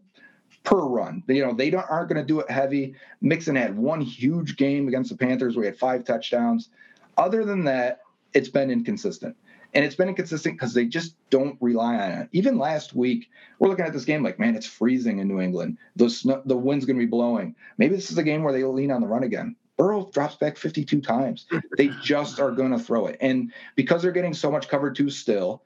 per 0.64 0.80
run. 0.80 1.24
You 1.28 1.46
know, 1.46 1.54
they 1.54 1.70
don't 1.70 1.86
aren't 1.90 2.10
going 2.10 2.22
to 2.22 2.26
do 2.26 2.40
it 2.40 2.50
heavy. 2.50 2.96
Mixon 3.22 3.56
had 3.56 3.78
one 3.78 4.00
huge 4.00 4.56
game 4.56 4.88
against 4.88 5.12
the 5.12 5.18
Panthers 5.18 5.56
where 5.56 5.64
he 5.64 5.68
had 5.68 5.78
five 5.78 6.06
touchdowns. 6.06 6.70
Other 7.18 7.46
than 7.46 7.64
that, 7.66 8.02
it's 8.34 8.50
been 8.50 8.70
inconsistent. 8.70 9.36
And 9.74 9.84
it's 9.84 9.96
been 9.96 10.08
inconsistent 10.08 10.56
because 10.56 10.74
they 10.74 10.86
just 10.86 11.16
don't 11.30 11.58
rely 11.60 11.96
on 11.96 12.12
it. 12.12 12.30
Even 12.32 12.58
last 12.58 12.96
week, 12.96 13.30
we're 13.60 13.68
looking 13.68 13.86
at 13.86 13.92
this 13.92 14.06
game 14.06 14.24
like, 14.24 14.40
man, 14.40 14.56
it's 14.56 14.66
freezing 14.66 15.20
in 15.20 15.28
New 15.28 15.42
England. 15.42 15.78
The 15.98 16.10
snow, 16.10 16.42
the 16.46 16.56
wind's 16.56 16.86
going 16.86 16.98
to 16.98 17.06
be 17.06 17.10
blowing. 17.10 17.56
Maybe 17.78 17.96
this 17.96 18.10
is 18.10 18.18
a 18.18 18.24
game 18.24 18.44
where 18.44 18.54
they 18.54 18.64
lean 18.64 18.92
on 18.92 19.02
the 19.02 19.08
run 19.08 19.24
again. 19.24 19.56
Burrow 19.78 20.10
drops 20.14 20.36
back 20.36 20.56
52 20.56 21.02
times. 21.02 21.48
They 21.78 21.90
just 22.02 22.40
are 22.40 22.52
going 22.52 22.72
to 22.72 22.80
throw 22.80 23.08
it. 23.08 23.18
And 23.20 23.52
because 23.76 24.02
they're 24.02 24.14
getting 24.14 24.34
so 24.34 24.50
much 24.50 24.70
cover 24.70 24.92
two 24.92 25.10
still, 25.10 25.62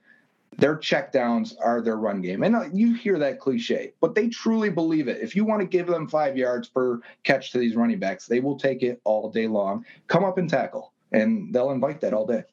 their 0.58 0.76
checkdowns 0.76 1.54
are 1.64 1.80
their 1.80 1.96
run 1.96 2.20
game. 2.20 2.42
And 2.42 2.56
uh, 2.56 2.64
you 2.72 2.94
hear 2.94 3.16
that 3.20 3.38
cliche, 3.38 3.92
but 4.00 4.16
they 4.16 4.28
truly 4.28 4.70
believe 4.70 5.06
it. 5.06 5.22
If 5.22 5.36
you 5.36 5.44
want 5.44 5.60
to 5.60 5.66
give 5.66 5.86
them 5.86 6.08
five 6.08 6.36
yards 6.36 6.68
per 6.68 7.00
catch 7.22 7.52
to 7.52 7.58
these 7.58 7.76
running 7.76 8.00
backs, 8.00 8.26
they 8.26 8.40
will 8.40 8.58
take 8.58 8.82
it 8.82 9.00
all 9.04 9.30
day 9.30 9.46
long. 9.46 9.84
Come 10.08 10.24
up 10.24 10.38
and 10.38 10.50
tackle 10.50 10.92
and 11.12 11.52
they'll 11.54 11.70
invite 11.70 12.00
that 12.00 12.14
all 12.14 12.26
day. 12.26 12.44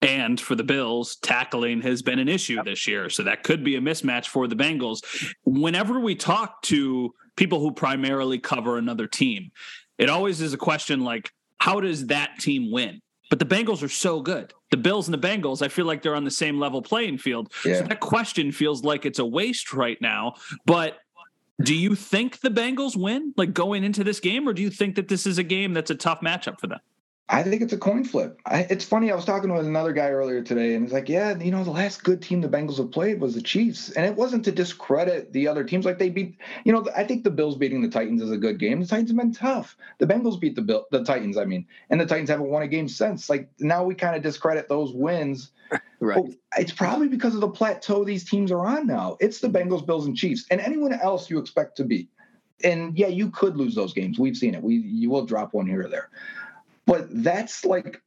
And 0.00 0.40
for 0.40 0.54
the 0.54 0.62
Bills, 0.62 1.16
tackling 1.16 1.82
has 1.82 2.02
been 2.02 2.20
an 2.20 2.28
issue 2.28 2.62
this 2.62 2.86
year. 2.86 3.10
So 3.10 3.24
that 3.24 3.42
could 3.42 3.64
be 3.64 3.74
a 3.74 3.80
mismatch 3.80 4.26
for 4.26 4.46
the 4.46 4.54
Bengals. 4.54 5.02
Whenever 5.44 5.98
we 5.98 6.14
talk 6.14 6.62
to 6.62 7.12
people 7.36 7.60
who 7.60 7.72
primarily 7.72 8.38
cover 8.38 8.78
another 8.78 9.08
team, 9.08 9.50
it 9.98 10.08
always 10.08 10.40
is 10.40 10.52
a 10.52 10.58
question 10.58 11.00
like, 11.00 11.32
how 11.58 11.80
does 11.80 12.06
that 12.06 12.38
team 12.38 12.70
win? 12.70 13.00
But 13.28 13.40
the 13.40 13.44
Bengals 13.44 13.82
are 13.82 13.88
so 13.88 14.22
good. 14.22 14.54
The 14.70 14.76
Bills 14.76 15.08
and 15.08 15.14
the 15.14 15.28
Bengals, 15.28 15.62
I 15.62 15.68
feel 15.68 15.84
like 15.84 16.02
they're 16.02 16.14
on 16.14 16.24
the 16.24 16.30
same 16.30 16.60
level 16.60 16.80
playing 16.80 17.18
field. 17.18 17.52
Yeah. 17.64 17.80
So 17.80 17.84
that 17.84 18.00
question 18.00 18.52
feels 18.52 18.84
like 18.84 19.04
it's 19.04 19.18
a 19.18 19.26
waste 19.26 19.72
right 19.72 20.00
now. 20.00 20.34
But 20.64 20.98
do 21.62 21.74
you 21.74 21.96
think 21.96 22.40
the 22.40 22.50
Bengals 22.50 22.96
win, 22.96 23.34
like 23.36 23.52
going 23.52 23.82
into 23.82 24.04
this 24.04 24.20
game, 24.20 24.48
or 24.48 24.52
do 24.52 24.62
you 24.62 24.70
think 24.70 24.94
that 24.94 25.08
this 25.08 25.26
is 25.26 25.38
a 25.38 25.42
game 25.42 25.74
that's 25.74 25.90
a 25.90 25.96
tough 25.96 26.20
matchup 26.20 26.60
for 26.60 26.68
them? 26.68 26.78
I 27.30 27.42
think 27.42 27.60
it's 27.60 27.74
a 27.74 27.78
coin 27.78 28.04
flip. 28.04 28.40
I, 28.46 28.66
it's 28.70 28.86
funny. 28.86 29.12
I 29.12 29.14
was 29.14 29.26
talking 29.26 29.52
with 29.52 29.66
another 29.66 29.92
guy 29.92 30.08
earlier 30.08 30.42
today, 30.42 30.74
and 30.74 30.84
he's 30.84 30.94
like, 30.94 31.10
"Yeah, 31.10 31.36
you 31.36 31.50
know, 31.50 31.62
the 31.62 31.70
last 31.70 32.02
good 32.02 32.22
team 32.22 32.40
the 32.40 32.48
Bengals 32.48 32.78
have 32.78 32.90
played 32.90 33.20
was 33.20 33.34
the 33.34 33.42
Chiefs, 33.42 33.90
and 33.90 34.06
it 34.06 34.14
wasn't 34.16 34.46
to 34.46 34.52
discredit 34.52 35.30
the 35.34 35.46
other 35.46 35.62
teams. 35.62 35.84
Like 35.84 35.98
they 35.98 36.08
beat, 36.08 36.36
you 36.64 36.72
know, 36.72 36.86
I 36.96 37.04
think 37.04 37.24
the 37.24 37.30
Bills 37.30 37.56
beating 37.56 37.82
the 37.82 37.88
Titans 37.90 38.22
is 38.22 38.30
a 38.30 38.38
good 38.38 38.58
game. 38.58 38.80
The 38.80 38.86
Titans 38.86 39.10
have 39.10 39.18
been 39.18 39.32
tough. 39.32 39.76
The 39.98 40.06
Bengals 40.06 40.40
beat 40.40 40.56
the 40.56 40.62
Bill, 40.62 40.86
the 40.90 41.04
Titans, 41.04 41.36
I 41.36 41.44
mean, 41.44 41.66
and 41.90 42.00
the 42.00 42.06
Titans 42.06 42.30
haven't 42.30 42.48
won 42.48 42.62
a 42.62 42.68
game 42.68 42.88
since. 42.88 43.28
Like 43.28 43.50
now 43.60 43.84
we 43.84 43.94
kind 43.94 44.16
of 44.16 44.22
discredit 44.22 44.68
those 44.68 44.92
wins. 44.92 45.52
Right. 46.00 46.16
Well, 46.16 46.32
it's 46.56 46.70
probably 46.70 47.08
because 47.08 47.34
of 47.34 47.40
the 47.40 47.48
plateau 47.48 48.04
these 48.04 48.22
teams 48.22 48.52
are 48.52 48.64
on 48.64 48.86
now. 48.86 49.16
It's 49.18 49.40
the 49.40 49.48
Bengals, 49.48 49.84
Bills, 49.84 50.06
and 50.06 50.16
Chiefs, 50.16 50.46
and 50.48 50.60
anyone 50.60 50.92
else 50.92 51.28
you 51.28 51.40
expect 51.40 51.76
to 51.78 51.84
beat. 51.84 52.08
And 52.62 52.96
yeah, 52.96 53.08
you 53.08 53.30
could 53.30 53.56
lose 53.56 53.74
those 53.74 53.92
games. 53.92 54.16
We've 54.16 54.36
seen 54.36 54.54
it. 54.54 54.62
We 54.62 54.76
you 54.76 55.10
will 55.10 55.26
drop 55.26 55.54
one 55.54 55.66
here 55.66 55.84
or 55.86 55.88
there. 55.88 56.08
But 56.88 57.08
that's 57.22 57.66
like 57.66 58.00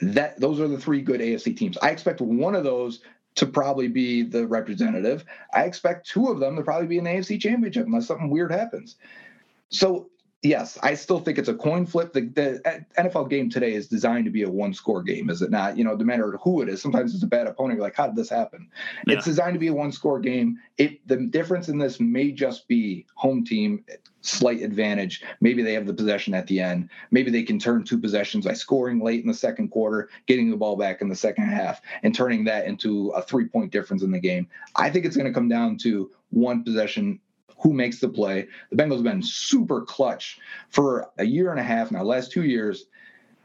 that. 0.00 0.38
Those 0.38 0.60
are 0.60 0.68
the 0.68 0.78
three 0.78 1.02
good 1.02 1.20
AFC 1.20 1.56
teams. 1.56 1.76
I 1.82 1.90
expect 1.90 2.20
one 2.20 2.54
of 2.54 2.62
those 2.62 3.00
to 3.34 3.46
probably 3.46 3.88
be 3.88 4.22
the 4.22 4.46
representative. 4.46 5.24
I 5.52 5.64
expect 5.64 6.08
two 6.08 6.28
of 6.28 6.38
them 6.38 6.54
to 6.54 6.62
probably 6.62 6.86
be 6.86 7.00
the 7.00 7.08
AFC 7.08 7.40
Championship 7.40 7.86
unless 7.86 8.06
something 8.06 8.30
weird 8.30 8.52
happens. 8.52 8.94
So 9.70 10.08
yes, 10.42 10.78
I 10.82 10.94
still 10.94 11.20
think 11.20 11.38
it's 11.38 11.48
a 11.48 11.54
coin 11.54 11.86
flip. 11.86 12.12
The, 12.12 12.22
the, 12.22 12.68
uh, 12.68 13.02
NFL 13.02 13.30
game 13.30 13.48
today 13.48 13.74
is 13.74 13.86
designed 13.86 14.24
to 14.24 14.30
be 14.30 14.42
a 14.42 14.50
one 14.50 14.74
score 14.74 15.02
game, 15.02 15.30
is 15.30 15.40
it 15.40 15.50
not? 15.50 15.78
You 15.78 15.84
know, 15.84 15.94
no 15.94 16.04
matter 16.04 16.38
who 16.42 16.62
it 16.62 16.68
is, 16.68 16.82
sometimes 16.82 17.14
it's 17.14 17.22
a 17.22 17.28
bad 17.28 17.46
opponent. 17.46 17.78
You're 17.78 17.86
like, 17.86 17.96
how 17.96 18.06
did 18.06 18.16
this 18.16 18.28
happen? 18.28 18.68
Yeah. 19.06 19.16
It's 19.16 19.24
designed 19.24 19.54
to 19.54 19.60
be 19.60 19.68
a 19.68 19.74
one 19.74 19.92
score 19.92 20.20
game. 20.20 20.58
It 20.78 21.06
the 21.06 21.16
difference 21.16 21.68
in 21.68 21.78
this 21.78 22.00
may 22.00 22.32
just 22.32 22.66
be 22.68 23.06
home 23.14 23.44
team 23.44 23.84
eh, 23.88 23.96
slight 24.20 24.62
advantage. 24.62 25.22
Maybe 25.40 25.62
they 25.62 25.74
have 25.74 25.86
the 25.86 25.94
possession 25.94 26.34
at 26.34 26.46
the 26.46 26.60
end. 26.60 26.88
Maybe 27.10 27.30
they 27.30 27.42
can 27.42 27.58
turn 27.58 27.84
two 27.84 27.98
possessions 27.98 28.46
by 28.46 28.54
scoring 28.54 29.00
late 29.00 29.22
in 29.22 29.28
the 29.28 29.34
second 29.34 29.68
quarter, 29.68 30.08
getting 30.26 30.50
the 30.50 30.56
ball 30.56 30.76
back 30.76 31.00
in 31.00 31.08
the 31.08 31.16
second 31.16 31.44
half, 31.46 31.80
and 32.02 32.14
turning 32.14 32.44
that 32.44 32.66
into 32.66 33.10
a 33.10 33.22
three 33.22 33.46
point 33.46 33.72
difference 33.72 34.02
in 34.02 34.10
the 34.10 34.20
game. 34.20 34.48
I 34.76 34.90
think 34.90 35.06
it's 35.06 35.16
going 35.16 35.26
to 35.26 35.34
come 35.34 35.48
down 35.48 35.76
to 35.78 36.10
one 36.30 36.64
possession 36.64 37.20
who 37.62 37.72
makes 37.72 38.00
the 38.00 38.08
play. 38.08 38.48
The 38.70 38.76
Bengals 38.76 38.96
have 38.96 39.04
been 39.04 39.22
super 39.22 39.82
clutch 39.82 40.38
for 40.68 41.10
a 41.18 41.24
year 41.24 41.50
and 41.50 41.60
a 41.60 41.62
half 41.62 41.90
now, 41.90 42.02
last 42.02 42.32
two 42.32 42.44
years. 42.44 42.86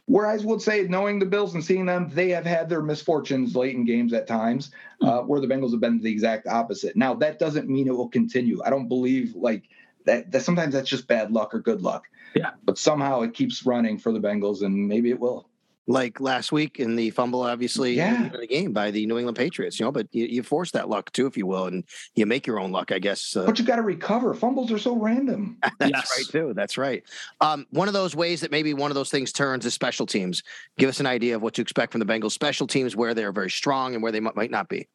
Whereas 0.05 0.43
I 0.43 0.47
would 0.47 0.61
say, 0.61 0.83
knowing 0.83 1.19
the 1.19 1.25
Bills 1.25 1.53
and 1.53 1.63
seeing 1.63 1.85
them, 1.85 2.09
they 2.13 2.29
have 2.29 2.45
had 2.45 2.69
their 2.69 2.81
misfortunes 2.81 3.55
late 3.55 3.75
in 3.75 3.83
games 3.83 4.13
at 4.13 4.25
times, 4.25 4.71
uh, 5.01 5.19
where 5.19 5.41
the 5.41 5.47
Bengals 5.47 5.71
have 5.71 5.81
been 5.81 6.01
the 6.01 6.11
exact 6.11 6.47
opposite. 6.47 6.95
Now 6.95 7.13
that 7.15 7.39
doesn't 7.39 7.69
mean 7.69 7.87
it 7.87 7.95
will 7.95 8.07
continue. 8.07 8.61
I 8.65 8.69
don't 8.69 8.87
believe 8.87 9.35
like 9.35 9.63
that, 10.05 10.31
that. 10.31 10.43
Sometimes 10.43 10.73
that's 10.73 10.89
just 10.89 11.07
bad 11.07 11.31
luck 11.31 11.53
or 11.53 11.59
good 11.59 11.81
luck. 11.81 12.05
Yeah. 12.35 12.51
But 12.63 12.77
somehow 12.77 13.21
it 13.21 13.33
keeps 13.33 13.65
running 13.65 13.97
for 13.97 14.13
the 14.13 14.19
Bengals, 14.19 14.61
and 14.61 14.87
maybe 14.87 15.09
it 15.09 15.19
will 15.19 15.46
like 15.87 16.19
last 16.19 16.51
week 16.51 16.79
in 16.79 16.95
the 16.95 17.09
fumble, 17.11 17.41
obviously, 17.41 17.93
yeah. 17.93 18.25
in 18.25 18.39
the 18.39 18.47
game 18.47 18.73
by 18.73 18.91
the 18.91 19.05
New 19.05 19.17
England 19.17 19.37
Patriots. 19.37 19.79
You 19.79 19.85
know, 19.85 19.91
but 19.91 20.07
you, 20.11 20.25
you, 20.25 20.43
force 20.43 20.71
that 20.71 20.89
luck 20.89 21.11
too, 21.13 21.25
if 21.25 21.37
you 21.37 21.45
will, 21.45 21.65
and 21.65 21.85
you 22.15 22.25
make 22.25 22.45
your 22.45 22.59
own 22.59 22.71
luck, 22.71 22.91
I 22.91 22.99
guess. 22.99 23.35
Uh, 23.35 23.45
but 23.45 23.57
you 23.57 23.65
got 23.65 23.77
to 23.77 23.81
recover. 23.81 24.33
Fumbles 24.33 24.71
are 24.71 24.77
so 24.77 24.95
random. 24.95 25.57
That's 25.79 25.91
yes. 25.91 26.13
right 26.17 26.27
too. 26.29 26.53
That's 26.53 26.77
right. 26.77 27.03
Um, 27.39 27.65
one 27.71 27.87
of 27.87 27.93
those 27.93 28.15
ways 28.15 28.41
that 28.41 28.51
maybe 28.51 28.73
one 28.73 28.91
of 28.91 28.95
those 28.95 29.09
things 29.09 29.31
turns 29.31 29.65
is 29.65 29.73
special 29.73 30.05
teams. 30.05 30.43
Give 30.77 30.89
us 30.89 30.99
an 30.99 31.05
idea 31.05 31.35
of 31.35 31.41
what 31.41 31.53
to 31.55 31.61
expect 31.61 31.93
from 31.93 31.99
the 31.99 32.05
Bengals 32.05 32.31
special 32.31 32.67
teams, 32.67 32.95
where 32.95 33.13
they 33.13 33.23
are 33.23 33.31
very 33.31 33.49
strong 33.49 33.93
and 33.93 34.03
where 34.03 34.11
they 34.11 34.19
might 34.19 34.51
not 34.51 34.67
be. 34.67 34.87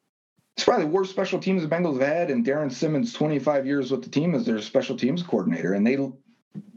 It's 0.57 0.65
probably 0.65 0.85
the 0.85 0.91
worst 0.91 1.11
special 1.11 1.39
teams 1.39 1.63
the 1.63 1.69
Bengals 1.69 1.99
have 1.99 2.07
had, 2.07 2.31
and 2.31 2.45
Darrin 2.45 2.69
Simmons, 2.69 3.15
25 3.15 3.67
years 3.67 3.91
with 3.91 4.03
the 4.03 4.11
team 4.11 4.35
as 4.35 4.45
their 4.45 4.61
special 4.61 4.97
teams 4.97 5.23
coordinator, 5.23 5.73
and 5.73 5.87
they 5.87 5.97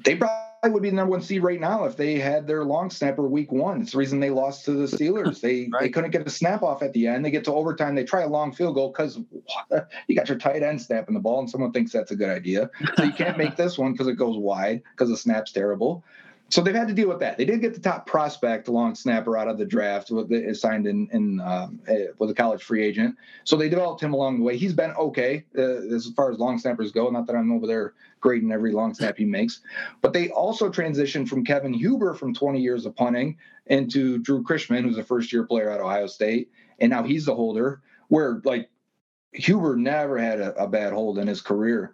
they 0.06 0.16
probably 0.16 0.55
would 0.74 0.84
be 0.84 0.90
the 0.90 0.96
number 0.96 1.12
one 1.12 1.22
seed 1.22 1.44
right 1.44 1.60
now 1.60 1.86
if 1.86 1.98
they 1.98 2.20
had 2.20 2.48
their 2.48 2.64
long 2.64 2.90
snapper 2.90 3.28
week 3.28 3.52
one. 3.52 3.82
It's 3.82 3.92
the 3.92 3.98
reason 3.98 4.20
they 4.20 4.30
lost 4.30 4.66
to 4.66 4.72
the 4.72 4.86
Steelers. 4.86 5.42
They 5.42 5.70
right. 5.74 5.82
they 5.82 5.90
couldn't 5.90 6.12
get 6.12 6.26
a 6.26 6.30
snap 6.30 6.64
off 6.64 6.82
at 6.82 6.94
the 6.94 7.08
end. 7.08 7.26
They 7.26 7.32
get 7.32 7.44
to 7.46 7.54
overtime. 7.54 7.96
They 7.96 8.04
try 8.04 8.22
a 8.22 8.28
long 8.28 8.54
field 8.54 8.76
goal 8.76 8.90
because 8.90 9.20
you 10.08 10.16
got 10.16 10.30
your 10.30 10.38
tight 10.38 10.64
end 10.64 10.82
snapping 10.82 11.14
the 11.14 11.20
ball, 11.20 11.40
and 11.40 11.50
someone 11.50 11.72
thinks 11.72 11.92
that's 11.92 12.12
a 12.12 12.16
good 12.16 12.30
idea. 12.30 12.70
So 12.96 13.04
you 13.04 13.14
can't 13.14 13.38
make 13.38 13.56
this 13.58 13.78
one 13.78 13.92
because 13.92 14.08
it 14.08 14.16
goes 14.16 14.38
wide 14.38 14.82
because 14.92 15.10
the 15.10 15.18
snap's 15.18 15.52
terrible. 15.52 16.04
So 16.50 16.62
they've 16.62 16.76
had 16.76 16.88
to 16.88 16.94
deal 16.94 17.08
with 17.08 17.20
that. 17.20 17.38
They 17.38 17.46
did 17.46 17.62
get 17.62 17.74
the 17.74 17.80
top 17.80 18.06
prospect, 18.06 18.68
long 18.68 18.94
snapper, 18.94 19.36
out 19.36 19.48
of 19.48 19.58
the 19.58 19.66
draft, 19.66 20.12
with 20.12 20.30
the, 20.30 20.54
signed 20.54 20.86
in, 20.86 21.10
in 21.12 21.40
um, 21.42 21.80
eh, 21.88 22.08
with 22.20 22.30
a 22.30 22.36
college 22.36 22.62
free 22.62 22.84
agent. 22.84 23.16
So 23.46 23.56
they 23.56 23.68
developed 23.68 24.02
him 24.02 24.14
along 24.14 24.38
the 24.38 24.44
way. 24.44 24.56
He's 24.56 24.74
been 24.74 24.92
okay 24.92 25.44
uh, 25.58 25.94
as 25.94 26.12
far 26.16 26.32
as 26.32 26.38
long 26.38 26.60
snappers 26.60 26.92
go. 26.92 27.10
Not 27.10 27.26
that 27.28 27.36
I'm 27.36 27.52
over 27.52 27.66
there 27.66 27.94
grading 28.20 28.52
every 28.52 28.72
long 28.72 28.94
snap 28.94 29.18
he 29.18 29.26
makes, 29.26 29.62
but 30.02 30.14
they 30.14 30.30
also 30.30 30.70
transitioned 30.70 31.28
from 31.28 31.44
Kevin 31.44 31.74
Huber 31.74 32.14
from 32.14 32.34
20 32.34 32.60
years 32.60 32.86
of 32.86 32.96
punting 32.96 33.38
into 33.66 34.20
Drue 34.20 34.44
Chrisman, 34.44 34.84
who's 34.84 35.00
a 35.00 35.04
first 35.04 35.34
year 35.34 35.46
player 35.46 35.72
at 35.72 35.82
Ohio 35.82 36.06
State, 36.06 36.52
and 36.80 36.92
now 36.92 37.02
he's 37.02 37.26
the 37.26 37.36
holder. 37.36 37.82
Where 38.10 38.40
like 38.46 38.70
Huber 39.34 39.76
never 39.76 40.20
had 40.20 40.40
a, 40.40 40.54
a 40.64 40.68
bad 40.68 40.94
hold 40.94 41.18
in 41.18 41.28
his 41.28 41.42
career. 41.42 41.94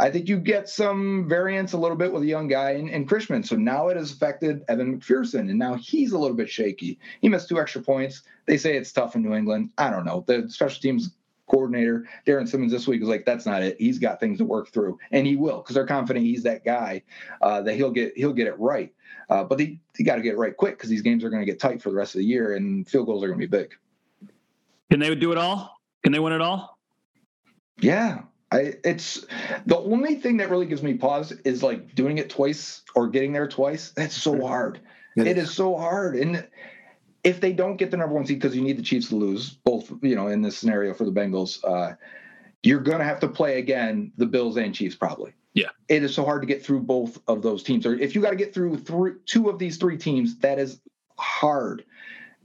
I 0.00 0.10
think 0.10 0.28
you 0.28 0.38
get 0.38 0.66
some 0.66 1.28
variance 1.28 1.74
a 1.74 1.76
little 1.76 1.96
bit 1.96 2.10
with 2.10 2.22
a 2.22 2.26
young 2.26 2.48
guy 2.48 2.70
in, 2.70 2.88
in 2.88 3.06
Chrisman. 3.06 3.46
So 3.46 3.54
now 3.54 3.88
it 3.88 3.98
has 3.98 4.10
affected 4.10 4.64
Evan 4.66 4.98
McPherson, 4.98 5.50
and 5.50 5.58
now 5.58 5.74
he's 5.74 6.12
a 6.12 6.18
little 6.18 6.36
bit 6.36 6.48
shaky. 6.48 6.98
He 7.20 7.28
missed 7.28 7.50
two 7.50 7.60
extra 7.60 7.82
points. 7.82 8.22
They 8.46 8.56
say 8.56 8.78
it's 8.78 8.92
tough 8.92 9.14
in 9.14 9.22
New 9.22 9.34
England. 9.34 9.72
I 9.76 9.90
don't 9.90 10.06
know. 10.06 10.24
The 10.26 10.48
special 10.48 10.80
teams 10.80 11.10
coordinator, 11.48 12.08
Darrin 12.24 12.46
Simmons, 12.46 12.72
this 12.72 12.86
week 12.86 13.00
was 13.00 13.10
like, 13.10 13.26
"That's 13.26 13.44
not 13.44 13.62
it. 13.62 13.76
He's 13.78 13.98
got 13.98 14.20
things 14.20 14.38
to 14.38 14.44
work 14.44 14.72
through, 14.72 14.98
and 15.10 15.26
he 15.26 15.36
will, 15.36 15.58
because 15.58 15.74
they're 15.74 15.86
confident 15.86 16.24
he's 16.24 16.44
that 16.44 16.64
guy 16.64 17.02
uh, 17.42 17.60
that 17.62 17.74
he'll 17.74 17.90
get 17.90 18.16
he'll 18.16 18.32
get 18.32 18.46
it 18.46 18.58
right. 18.58 18.94
Uh, 19.28 19.44
but 19.44 19.60
he 19.60 19.80
he 19.98 20.02
got 20.02 20.16
to 20.16 20.22
get 20.22 20.32
it 20.32 20.38
right 20.38 20.56
quick 20.56 20.78
because 20.78 20.88
these 20.88 21.02
games 21.02 21.24
are 21.24 21.30
going 21.30 21.42
to 21.42 21.46
get 21.46 21.60
tight 21.60 21.82
for 21.82 21.90
the 21.90 21.96
rest 21.96 22.14
of 22.14 22.20
the 22.20 22.24
year, 22.24 22.54
and 22.54 22.88
field 22.88 23.04
goals 23.06 23.22
are 23.22 23.26
going 23.26 23.38
to 23.38 23.46
be 23.46 23.58
big. 23.58 23.74
Can 24.90 24.98
they 24.98 25.14
do 25.14 25.30
it 25.30 25.38
all? 25.38 25.78
Can 26.02 26.12
they 26.12 26.18
win 26.20 26.32
it 26.32 26.40
all? 26.40 26.78
Yeah, 27.80 28.22
I, 28.52 28.74
it's 28.84 29.26
the 29.66 29.78
only 29.78 30.16
thing 30.16 30.38
that 30.38 30.50
really 30.50 30.66
gives 30.66 30.82
me 30.82 30.94
pause 30.94 31.32
is 31.44 31.62
like 31.62 31.94
doing 31.94 32.18
it 32.18 32.30
twice 32.30 32.82
or 32.94 33.08
getting 33.08 33.32
there 33.32 33.46
twice. 33.46 33.90
That's 33.90 34.14
so 34.14 34.44
hard. 34.44 34.80
it 35.16 35.38
is 35.38 35.52
so 35.52 35.76
hard. 35.76 36.16
And 36.16 36.46
if 37.22 37.40
they 37.40 37.52
don't 37.52 37.76
get 37.76 37.90
the 37.90 37.96
number 37.96 38.14
one 38.14 38.26
seed 38.26 38.40
because 38.40 38.56
you 38.56 38.62
need 38.62 38.76
the 38.78 38.82
Chiefs 38.82 39.08
to 39.10 39.16
lose, 39.16 39.50
both 39.50 39.92
you 40.02 40.16
know 40.16 40.28
in 40.28 40.42
this 40.42 40.58
scenario 40.58 40.94
for 40.94 41.04
the 41.04 41.12
Bengals, 41.12 41.62
uh, 41.64 41.94
you're 42.62 42.80
going 42.80 42.98
to 42.98 43.04
have 43.04 43.20
to 43.20 43.28
play 43.28 43.58
again 43.58 44.12
the 44.16 44.26
Bills 44.26 44.56
and 44.56 44.74
Chiefs 44.74 44.96
probably. 44.96 45.32
Yeah, 45.54 45.68
it 45.88 46.02
is 46.02 46.14
so 46.14 46.24
hard 46.24 46.42
to 46.42 46.46
get 46.46 46.64
through 46.64 46.80
both 46.80 47.20
of 47.28 47.42
those 47.42 47.62
teams. 47.62 47.86
Or 47.86 47.94
if 47.94 48.14
you 48.14 48.22
got 48.22 48.30
to 48.30 48.36
get 48.36 48.54
through 48.54 48.78
three, 48.78 49.12
two 49.26 49.48
of 49.48 49.58
these 49.58 49.76
three 49.76 49.98
teams, 49.98 50.38
that 50.38 50.58
is 50.58 50.80
hard. 51.18 51.84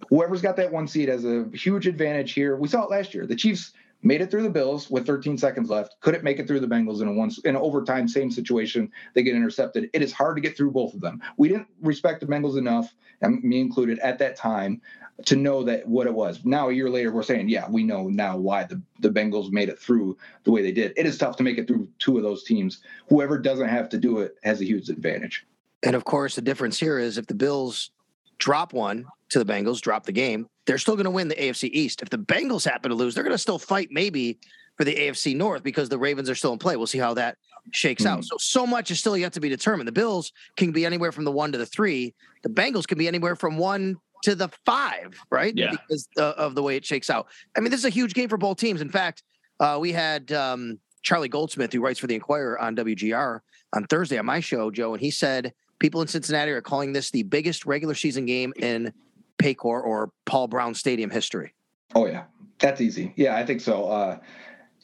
Whoever's 0.10 0.42
got 0.42 0.58
that 0.58 0.72
one 0.72 0.88
seed 0.88 1.10
has 1.10 1.26
a 1.26 1.48
huge 1.54 1.88
advantage 1.88 2.34
here. 2.34 2.58
We 2.58 2.68
saw 2.68 2.84
it 2.84 2.92
last 2.92 3.14
year. 3.14 3.26
The 3.26 3.36
Chiefs 3.36 3.74
made 4.06 4.22
it 4.22 4.30
through 4.30 4.44
the 4.44 4.50
Bills 4.50 4.90
with 4.90 5.06
13 5.06 5.38
seconds 5.38 5.70
left. 5.70 6.00
Couldn't 6.00 6.24
make 6.24 6.40
it 6.40 6.48
through 6.48 6.60
the 6.60 6.68
Bengals 6.68 7.02
in 7.02 7.08
a 7.08 7.12
one 7.12 7.32
in 7.44 7.58
overtime, 7.58 8.08
same 8.08 8.32
situation. 8.32 8.92
They 9.16 9.24
get 9.24 9.36
intercepted. 9.36 9.90
It 9.94 10.04
is 10.04 10.14
hard 10.14 10.38
to 10.38 10.42
get 10.42 10.56
through 10.56 10.72
both 10.72 10.94
of 10.94 11.02
them. 11.02 11.22
We 11.38 11.50
didn't 11.50 11.68
respect 11.82 12.22
the 12.22 12.28
Bengals 12.28 12.58
enough, 12.58 12.94
and 13.22 13.44
me 13.44 13.60
included, 13.60 14.00
at 14.00 14.20
that 14.20 14.36
time 14.36 14.80
to 15.26 15.36
know 15.36 15.64
that 15.64 15.88
what 15.88 16.08
it 16.08 16.14
was. 16.14 16.46
Now 16.46 16.70
a 16.70 16.74
year 16.74 16.90
later, 16.90 17.12
we're 17.12 17.24
saying, 17.24 17.50
yeah, 17.50 17.68
we 17.70 17.84
know 17.84 18.08
now 18.08 18.38
why 18.38 18.66
the, 18.66 18.82
the 19.00 19.10
Bengals 19.10 19.52
made 19.52 19.70
it 19.70 19.80
through 19.80 20.18
the 20.44 20.52
way 20.52 20.62
they 20.62 20.72
did. 20.72 20.94
It 20.96 21.06
is 21.06 21.18
tough 21.18 21.38
to 21.38 21.44
make 21.44 21.58
it 21.58 21.68
through 21.68 21.88
two 22.00 22.18
of 22.18 22.24
those 22.24 22.44
teams. 22.44 22.82
Whoever 23.10 23.40
doesn't 23.40 23.70
have 23.70 23.90
to 23.90 23.98
do 23.98 24.20
it 24.20 24.36
has 24.44 24.62
a 24.62 24.66
huge 24.66 24.90
advantage. 24.90 25.48
And 25.82 25.96
of 25.96 26.06
course, 26.06 26.36
the 26.36 26.42
difference 26.42 26.80
here 26.80 27.00
is 27.00 27.18
if 27.18 27.28
the 27.28 27.34
Bills 27.34 27.92
drop 28.38 28.74
one 28.74 29.06
to 29.30 29.44
the 29.44 29.46
Bengals, 29.46 29.82
drop 29.82 30.06
the 30.06 30.12
game, 30.12 30.48
they're 30.66 30.78
still 30.78 30.96
going 30.96 31.06
to 31.06 31.12
win 31.12 31.28
the 31.28 31.36
AFC 31.36 31.70
East. 31.72 32.02
If 32.02 32.10
the 32.10 32.18
Bengals 32.18 32.70
happen 32.70 32.90
to 32.90 32.96
lose, 32.96 33.16
they're 33.16 33.24
going 33.24 33.34
to 33.34 33.38
still 33.38 33.60
fight 33.60 33.90
maybe 33.92 34.40
for 34.78 34.84
the 34.84 34.96
AFC 34.96 35.36
North 35.36 35.64
because 35.64 35.90
the 35.90 35.98
Ravens 35.98 36.30
are 36.30 36.36
still 36.36 36.54
in 36.54 36.60
play. 36.60 36.76
We'll 36.76 36.88
see 36.88 36.98
how 36.98 37.14
that 37.14 37.38
shakes 37.72 38.04
mm. 38.04 38.08
out. 38.08 38.18
Hmm. 38.18 38.24
So 38.24 38.36
so 38.40 38.68
much 38.68 38.92
is 38.92 39.00
still 39.00 39.18
yet 39.18 39.34
to 39.34 39.40
be 39.40 39.50
determined. 39.50 39.88
The 39.88 39.94
Bills 39.94 40.32
can 40.58 40.72
be 40.72 40.86
anywhere 40.86 41.12
from 41.12 41.24
the 41.24 41.32
1 41.32 41.52
to 41.54 41.58
the 41.58 41.66
3. 41.66 42.14
The 42.44 42.50
Bengals 42.50 42.88
can 42.88 42.98
be 42.98 43.08
anywhere 43.08 43.36
from 43.36 43.58
1 43.58 43.96
to 44.24 44.36
the 44.36 44.50
5, 44.66 45.20
right? 45.32 45.54
Yeah. 45.56 45.72
Because 45.72 46.08
uh, 46.18 46.34
of 46.38 46.56
the 46.56 46.64
way 46.64 46.76
it 46.76 46.86
shakes 46.86 47.10
out. 47.10 47.28
I 47.56 47.60
mean, 47.60 47.72
this 47.72 47.80
is 47.80 47.86
a 47.86 47.90
huge 47.90 48.14
game 48.14 48.30
for 48.30 48.38
both 48.38 48.58
teams. 48.58 48.82
In 48.82 48.90
fact, 48.90 49.24
uh, 49.60 49.78
we 49.80 49.92
had 49.92 50.32
um, 50.32 50.80
Charlie 51.04 51.30
Goldsmith 51.30 51.72
who 51.72 51.82
writes 51.82 52.00
for 52.00 52.08
the 52.08 52.16
Enquirer 52.16 52.60
on 52.60 52.76
WGR 52.76 53.40
on 53.74 53.84
Thursday 53.86 54.18
on 54.18 54.26
my 54.26 54.40
show, 54.40 54.72
Joe, 54.72 54.94
and 54.94 55.02
he 55.02 55.12
said 55.12 55.54
people 55.80 56.02
in 56.02 56.08
Cincinnati 56.08 56.52
are 56.52 56.62
calling 56.62 56.94
this 56.94 57.12
the 57.12 57.24
biggest 57.24 57.66
regular 57.66 57.96
season 57.96 58.26
game 58.26 58.54
in 58.58 58.94
Paycor 59.38 59.84
or 59.84 60.12
Paul 60.26 60.48
Brown 60.48 60.74
Stadium 60.74 61.10
history? 61.10 61.54
Oh 61.94 62.06
yeah, 62.08 62.24
that's 62.60 62.82
easy. 62.82 63.14
Yeah, 63.16 63.36
I 63.36 63.46
think 63.46 63.62
so. 63.62 63.86
Uh, 63.86 64.20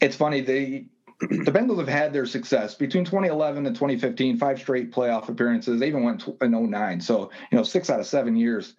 it's 0.01 0.15
funny 0.15 0.41
they 0.41 0.85
the 1.19 1.51
Bengals 1.51 1.77
have 1.77 1.87
had 1.87 2.13
their 2.13 2.25
success 2.25 2.73
between 2.73 3.05
2011 3.05 3.67
and 3.67 3.75
2015, 3.75 4.37
five 4.37 4.59
straight 4.59 4.91
playoff 4.91 5.29
appearances. 5.29 5.79
They 5.79 5.87
even 5.87 6.03
went 6.03 6.27
in 6.41 6.69
09. 6.71 6.99
So, 6.99 7.29
you 7.51 7.57
know, 7.57 7.63
six 7.63 7.91
out 7.91 7.99
of 7.99 8.07
seven 8.07 8.35
years. 8.35 8.73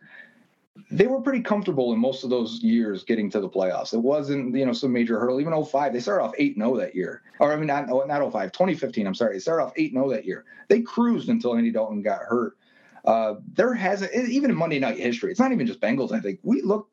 They 0.91 1.07
were 1.07 1.21
pretty 1.21 1.43
comfortable 1.43 1.93
in 1.93 1.99
most 1.99 2.25
of 2.25 2.31
those 2.31 2.63
years 2.63 3.05
getting 3.05 3.31
to 3.31 3.41
the 3.41 3.49
playoffs. 3.49 3.93
It 3.93 3.99
wasn't, 3.99 4.55
you 4.57 4.65
know, 4.65 4.73
some 4.73 4.93
major 4.93 5.19
hurdle. 5.19 5.41
Even 5.41 5.65
05, 5.65 5.93
they 5.93 6.01
started 6.01 6.25
off 6.25 6.35
8 6.39 6.57
0 6.57 6.77
that 6.79 6.95
year. 6.95 7.23
Or, 7.41 7.53
I 7.53 7.57
mean, 7.57 7.67
not, 7.67 7.89
not 7.89 8.33
05, 8.33 8.53
2015, 8.53 9.07
I'm 9.07 9.15
sorry. 9.15 9.35
They 9.35 9.39
started 9.41 9.65
off 9.65 9.73
8 9.77 9.93
0 9.93 10.11
that 10.11 10.25
year. 10.25 10.45
They 10.69 10.81
cruised 10.81 11.29
until 11.29 11.57
Andy 11.57 11.71
Dalton 11.71 12.03
got 12.03 12.21
hurt. 12.21 12.57
Uh, 13.05 13.35
there 13.55 13.75
hasn't 13.75 14.15
even 14.15 14.51
in 14.51 14.57
Monday 14.57 14.79
night 14.79 14.99
history. 14.99 15.31
It's 15.31 15.41
not 15.41 15.53
even 15.53 15.67
just 15.67 15.81
Bengals. 15.81 16.13
I 16.13 16.21
think 16.21 16.41
we 16.43 16.63
look. 16.63 16.89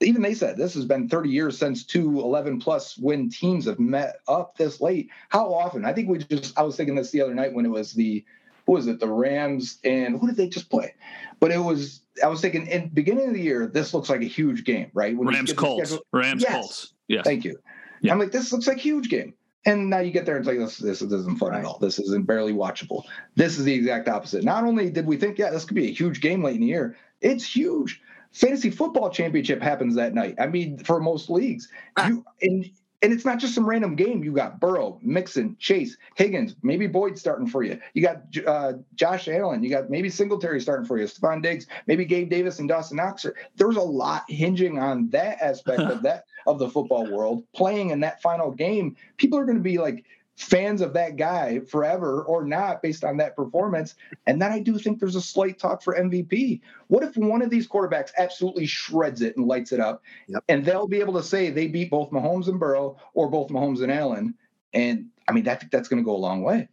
Even 0.00 0.20
they 0.20 0.34
said 0.34 0.58
this 0.58 0.74
has 0.74 0.84
been 0.84 1.08
30 1.08 1.30
years 1.30 1.56
since 1.56 1.82
two 1.82 2.20
11 2.20 2.60
plus 2.60 2.98
win 2.98 3.30
teams 3.30 3.64
have 3.64 3.78
met 3.78 4.16
up 4.28 4.56
this 4.58 4.80
late. 4.80 5.08
How 5.30 5.54
often? 5.54 5.86
I 5.86 5.92
think 5.94 6.08
we 6.08 6.18
just. 6.18 6.58
I 6.58 6.62
was 6.62 6.76
thinking 6.76 6.96
this 6.96 7.12
the 7.12 7.22
other 7.22 7.34
night 7.34 7.54
when 7.54 7.64
it 7.64 7.70
was 7.70 7.92
the 7.92 8.24
who 8.66 8.72
was 8.72 8.86
it? 8.86 9.00
The 9.00 9.08
Rams 9.08 9.78
and 9.84 10.18
who 10.18 10.26
did 10.26 10.36
they 10.36 10.48
just 10.48 10.70
play? 10.70 10.94
But 11.40 11.52
it 11.52 11.58
was. 11.58 12.00
I 12.22 12.28
was 12.28 12.40
thinking 12.40 12.66
in 12.66 12.88
beginning 12.88 13.28
of 13.28 13.34
the 13.34 13.42
year, 13.42 13.66
this 13.66 13.92
looks 13.92 14.08
like 14.08 14.22
a 14.22 14.26
huge 14.26 14.64
game, 14.64 14.90
right? 14.94 15.16
When 15.16 15.28
Rams 15.28 15.52
Colts. 15.52 15.96
Rams 16.12 16.42
yes. 16.42 16.52
Colts. 16.52 16.92
Yes. 17.08 17.24
Thank 17.24 17.44
you. 17.44 17.58
Yeah. 18.00 18.12
I'm 18.12 18.18
like, 18.18 18.32
this 18.32 18.52
looks 18.52 18.66
like 18.66 18.78
a 18.78 18.80
huge 18.80 19.08
game. 19.08 19.34
And 19.66 19.90
now 19.90 19.98
you 19.98 20.12
get 20.12 20.26
there 20.26 20.36
and 20.36 20.46
it's 20.46 20.48
like 20.48 20.58
this, 20.58 20.78
this 20.78 21.02
isn't 21.02 21.38
fun 21.38 21.50
right. 21.50 21.58
at 21.58 21.64
all. 21.64 21.78
This 21.78 21.98
isn't 21.98 22.26
barely 22.26 22.52
watchable. 22.52 23.02
This 23.34 23.58
is 23.58 23.64
the 23.64 23.74
exact 23.74 24.08
opposite. 24.08 24.44
Not 24.44 24.64
only 24.64 24.90
did 24.90 25.06
we 25.06 25.16
think, 25.16 25.38
yeah, 25.38 25.50
this 25.50 25.64
could 25.64 25.74
be 25.74 25.88
a 25.88 25.92
huge 25.92 26.20
game 26.20 26.42
late 26.42 26.54
in 26.54 26.60
the 26.60 26.68
year, 26.68 26.96
it's 27.20 27.44
huge. 27.44 28.00
Fantasy 28.32 28.70
football 28.70 29.10
championship 29.10 29.60
happens 29.60 29.96
that 29.96 30.14
night. 30.14 30.36
I 30.38 30.46
mean, 30.46 30.78
for 30.78 31.00
most 31.00 31.28
leagues, 31.28 31.68
ah. 31.96 32.06
you 32.06 32.24
and 32.42 32.70
and 33.06 33.14
it's 33.14 33.24
not 33.24 33.38
just 33.38 33.54
some 33.54 33.64
random 33.64 33.94
game. 33.94 34.24
You 34.24 34.32
got 34.32 34.58
Burrow, 34.58 34.98
Mixon, 35.00 35.56
Chase, 35.60 35.96
Higgins, 36.16 36.56
maybe 36.64 36.88
Boyd 36.88 37.16
starting 37.16 37.46
for 37.46 37.62
you. 37.62 37.78
You 37.94 38.02
got 38.02 38.22
uh, 38.44 38.72
Josh 38.96 39.28
Allen. 39.28 39.62
You 39.62 39.70
got 39.70 39.88
maybe 39.90 40.10
Singletary 40.10 40.60
starting 40.60 40.84
for 40.84 40.98
you. 40.98 41.04
Stefon 41.04 41.40
Diggs, 41.40 41.68
maybe 41.86 42.04
Gabe 42.04 42.28
Davis 42.28 42.58
and 42.58 42.68
Dawson 42.68 42.96
Knox. 42.96 43.24
There's 43.54 43.76
a 43.76 43.80
lot 43.80 44.24
hinging 44.28 44.80
on 44.80 45.08
that 45.10 45.40
aspect 45.40 45.82
of 45.82 46.02
that 46.02 46.24
of 46.48 46.58
the 46.58 46.68
football 46.68 47.08
world. 47.08 47.44
Playing 47.54 47.90
in 47.90 48.00
that 48.00 48.20
final 48.22 48.50
game, 48.50 48.96
people 49.18 49.38
are 49.38 49.44
going 49.44 49.58
to 49.58 49.62
be 49.62 49.78
like 49.78 50.04
fans 50.36 50.82
of 50.82 50.92
that 50.92 51.16
guy 51.16 51.60
forever 51.60 52.22
or 52.22 52.44
not 52.44 52.82
based 52.82 53.04
on 53.04 53.16
that 53.16 53.34
performance. 53.34 53.94
And 54.26 54.40
then 54.40 54.52
I 54.52 54.60
do 54.60 54.78
think 54.78 55.00
there's 55.00 55.16
a 55.16 55.20
slight 55.20 55.58
talk 55.58 55.82
for 55.82 55.96
MVP. 55.96 56.60
What 56.88 57.02
if 57.02 57.16
one 57.16 57.42
of 57.42 57.48
these 57.48 57.66
quarterbacks 57.66 58.10
absolutely 58.18 58.66
shreds 58.66 59.22
it 59.22 59.36
and 59.36 59.46
lights 59.46 59.72
it 59.72 59.80
up? 59.80 60.02
Yep. 60.28 60.44
And 60.48 60.64
they'll 60.64 60.86
be 60.86 61.00
able 61.00 61.14
to 61.14 61.22
say 61.22 61.50
they 61.50 61.68
beat 61.68 61.90
both 61.90 62.10
Mahomes 62.10 62.48
and 62.48 62.60
Burrow 62.60 62.98
or 63.14 63.30
both 63.30 63.48
Mahomes 63.48 63.82
and 63.82 63.90
Allen. 63.90 64.34
And 64.74 65.06
I 65.26 65.32
mean, 65.32 65.44
that, 65.44 65.64
that's 65.72 65.88
going 65.88 66.02
to 66.02 66.04
go 66.04 66.14
a 66.14 66.18
long 66.18 66.42
way. 66.42 66.68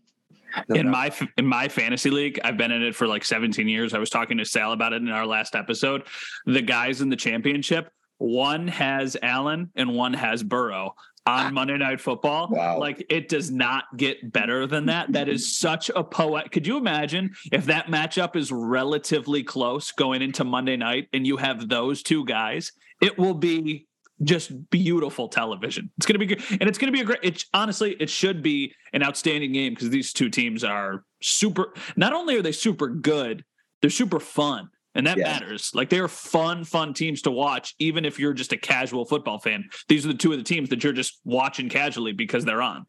No 0.69 0.75
in 0.75 0.87
my 0.87 1.11
in 1.39 1.47
my 1.47 1.67
fantasy 1.67 2.11
league, 2.11 2.39
I've 2.43 2.57
been 2.57 2.71
in 2.71 2.83
it 2.83 2.95
for 2.95 3.07
like 3.07 3.25
17 3.25 3.67
years. 3.67 3.95
I 3.95 3.97
was 3.97 4.11
talking 4.11 4.37
to 4.37 4.45
Sal 4.45 4.71
about 4.71 4.93
it 4.93 5.01
in 5.01 5.09
our 5.09 5.25
last 5.25 5.55
episode. 5.55 6.03
The 6.45 6.61
guys 6.61 7.01
in 7.01 7.09
the 7.09 7.15
championship, 7.15 7.91
one 8.19 8.67
has 8.67 9.17
Allen 9.23 9.71
and 9.75 9.95
one 9.95 10.13
has 10.13 10.43
Burrow 10.43 10.93
on 11.25 11.53
Monday 11.53 11.77
Night 11.77 12.01
Football. 12.01 12.49
Wow. 12.51 12.79
Like 12.79 13.05
it 13.09 13.29
does 13.29 13.51
not 13.51 13.85
get 13.95 14.31
better 14.31 14.67
than 14.67 14.87
that. 14.87 15.11
That 15.13 15.29
is 15.29 15.57
such 15.57 15.89
a 15.95 16.03
poet. 16.03 16.51
Could 16.51 16.67
you 16.67 16.77
imagine 16.77 17.33
if 17.51 17.65
that 17.65 17.87
matchup 17.87 18.35
is 18.35 18.51
relatively 18.51 19.43
close 19.43 19.91
going 19.91 20.21
into 20.21 20.43
Monday 20.43 20.77
night 20.77 21.07
and 21.13 21.25
you 21.25 21.37
have 21.37 21.69
those 21.69 22.03
two 22.03 22.25
guys? 22.25 22.71
It 23.01 23.17
will 23.17 23.33
be 23.33 23.87
just 24.21 24.69
beautiful 24.69 25.27
television. 25.27 25.91
It's 25.97 26.05
going 26.05 26.19
to 26.19 26.19
be 26.19 26.27
good. 26.27 26.43
And 26.59 26.69
it's 26.69 26.77
going 26.77 26.87
to 26.87 26.95
be 26.95 27.01
a 27.01 27.05
great, 27.05 27.19
it's 27.23 27.45
honestly, 27.53 27.95
it 27.99 28.09
should 28.09 28.41
be 28.41 28.73
an 28.93 29.03
outstanding 29.03 29.53
game 29.53 29.73
because 29.73 29.89
these 29.89 30.13
two 30.13 30.29
teams 30.29 30.63
are 30.63 31.03
super, 31.21 31.73
not 31.95 32.13
only 32.13 32.37
are 32.37 32.41
they 32.41 32.51
super 32.51 32.87
good, 32.87 33.43
they're 33.81 33.89
super 33.89 34.19
fun 34.19 34.69
and 34.95 35.07
that 35.07 35.17
yeah. 35.17 35.25
matters. 35.25 35.71
Like 35.73 35.89
they 35.89 35.99
are 35.99 36.07
fun, 36.07 36.63
fun 36.63 36.93
teams 36.93 37.21
to 37.23 37.31
watch, 37.31 37.75
even 37.79 38.05
if 38.05 38.19
you're 38.19 38.33
just 38.33 38.53
a 38.53 38.57
casual 38.57 39.05
football 39.05 39.39
fan. 39.39 39.69
These 39.87 40.05
are 40.05 40.09
the 40.09 40.13
two 40.13 40.31
of 40.31 40.37
the 40.37 40.43
teams 40.43 40.69
that 40.69 40.83
you're 40.83 40.93
just 40.93 41.19
watching 41.23 41.69
casually 41.69 42.13
because 42.13 42.45
they're 42.45 42.61
on. 42.61 42.85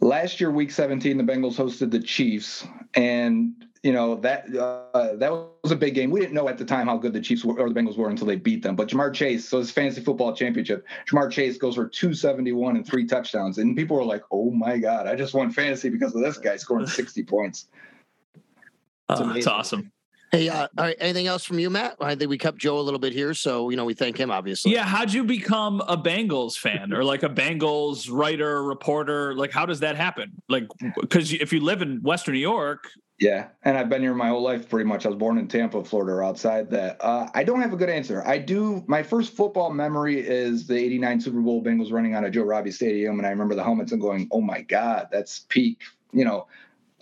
last 0.00 0.40
year, 0.40 0.50
Week 0.50 0.70
17, 0.70 1.16
the 1.16 1.24
Bengals 1.24 1.56
hosted 1.56 1.90
the 1.90 2.00
Chiefs, 2.00 2.66
and 2.94 3.52
you 3.82 3.92
know 3.92 4.14
that 4.16 4.46
uh, 4.56 5.16
that 5.16 5.30
was 5.30 5.70
a 5.70 5.76
big 5.76 5.94
game. 5.94 6.10
We 6.10 6.20
didn't 6.20 6.34
know 6.34 6.48
at 6.48 6.56
the 6.56 6.64
time 6.64 6.86
how 6.86 6.96
good 6.96 7.12
the 7.12 7.20
Chiefs 7.20 7.44
were, 7.44 7.58
or 7.60 7.68
the 7.68 7.78
Bengals 7.78 7.98
were 7.98 8.08
until 8.08 8.26
they 8.26 8.36
beat 8.36 8.62
them. 8.62 8.76
But 8.76 8.88
Ja'Marr 8.88 9.12
Chase, 9.12 9.46
so 9.46 9.58
his 9.58 9.70
fantasy 9.70 10.00
football 10.00 10.34
championship, 10.34 10.86
Ja'Marr 11.06 11.30
Chase 11.30 11.58
goes 11.58 11.74
for 11.74 11.86
271 11.86 12.76
and 12.76 12.86
three 12.86 13.06
touchdowns, 13.06 13.58
and 13.58 13.76
people 13.76 13.96
were 13.96 14.04
like, 14.04 14.22
"Oh 14.30 14.50
my 14.50 14.78
god, 14.78 15.06
I 15.06 15.14
just 15.14 15.34
won 15.34 15.50
fantasy 15.50 15.90
because 15.90 16.14
of 16.14 16.22
this 16.22 16.38
guy 16.38 16.56
scoring 16.56 16.86
60 16.86 17.22
points." 17.24 17.68
Oh, 19.06 19.34
that's 19.34 19.46
awesome. 19.46 19.92
Hey, 20.34 20.48
uh, 20.48 20.66
all 20.76 20.84
right. 20.84 20.96
Anything 20.98 21.28
else 21.28 21.44
from 21.44 21.60
you, 21.60 21.70
Matt? 21.70 21.94
I 22.00 22.16
think 22.16 22.28
we 22.28 22.38
kept 22.38 22.58
Joe 22.58 22.80
a 22.80 22.82
little 22.82 22.98
bit 22.98 23.12
here, 23.12 23.34
so 23.34 23.70
you 23.70 23.76
know 23.76 23.84
we 23.84 23.94
thank 23.94 24.16
him 24.18 24.32
obviously. 24.32 24.72
Yeah, 24.72 24.82
how'd 24.82 25.12
you 25.12 25.22
become 25.22 25.80
a 25.82 25.96
Bengals 25.96 26.56
fan 26.56 26.92
or 26.92 27.04
like 27.04 27.22
a 27.22 27.28
Bengals 27.28 28.08
writer, 28.10 28.64
reporter? 28.64 29.36
Like, 29.36 29.52
how 29.52 29.64
does 29.64 29.78
that 29.80 29.94
happen? 29.94 30.32
Like, 30.48 30.66
because 31.00 31.32
if 31.32 31.52
you 31.52 31.60
live 31.60 31.82
in 31.82 32.02
Western 32.02 32.34
New 32.34 32.40
York, 32.40 32.88
Yeah, 33.20 33.46
and 33.62 33.78
I've 33.78 33.88
been 33.88 34.02
here 34.02 34.12
my 34.12 34.26
whole 34.26 34.42
life 34.42 34.68
pretty 34.68 34.88
much. 34.88 35.06
I 35.06 35.08
was 35.08 35.18
born 35.18 35.38
in 35.38 35.46
Tampa, 35.46 35.84
Florida, 35.84 36.14
or 36.14 36.24
outside 36.24 36.68
that. 36.70 36.96
Uh, 37.00 37.28
I 37.32 37.44
don't 37.44 37.60
have 37.60 37.72
a 37.72 37.76
good 37.76 37.88
answer. 37.88 38.26
I 38.26 38.38
do. 38.38 38.82
My 38.88 39.04
first 39.04 39.36
football 39.36 39.70
memory 39.70 40.18
is 40.18 40.66
the 40.66 40.76
'89 40.76 41.20
Super 41.20 41.40
Bowl 41.42 41.62
Bengals 41.62 41.92
running 41.92 42.14
out 42.14 42.24
of 42.24 42.32
Joe 42.32 42.42
Robbie 42.42 42.72
Stadium, 42.72 43.18
and 43.18 43.26
I 43.26 43.30
remember 43.30 43.54
the 43.54 43.62
helmets 43.62 43.92
and 43.92 44.00
going, 44.00 44.26
"Oh 44.32 44.40
my 44.40 44.62
God, 44.62 45.06
that's 45.12 45.46
peak!" 45.48 45.82
You 46.12 46.24
know, 46.24 46.48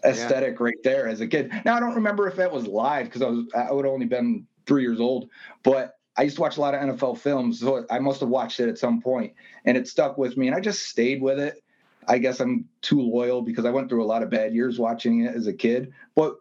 aesthetic 0.04 0.60
right 0.60 0.82
there 0.82 1.08
as 1.08 1.20
a 1.20 1.26
kid. 1.26 1.52
Now 1.64 1.76
I 1.76 1.80
don't 1.80 1.94
remember 1.94 2.28
if 2.28 2.36
that 2.36 2.52
was 2.52 2.66
live 2.66 3.06
because 3.06 3.22
I 3.22 3.28
was 3.28 3.46
I 3.54 3.72
would 3.72 3.86
only 3.86 4.06
been 4.06 4.46
three 4.66 4.82
years 4.82 5.00
old, 5.00 5.28
but 5.62 5.96
I 6.16 6.22
used 6.22 6.36
to 6.36 6.42
watch 6.42 6.58
a 6.58 6.60
lot 6.60 6.74
of 6.74 6.80
NFL 6.80 7.18
films, 7.18 7.60
so 7.60 7.86
I 7.90 7.98
must 7.98 8.20
have 8.20 8.28
watched 8.28 8.60
it 8.60 8.68
at 8.68 8.78
some 8.78 9.00
point, 9.00 9.32
and 9.64 9.76
it 9.76 9.88
stuck 9.88 10.18
with 10.18 10.36
me, 10.36 10.46
and 10.46 10.56
I 10.56 10.60
just 10.60 10.86
stayed 10.86 11.22
with 11.22 11.38
it. 11.38 11.62
I 12.06 12.18
guess 12.18 12.40
I'm 12.40 12.68
too 12.82 13.00
loyal 13.00 13.42
because 13.42 13.64
I 13.64 13.70
went 13.70 13.88
through 13.88 14.04
a 14.04 14.06
lot 14.06 14.22
of 14.22 14.30
bad 14.30 14.52
years 14.52 14.78
watching 14.78 15.24
it 15.24 15.34
as 15.34 15.46
a 15.46 15.52
kid. 15.52 15.92
But 16.14 16.36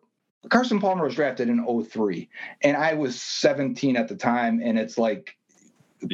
Carson 0.50 0.80
Palmer 0.80 1.06
was 1.06 1.16
drafted 1.16 1.50
in 1.50 1.66
03, 1.84 2.30
and 2.64 2.76
I 2.76 2.96
was 2.96 3.22
17 3.22 3.96
at 3.96 4.08
the 4.08 4.16
time, 4.16 4.60
and 4.64 4.78
it's 4.78 4.98
like 4.98 5.38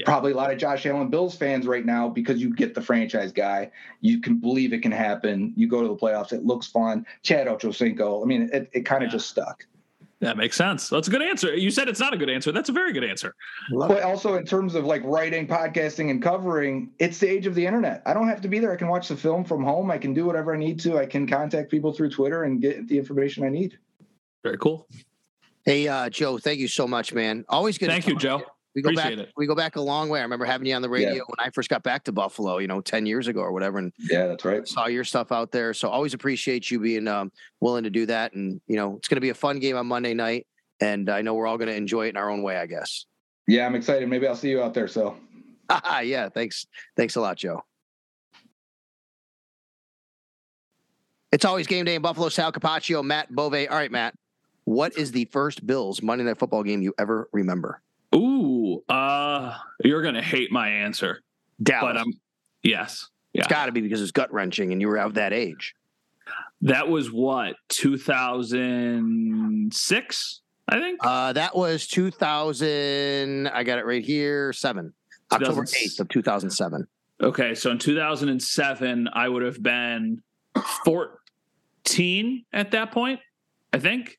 probably 0.05 0.31
a 0.31 0.35
lot 0.35 0.51
of 0.51 0.57
Josh 0.57 0.85
Allen 0.85 1.09
Bills 1.09 1.35
fans 1.35 1.65
right 1.65 1.85
now 1.85 2.09
because 2.09 2.41
you 2.41 2.53
get 2.53 2.73
the 2.75 2.81
franchise 2.81 3.31
guy. 3.31 3.71
You 4.01 4.19
can 4.19 4.37
believe 4.37 4.73
it 4.73 4.81
can 4.81 4.91
happen. 4.91 5.53
You 5.55 5.67
go 5.67 5.81
to 5.81 5.87
the 5.87 5.95
playoffs. 5.95 6.33
It 6.33 6.45
looks 6.45 6.67
fun. 6.67 7.05
Chad 7.23 7.47
Ochocinco. 7.47 8.21
I 8.21 8.25
mean, 8.25 8.49
it, 8.51 8.69
it 8.73 8.81
kind 8.81 9.03
of 9.03 9.09
just 9.09 9.29
stuck. 9.29 9.65
that 10.19 10.35
makes 10.35 10.55
sense. 10.57 10.89
That's 10.89 11.07
a 11.07 11.11
good 11.11 11.21
answer. 11.21 11.55
You 11.55 11.69
said 11.71 11.87
it's 11.87 11.99
not 11.99 12.13
a 12.13 12.17
good 12.17 12.29
answer. 12.29 12.51
That's 12.51 12.69
a 12.69 12.71
very 12.71 12.91
good 12.91 13.03
answer. 13.03 13.35
But 13.71 14.03
also 14.03 14.35
in 14.35 14.45
terms 14.45 14.75
of 14.75 14.83
like 14.85 15.03
writing, 15.05 15.47
podcasting, 15.47 16.09
and 16.09 16.21
covering, 16.21 16.91
it's 16.99 17.19
the 17.19 17.29
age 17.29 17.45
of 17.45 17.55
the 17.55 17.65
internet. 17.65 18.01
I 18.05 18.13
don't 18.13 18.27
have 18.27 18.41
to 18.41 18.47
be 18.47 18.59
there. 18.59 18.73
I 18.73 18.77
can 18.77 18.87
watch 18.87 19.07
the 19.07 19.15
film 19.15 19.43
from 19.45 19.63
home. 19.63 19.91
I 19.91 19.97
can 19.97 20.13
do 20.13 20.25
whatever 20.25 20.53
I 20.53 20.57
need 20.57 20.79
to. 20.81 20.97
I 20.97 21.05
can 21.05 21.27
contact 21.27 21.69
people 21.69 21.93
through 21.93 22.09
Twitter 22.09 22.43
and 22.43 22.61
get 22.61 22.87
the 22.87 22.97
information 22.97 23.43
I 23.43 23.49
need. 23.49 23.77
Very 24.43 24.57
cool. 24.57 24.87
Hey, 25.65 25.87
uh, 25.87 26.09
Joe, 26.09 26.37
thank 26.37 26.59
you 26.59 26.67
so 26.67 26.87
much, 26.87 27.13
man. 27.13 27.43
Always 27.49 27.77
good. 27.77 27.87
to 27.87 27.91
Thank 27.91 28.07
you, 28.07 28.17
Joe. 28.17 28.39
to 28.39 28.45
We 28.77 28.83
go 28.83 28.89
Appreciate 28.91 29.15
back. 29.15 29.25
it. 29.29 29.33
We 29.35 29.47
go 29.47 29.55
back 29.55 29.75
a 29.75 29.81
long 29.81 30.07
way. 30.07 30.19
I 30.19 30.21
remember 30.21 30.45
having 30.45 30.67
you 30.67 30.75
on 30.75 30.83
the 30.83 30.89
radio 30.89 31.09
Yeah. 31.15 31.21
when 31.25 31.39
I 31.39 31.49
first 31.49 31.67
got 31.67 31.81
back 31.81 32.03
to 32.03 32.11
Buffalo. 32.11 32.59
You 32.59 32.67
know, 32.67 32.79
ten 32.79 33.07
years 33.07 33.27
ago 33.27 33.39
or 33.39 33.51
whatever, 33.51 33.79
and 33.79 33.91
Yeah, 33.97 34.27
that's 34.27 34.45
right. 34.45 34.67
saw 34.67 34.85
your 34.85 35.03
stuff 35.03 35.31
out 35.31 35.51
there. 35.51 35.73
So 35.73 35.89
always 35.89 36.13
appreciate 36.13 36.69
you 36.69 36.79
being 36.79 37.07
um, 37.07 37.31
willing 37.59 37.85
to 37.85 37.89
do 37.89 38.05
that. 38.05 38.33
And 38.33 38.61
you 38.67 38.75
know, 38.75 38.97
it's 38.97 39.07
going 39.07 39.15
to 39.15 39.21
be 39.21 39.29
a 39.29 39.33
fun 39.33 39.57
game 39.57 39.75
on 39.77 39.87
Monday 39.87 40.13
night, 40.13 40.45
and 40.79 41.09
I 41.09 41.23
know 41.23 41.33
we're 41.33 41.47
all 41.47 41.57
going 41.57 41.69
to 41.69 41.75
enjoy 41.75 42.05
it 42.05 42.09
in 42.09 42.17
our 42.17 42.29
own 42.29 42.43
way. 42.43 42.55
I 42.57 42.67
guess. 42.67 43.07
Yeah, 43.47 43.65
I'm 43.65 43.73
excited. 43.73 44.07
Maybe 44.09 44.27
I'll 44.27 44.35
see 44.35 44.51
you 44.51 44.61
out 44.61 44.75
there. 44.75 44.87
So 44.87 45.17
yeah, 46.03 46.29
thanks. 46.29 46.67
Thanks 46.95 47.15
a 47.15 47.21
lot, 47.21 47.37
Joe. 47.37 47.63
It's 51.31 51.45
always 51.45 51.65
game 51.65 51.85
day 51.85 51.95
in 51.95 52.03
Buffalo. 52.03 52.29
Sal 52.29 52.51
Capaccio, 52.51 53.03
Matt 53.03 53.33
Bove. 53.33 53.53
All 53.55 53.75
right, 53.75 53.91
Matt. 53.91 54.13
What 54.65 54.95
is 54.99 55.11
the 55.13 55.25
first 55.25 55.65
Bills 55.65 56.03
Monday 56.03 56.25
Night 56.25 56.37
Football 56.37 56.61
game 56.61 56.83
you 56.83 56.93
ever 56.99 57.27
remember? 57.33 57.81
Ooh, 58.77 58.83
uh, 58.93 59.57
you're 59.83 60.01
gonna 60.01 60.21
hate 60.21 60.51
my 60.51 60.69
answer, 60.69 61.21
Dallas. 61.61 61.93
but 61.93 61.97
I'm 61.99 62.13
yes, 62.63 63.09
yeah. 63.33 63.41
It's 63.41 63.47
got 63.47 63.67
to 63.67 63.71
be 63.71 63.81
because 63.81 64.01
it's 64.01 64.11
gut 64.11 64.33
wrenching, 64.33 64.71
and 64.71 64.81
you 64.81 64.87
were 64.87 64.97
of 64.97 65.13
that 65.15 65.33
age. 65.33 65.75
That 66.61 66.87
was 66.89 67.11
what 67.11 67.55
2006, 67.69 70.41
I 70.67 70.79
think. 70.79 70.99
Uh, 71.03 71.33
that 71.33 71.55
was 71.55 71.87
2000. 71.87 73.47
I 73.47 73.63
got 73.63 73.79
it 73.79 73.85
right 73.85 74.03
here. 74.03 74.51
Seven, 74.53 74.93
October 75.31 75.63
8th 75.63 75.99
of 75.99 76.09
2007. 76.09 76.87
Okay, 77.21 77.53
so 77.55 77.71
in 77.71 77.77
2007, 77.77 79.07
I 79.13 79.29
would 79.29 79.43
have 79.43 79.61
been 79.61 80.21
14 80.85 82.45
at 82.53 82.71
that 82.71 82.91
point. 82.91 83.19
I 83.73 83.79
think. 83.79 84.17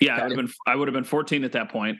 Yeah, 0.00 0.16
I 0.16 0.22
would 0.22 0.30
have 0.30 0.36
been. 0.36 0.54
I 0.66 0.76
would 0.76 0.88
have 0.88 0.94
been 0.94 1.04
14 1.04 1.42
at 1.44 1.52
that 1.52 1.70
point. 1.70 1.98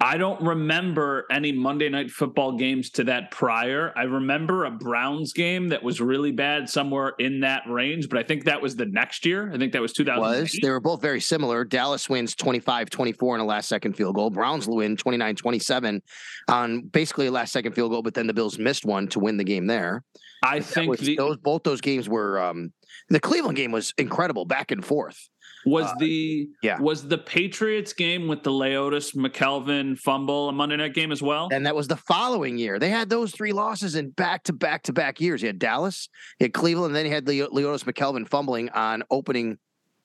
I 0.00 0.16
don't 0.16 0.40
remember 0.40 1.26
any 1.30 1.52
Monday 1.52 1.88
Night 1.90 2.10
Football 2.10 2.56
games 2.56 2.90
to 2.92 3.04
that 3.04 3.30
prior. 3.30 3.92
I 3.96 4.04
remember 4.04 4.64
a 4.64 4.70
Browns 4.70 5.32
game 5.34 5.68
that 5.68 5.82
was 5.82 6.00
really 6.00 6.32
bad 6.32 6.70
somewhere 6.70 7.12
in 7.18 7.40
that 7.40 7.62
range, 7.68 8.08
but 8.08 8.18
I 8.18 8.22
think 8.22 8.44
that 8.44 8.62
was 8.62 8.76
the 8.76 8.86
next 8.86 9.26
year. 9.26 9.52
I 9.52 9.58
think 9.58 9.72
that 9.74 9.82
was 9.82 9.92
2000. 9.92 10.20
Was 10.20 10.58
they 10.62 10.70
were 10.70 10.80
both 10.80 11.02
very 11.02 11.20
similar. 11.20 11.64
Dallas 11.64 12.08
wins 12.08 12.34
25-24 12.34 13.34
in 13.34 13.40
a 13.40 13.44
last 13.44 13.68
second 13.68 13.94
field 13.94 14.14
goal. 14.14 14.30
Browns 14.30 14.66
win 14.66 14.96
29-27 14.96 16.00
on 16.48 16.80
basically 16.82 17.26
a 17.26 17.30
last 17.30 17.52
second 17.52 17.72
field 17.72 17.90
goal, 17.90 18.02
but 18.02 18.14
then 18.14 18.26
the 18.26 18.34
Bills 18.34 18.58
missed 18.58 18.86
one 18.86 19.06
to 19.08 19.18
win 19.18 19.36
the 19.36 19.44
game 19.44 19.66
there. 19.66 20.02
I 20.42 20.60
think 20.60 20.90
was- 20.90 21.00
the, 21.00 21.16
those 21.16 21.36
both 21.38 21.62
those 21.62 21.80
games 21.80 22.08
were 22.08 22.40
um 22.40 22.72
the 23.08 23.20
Cleveland 23.20 23.56
game 23.56 23.72
was 23.72 23.92
incredible 23.98 24.44
back 24.44 24.70
and 24.70 24.84
forth. 24.84 25.28
Was 25.66 25.86
uh, 25.86 25.94
the 25.98 26.48
yeah. 26.62 26.78
was 26.78 27.08
the 27.08 27.16
Patriots 27.18 27.92
game 27.94 28.28
with 28.28 28.42
the 28.42 28.50
Leodis 28.50 29.14
McKelvin 29.16 29.98
fumble 29.98 30.48
a 30.48 30.52
Monday 30.52 30.76
night 30.76 30.92
game 30.94 31.10
as 31.10 31.22
well. 31.22 31.48
And 31.52 31.64
that 31.66 31.74
was 31.74 31.88
the 31.88 31.96
following 31.96 32.58
year. 32.58 32.78
They 32.78 32.90
had 32.90 33.08
those 33.08 33.32
three 33.32 33.52
losses 33.52 33.94
in 33.94 34.10
back 34.10 34.44
to 34.44 34.52
back 34.52 34.82
to 34.84 34.92
back 34.92 35.20
years. 35.20 35.40
You 35.40 35.48
had 35.48 35.58
Dallas, 35.58 36.08
you 36.38 36.44
had 36.44 36.52
Cleveland, 36.54 36.88
and 36.88 36.96
then 36.96 37.06
you 37.06 37.12
had 37.12 37.26
Leo- 37.26 37.48
Leodis 37.48 37.84
McKelvin 37.84 38.28
fumbling 38.28 38.68
on 38.70 39.04
opening 39.10 39.56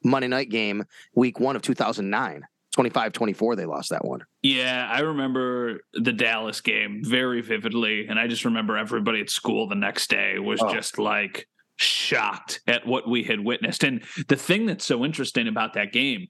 Monday 0.03 0.29
night 0.29 0.49
game 0.49 0.85
week 1.13 1.39
one 1.39 1.55
of 1.57 1.61
2009. 1.61 2.43
25 2.75 3.11
24, 3.13 3.55
they 3.55 3.65
lost 3.65 3.89
that 3.89 4.05
one. 4.05 4.21
Yeah, 4.43 4.87
I 4.89 4.99
remember 5.01 5.81
the 5.93 6.13
Dallas 6.13 6.61
game 6.61 7.01
very 7.03 7.41
vividly. 7.41 8.07
And 8.07 8.17
I 8.19 8.27
just 8.27 8.45
remember 8.45 8.77
everybody 8.77 9.19
at 9.21 9.29
school 9.29 9.67
the 9.67 9.75
next 9.75 10.09
day 10.09 10.37
was 10.39 10.61
Oh. 10.61 10.71
just 10.73 10.97
like 10.99 11.47
shocked 11.79 12.61
at 12.67 12.85
what 12.85 13.07
we 13.07 13.23
had 13.23 13.39
witnessed. 13.39 13.83
And 13.83 14.03
the 14.27 14.35
thing 14.35 14.65
that's 14.65 14.85
so 14.85 15.05
interesting 15.05 15.47
about 15.47 15.73
that 15.73 15.93
game, 15.93 16.27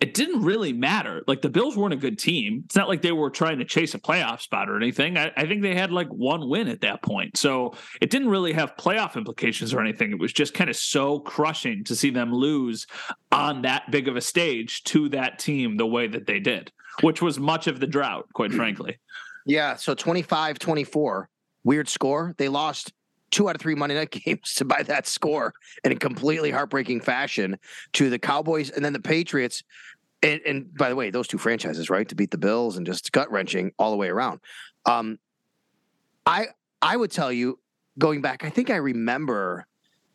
it 0.00 0.14
didn't 0.14 0.42
really 0.42 0.72
matter. 0.72 1.22
Like 1.26 1.42
the 1.42 1.48
Bills 1.48 1.76
weren't 1.76 1.94
a 1.94 1.98
good 1.98 2.18
team. 2.18 2.62
It's 2.64 2.76
not 2.76 2.88
like 2.88 3.02
they 3.02 3.12
were 3.12 3.30
trying 3.30 3.58
to 3.58 3.64
chase 3.64 3.94
a 3.94 3.98
playoff 3.98 4.40
spot 4.40 4.68
or 4.68 4.76
anything. 4.76 5.16
I, 5.16 5.32
I 5.36 5.46
think 5.46 5.62
they 5.62 5.74
had 5.74 5.90
like 5.92 6.08
one 6.08 6.48
win 6.48 6.68
at 6.68 6.80
that 6.82 7.02
point. 7.02 7.36
So 7.36 7.74
it 8.00 8.10
didn't 8.10 8.28
really 8.28 8.52
have 8.52 8.76
playoff 8.76 9.16
implications 9.16 9.72
or 9.72 9.80
anything. 9.80 10.12
It 10.12 10.18
was 10.18 10.32
just 10.32 10.54
kind 10.54 10.68
of 10.68 10.76
so 10.76 11.20
crushing 11.20 11.84
to 11.84 11.96
see 11.96 12.10
them 12.10 12.32
lose 12.32 12.86
on 13.32 13.62
that 13.62 13.90
big 13.90 14.08
of 14.08 14.16
a 14.16 14.20
stage 14.20 14.84
to 14.84 15.08
that 15.10 15.38
team 15.38 15.76
the 15.76 15.86
way 15.86 16.06
that 16.06 16.26
they 16.26 16.38
did, 16.38 16.70
which 17.00 17.22
was 17.22 17.38
much 17.38 17.66
of 17.66 17.80
the 17.80 17.86
drought, 17.86 18.28
quite 18.34 18.52
frankly. 18.60 18.98
Yeah. 19.46 19.76
So 19.76 19.94
25 19.94 20.58
24, 20.58 21.28
weird 21.64 21.88
score. 21.88 22.34
They 22.36 22.48
lost 22.48 22.92
two 23.34 23.48
out 23.48 23.56
of 23.56 23.60
three 23.60 23.74
Monday 23.74 23.96
night 23.96 24.10
games 24.24 24.54
to 24.54 24.64
by 24.64 24.82
that 24.84 25.06
score 25.06 25.52
in 25.84 25.92
a 25.92 25.96
completely 25.96 26.50
heartbreaking 26.50 27.00
fashion 27.00 27.58
to 27.92 28.08
the 28.08 28.18
Cowboys 28.18 28.70
and 28.70 28.84
then 28.84 28.92
the 28.92 29.00
Patriots. 29.00 29.62
And, 30.22 30.40
and 30.46 30.74
by 30.74 30.88
the 30.88 30.96
way, 30.96 31.10
those 31.10 31.28
two 31.28 31.36
franchises, 31.36 31.90
right, 31.90 32.08
to 32.08 32.14
beat 32.14 32.30
the 32.30 32.38
Bills 32.38 32.78
and 32.78 32.86
just 32.86 33.12
gut 33.12 33.30
wrenching 33.30 33.72
all 33.78 33.90
the 33.90 33.96
way 33.96 34.08
around. 34.08 34.40
Um, 34.86 35.18
I 36.24 36.46
I 36.80 36.96
would 36.96 37.10
tell 37.10 37.32
you, 37.32 37.58
going 37.98 38.22
back, 38.22 38.44
I 38.44 38.50
think 38.50 38.70
I 38.70 38.76
remember 38.76 39.66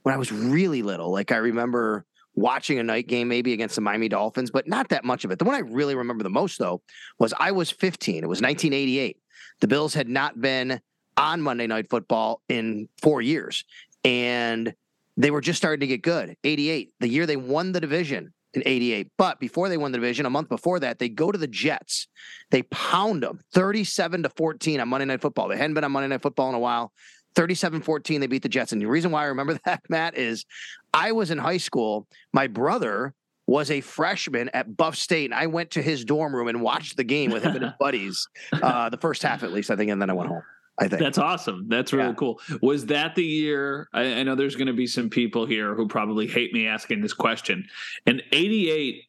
when 0.03 0.15
I 0.15 0.17
was 0.17 0.31
really 0.31 0.81
little. 0.81 1.11
Like 1.11 1.31
I 1.31 1.37
remember 1.37 2.05
watching 2.35 2.79
a 2.79 2.83
night 2.83 3.07
game 3.07 3.27
maybe 3.27 3.53
against 3.53 3.75
the 3.75 3.81
Miami 3.81 4.07
Dolphins, 4.07 4.49
but 4.49 4.67
not 4.67 4.89
that 4.89 5.03
much 5.03 5.25
of 5.25 5.31
it. 5.31 5.39
The 5.39 5.45
one 5.45 5.55
I 5.55 5.59
really 5.59 5.93
remember 5.93 6.23
the 6.23 6.29
most 6.29 6.57
though 6.57 6.81
was 7.19 7.33
I 7.37 7.51
was 7.51 7.69
15. 7.69 8.23
It 8.23 8.27
was 8.27 8.41
1988. 8.41 9.17
The 9.59 9.67
Bills 9.67 9.93
had 9.93 10.07
not 10.07 10.39
been 10.39 10.79
on 11.19 11.41
Monday 11.41 11.67
Night 11.67 11.89
Football 11.89 12.41
in 12.47 12.87
four 13.01 13.21
years, 13.21 13.65
and 14.03 14.73
they 15.17 15.31
were 15.31 15.41
just 15.41 15.57
starting 15.57 15.81
to 15.81 15.87
get 15.87 16.01
good. 16.01 16.37
88, 16.43 16.93
the 16.99 17.09
year 17.09 17.25
they 17.25 17.35
won 17.35 17.73
the 17.73 17.81
division 17.81 18.33
in 18.53 18.63
88. 18.65 19.09
But 19.17 19.39
before 19.39 19.67
they 19.69 19.77
won 19.77 19.91
the 19.91 19.97
division, 19.97 20.25
a 20.25 20.29
month 20.29 20.49
before 20.49 20.79
that, 20.79 20.97
they 20.97 21.09
go 21.09 21.31
to 21.31 21.37
the 21.37 21.47
Jets. 21.47 22.07
They 22.51 22.63
pound 22.63 23.23
them 23.23 23.41
37 23.53 24.23
to 24.23 24.29
14 24.29 24.79
on 24.79 24.87
Monday 24.87 25.05
Night 25.05 25.21
Football. 25.21 25.49
They 25.49 25.57
hadn't 25.57 25.73
been 25.73 25.83
on 25.83 25.91
Monday 25.91 26.07
Night 26.07 26.21
Football 26.21 26.49
in 26.49 26.55
a 26.55 26.59
while. 26.59 26.93
37 27.35 27.81
14, 27.81 28.21
they 28.21 28.27
beat 28.27 28.41
the 28.41 28.49
Jets. 28.49 28.71
And 28.71 28.81
the 28.81 28.87
reason 28.87 29.11
why 29.11 29.23
I 29.23 29.25
remember 29.27 29.59
that, 29.65 29.81
Matt, 29.89 30.17
is 30.17 30.45
I 30.93 31.11
was 31.11 31.31
in 31.31 31.37
high 31.37 31.57
school. 31.57 32.07
My 32.33 32.47
brother 32.47 33.13
was 33.45 33.71
a 33.71 33.81
freshman 33.81 34.49
at 34.53 34.77
Buff 34.77 34.95
State, 34.95 35.25
and 35.25 35.33
I 35.33 35.47
went 35.47 35.71
to 35.71 35.81
his 35.81 36.05
dorm 36.05 36.35
room 36.35 36.47
and 36.47 36.61
watched 36.61 36.97
the 36.97 37.03
game 37.03 37.31
with 37.31 37.43
him 37.43 37.55
and 37.55 37.65
his 37.65 37.73
buddies, 37.79 38.27
uh, 38.53 38.89
the 38.89 38.97
first 38.97 39.23
half 39.23 39.43
at 39.43 39.51
least, 39.51 39.71
I 39.71 39.75
think, 39.75 39.91
and 39.91 40.01
then 40.01 40.09
I 40.09 40.13
went 40.13 40.29
home. 40.29 40.43
I 40.79 40.87
think 40.87 41.01
That's 41.01 41.17
awesome. 41.17 41.67
That's 41.67 41.91
really 41.93 42.09
Yeah. 42.09 42.13
cool. 42.15 42.39
Was 42.61 42.85
that 42.87 43.15
the 43.15 43.23
year? 43.25 43.89
I, 43.93 44.19
I 44.19 44.23
know 44.23 44.35
there's 44.35 44.55
going 44.55 44.67
to 44.67 44.73
be 44.73 44.87
some 44.87 45.09
people 45.09 45.45
here 45.45 45.75
who 45.75 45.87
probably 45.87 46.25
hate 46.27 46.53
me 46.53 46.67
asking 46.67 47.01
this 47.01 47.13
question. 47.13 47.67
In 48.05 48.21
'88, 48.31 49.03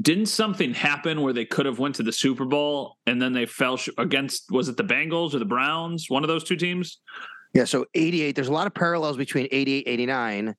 didn't 0.00 0.26
something 0.26 0.72
happen 0.72 1.20
where 1.20 1.32
they 1.34 1.44
could 1.44 1.66
have 1.66 1.78
went 1.78 1.94
to 1.96 2.02
the 2.02 2.12
Super 2.12 2.46
Bowl 2.46 2.96
and 3.06 3.20
then 3.20 3.32
they 3.34 3.44
fell 3.46 3.76
sh- 3.76 3.90
against? 3.98 4.50
Was 4.50 4.68
it 4.70 4.76
the 4.78 4.84
Bengals 4.84 5.34
or 5.34 5.38
the 5.38 5.44
Browns? 5.44 6.08
One 6.08 6.24
of 6.24 6.28
those 6.28 6.44
two 6.44 6.56
teams. 6.56 6.98
Yeah, 7.52 7.64
so 7.64 7.84
88, 7.94 8.34
there's 8.34 8.48
a 8.48 8.52
lot 8.52 8.66
of 8.66 8.72
parallels 8.72 9.18
between 9.18 9.46
88, 9.52 9.84
89 9.86 10.54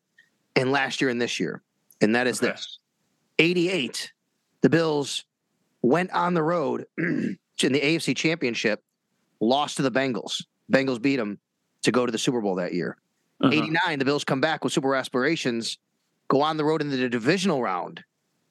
and 0.55 0.71
last 0.71 1.01
year 1.01 1.09
and 1.09 1.19
this 1.19 1.39
year. 1.39 1.63
And 2.01 2.13
that 2.13 2.27
is 2.27 2.37
Okay. 2.43 2.51
this 2.51 2.77
88, 3.39 4.11
the 4.61 4.69
Bills 4.69 5.25
went 5.81 6.11
on 6.11 6.35
the 6.35 6.43
road 6.43 6.85
in 6.97 7.37
the 7.59 7.79
AFC 7.81 8.15
Championship, 8.15 8.83
lost 9.47 9.77
to 9.77 9.81
the 9.83 9.91
Bengals. 9.91 10.43
Bengals 10.71 11.01
beat 11.01 11.17
them 11.17 11.39
to 11.83 11.91
go 11.91 12.05
to 12.05 12.11
the 12.11 12.17
Super 12.17 12.41
Bowl 12.41 12.55
that 12.55 12.73
year. 12.73 12.97
Uh-huh. 13.41 13.53
89, 13.53 13.99
the 13.99 14.05
Bills 14.05 14.23
come 14.23 14.41
back 14.41 14.63
with 14.63 14.73
Super 14.73 14.87
Bowl 14.89 14.95
aspirations, 14.95 15.77
go 16.29 16.41
on 16.41 16.57
the 16.57 16.63
road 16.63 16.81
into 16.81 16.95
the 16.95 17.09
divisional 17.09 17.61
round, 17.61 18.03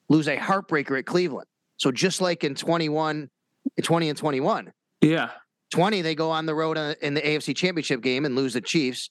lose 0.09 0.27
a 0.27 0.37
heartbreaker 0.37 0.97
at 0.99 1.05
Cleveland. 1.05 1.47
So 1.77 1.91
just 1.91 2.21
like 2.21 2.43
in 2.43 2.53
21, 2.55 3.29
20 3.81 4.09
and 4.09 4.17
21, 4.17 4.71
Yeah. 5.01 5.29
20, 5.71 6.01
they 6.03 6.13
go 6.13 6.29
on 6.29 6.45
the 6.45 6.53
road 6.53 6.77
uh, 6.77 6.93
in 7.01 7.15
the 7.15 7.21
AFC 7.21 7.55
Championship 7.55 8.01
game 8.01 8.25
and 8.25 8.35
lose 8.35 8.53
the 8.53 8.61
Chiefs. 8.61 9.09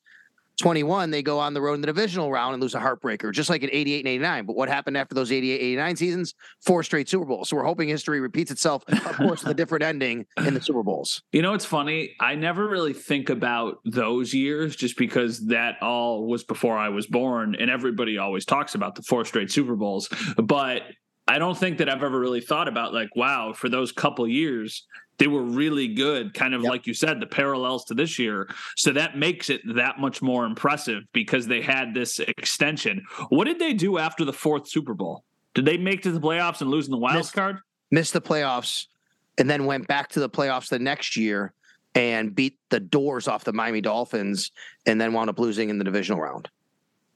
21, 0.63 1.11
they 1.11 1.23
go 1.23 1.39
on 1.39 1.55
the 1.55 1.61
road 1.61 1.75
in 1.75 1.81
the 1.81 1.87
divisional 1.87 2.31
round 2.31 2.55
and 2.55 2.63
lose 2.63 2.75
a 2.75 2.81
heartbreaker, 2.81 3.33
just 3.33 3.51
like 3.51 3.63
in 3.63 3.71
88 3.73 3.99
and 3.99 4.09
89. 4.09 4.47
But 4.47 4.57
what 4.57 4.69
happened 4.69 4.97
after 4.97 5.15
those 5.15 5.33
88, 5.33 5.61
89 5.61 5.97
seasons? 5.97 6.35
Four 6.65 6.83
straight 6.83 7.09
Super 7.09 7.25
Bowls. 7.25 7.49
So 7.49 7.57
we're 7.57 7.65
hoping 7.65 7.89
history 7.89 8.21
repeats 8.21 8.51
itself, 8.51 8.85
of 8.89 9.17
course, 9.17 9.43
with 9.43 9.51
a 9.51 9.55
different 9.55 9.85
ending 9.85 10.25
in 10.39 10.55
the 10.55 10.61
Super 10.61 10.83
Bowls. 10.83 11.23
You 11.33 11.43
know, 11.43 11.55
it's 11.55 11.65
funny. 11.65 12.15
I 12.21 12.37
never 12.37 12.69
really 12.69 12.93
think 12.93 13.29
about 13.29 13.79
those 13.85 14.33
years 14.33 14.77
just 14.77 14.97
because 14.97 15.47
that 15.49 15.83
all 15.83 16.27
was 16.27 16.45
before 16.45 16.79
I 16.79 16.91
was 16.91 17.07
born, 17.07 17.57
and 17.59 17.71
everybody 17.71 18.19
always 18.19 18.45
talks 18.45 18.75
about 18.75 18.95
the 18.95 19.03
four 19.03 19.25
straight 19.25 19.51
Super 19.51 19.75
Bowls. 19.75 20.09
But 20.37 20.83
I 21.29 21.39
don't 21.39 21.57
think 21.57 21.79
that 21.79 21.89
I've 21.89 22.03
ever 22.03 22.19
really 22.19 22.41
thought 22.41 22.69
about 22.69 22.93
like, 22.93 23.15
wow, 23.17 23.53
for 23.53 23.69
those 23.69 23.93
couple 23.93 24.27
years, 24.29 24.87
they 25.19 25.29
were 25.29 25.43
really 25.43 25.89
good. 25.89 26.35
Kind 26.35 26.53
of 26.55 26.63
Yep. 26.63 26.71
like 26.71 26.87
you 26.87 26.95
said, 26.95 27.21
the 27.21 27.27
parallels 27.27 27.85
to 27.87 27.95
this 27.95 28.19
year. 28.19 28.49
So 28.77 28.93
that 28.93 29.17
makes 29.17 29.49
it 29.51 29.61
that 29.75 30.01
much 30.01 30.21
more 30.21 30.45
impressive 30.45 31.05
because 31.13 31.47
they 31.47 31.61
had 31.63 31.95
this 31.95 32.19
extension. 32.19 33.05
What 33.29 33.45
did 33.45 33.59
they 33.59 33.73
do 33.73 33.99
after 33.99 34.25
the 34.25 34.33
fourth 34.33 34.69
Super 34.69 34.95
Bowl? 34.95 35.25
Did 35.55 35.65
they 35.65 35.77
make 35.77 36.03
to 36.03 36.11
the 36.11 36.21
playoffs 36.21 36.61
and 36.61 36.71
lose 36.71 36.87
in 36.87 36.91
the 36.91 36.99
wild 36.99 37.19
Missed- 37.19 37.35
card? 37.35 37.59
Missed 37.91 38.15
the 38.15 38.21
playoffs 38.23 38.87
and 39.39 39.49
then 39.49 39.65
went 39.67 39.87
back 39.87 40.09
to 40.11 40.21
the 40.21 40.29
playoffs 40.31 40.71
the 40.71 40.79
next 40.79 41.17
year 41.17 41.53
and 41.95 42.35
beat 42.35 42.59
the 42.71 42.81
doors 42.81 43.29
off 43.29 43.45
the 43.45 43.53
Miami 43.53 43.83
Dolphins 43.83 44.51
and 44.87 44.99
then 45.01 45.13
wound 45.13 45.29
up 45.29 45.39
losing 45.39 45.69
in 45.69 45.77
the 45.79 45.85
divisional 45.85 46.21
round. 46.21 46.49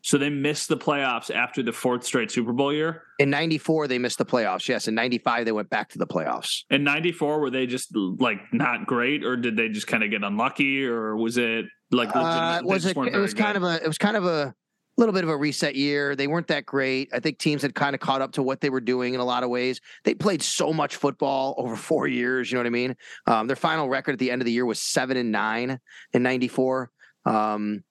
So 0.07 0.19
they 0.19 0.31
missed 0.31 0.69
the 0.69 0.77
playoffs 0.77 1.35
after 1.35 1.65
the 1.65 1.73
fourth 1.73 2.05
straight 2.05 2.31
Super 2.31 2.53
Bowl 2.53 2.73
year. 2.73 3.03
In 3.19 3.29
94, 3.29 3.89
they 3.89 3.99
missed 3.99 4.19
the 4.19 4.25
playoffs. 4.25 4.69
Yes. 4.69 4.87
In 4.87 4.95
95, 4.95 5.45
they 5.45 5.51
went 5.51 5.69
back 5.69 5.89
to 5.91 5.99
the 5.99 6.07
playoffs. 6.07 6.63
In 6.71 6.85
94, 6.85 7.41
were 7.41 7.51
they 7.51 7.67
just 7.67 7.89
like 7.97 8.39
not 8.53 8.87
great 8.87 9.25
or 9.25 9.37
did 9.37 9.57
they 9.57 9.69
just 9.69 9.89
kind 9.89 10.05
of 10.05 10.11
get 10.11 10.23
unlucky 10.23 10.87
or 10.87 11.17
was 11.17 11.39
it 11.39 11.65
like 11.91 12.15
Uh, 12.15 12.21
legitimate- 12.61 12.65
was 12.73 12.87
it? 12.87 12.97
It 12.97 13.19
was 13.19 13.35
kind 13.35 13.55
good? 13.59 13.65
of 13.65 13.69
a. 13.69 13.83
It 13.85 13.89
was 13.89 13.99
kind 13.99 14.17
of 14.17 14.25
a 14.27 14.55
little 14.97 15.13
bit 15.13 15.25
of 15.25 15.31
a 15.31 15.37
reset 15.37 15.75
year. 15.75 16.15
They 16.15 16.29
weren't 16.29 16.47
that 16.47 16.67
great. 16.67 17.09
I 17.13 17.19
think 17.19 17.39
teams 17.41 17.63
had 17.63 17.75
kind 17.75 17.93
of 17.93 18.01
caught 18.01 18.23
up 18.23 18.31
to 18.35 18.45
what 18.45 18.61
they 18.61 18.71
were 18.71 18.81
doing 18.81 19.13
in 19.15 19.19
a 19.19 19.25
lot 19.25 19.43
of 19.43 19.51
ways. 19.51 19.81
They 20.05 20.15
played 20.15 20.41
so 20.41 20.73
much 20.73 20.95
football 20.95 21.57
over 21.59 21.75
four 21.75 22.07
years. 22.07 22.49
You 22.53 22.55
know 22.59 22.61
what 22.61 22.67
I 22.69 22.71
mean? 22.71 22.97
Um, 23.27 23.49
their 23.49 23.57
final 23.57 23.89
record 23.89 24.13
at 24.13 24.19
the 24.21 24.31
end 24.31 24.41
of 24.41 24.47
the 24.47 24.53
year 24.53 24.67
was 24.67 24.79
seven 24.81 25.17
and 25.17 25.33
nine 25.33 25.81
in 26.13 26.23
'94. 26.23 26.93
Um, 27.25 27.83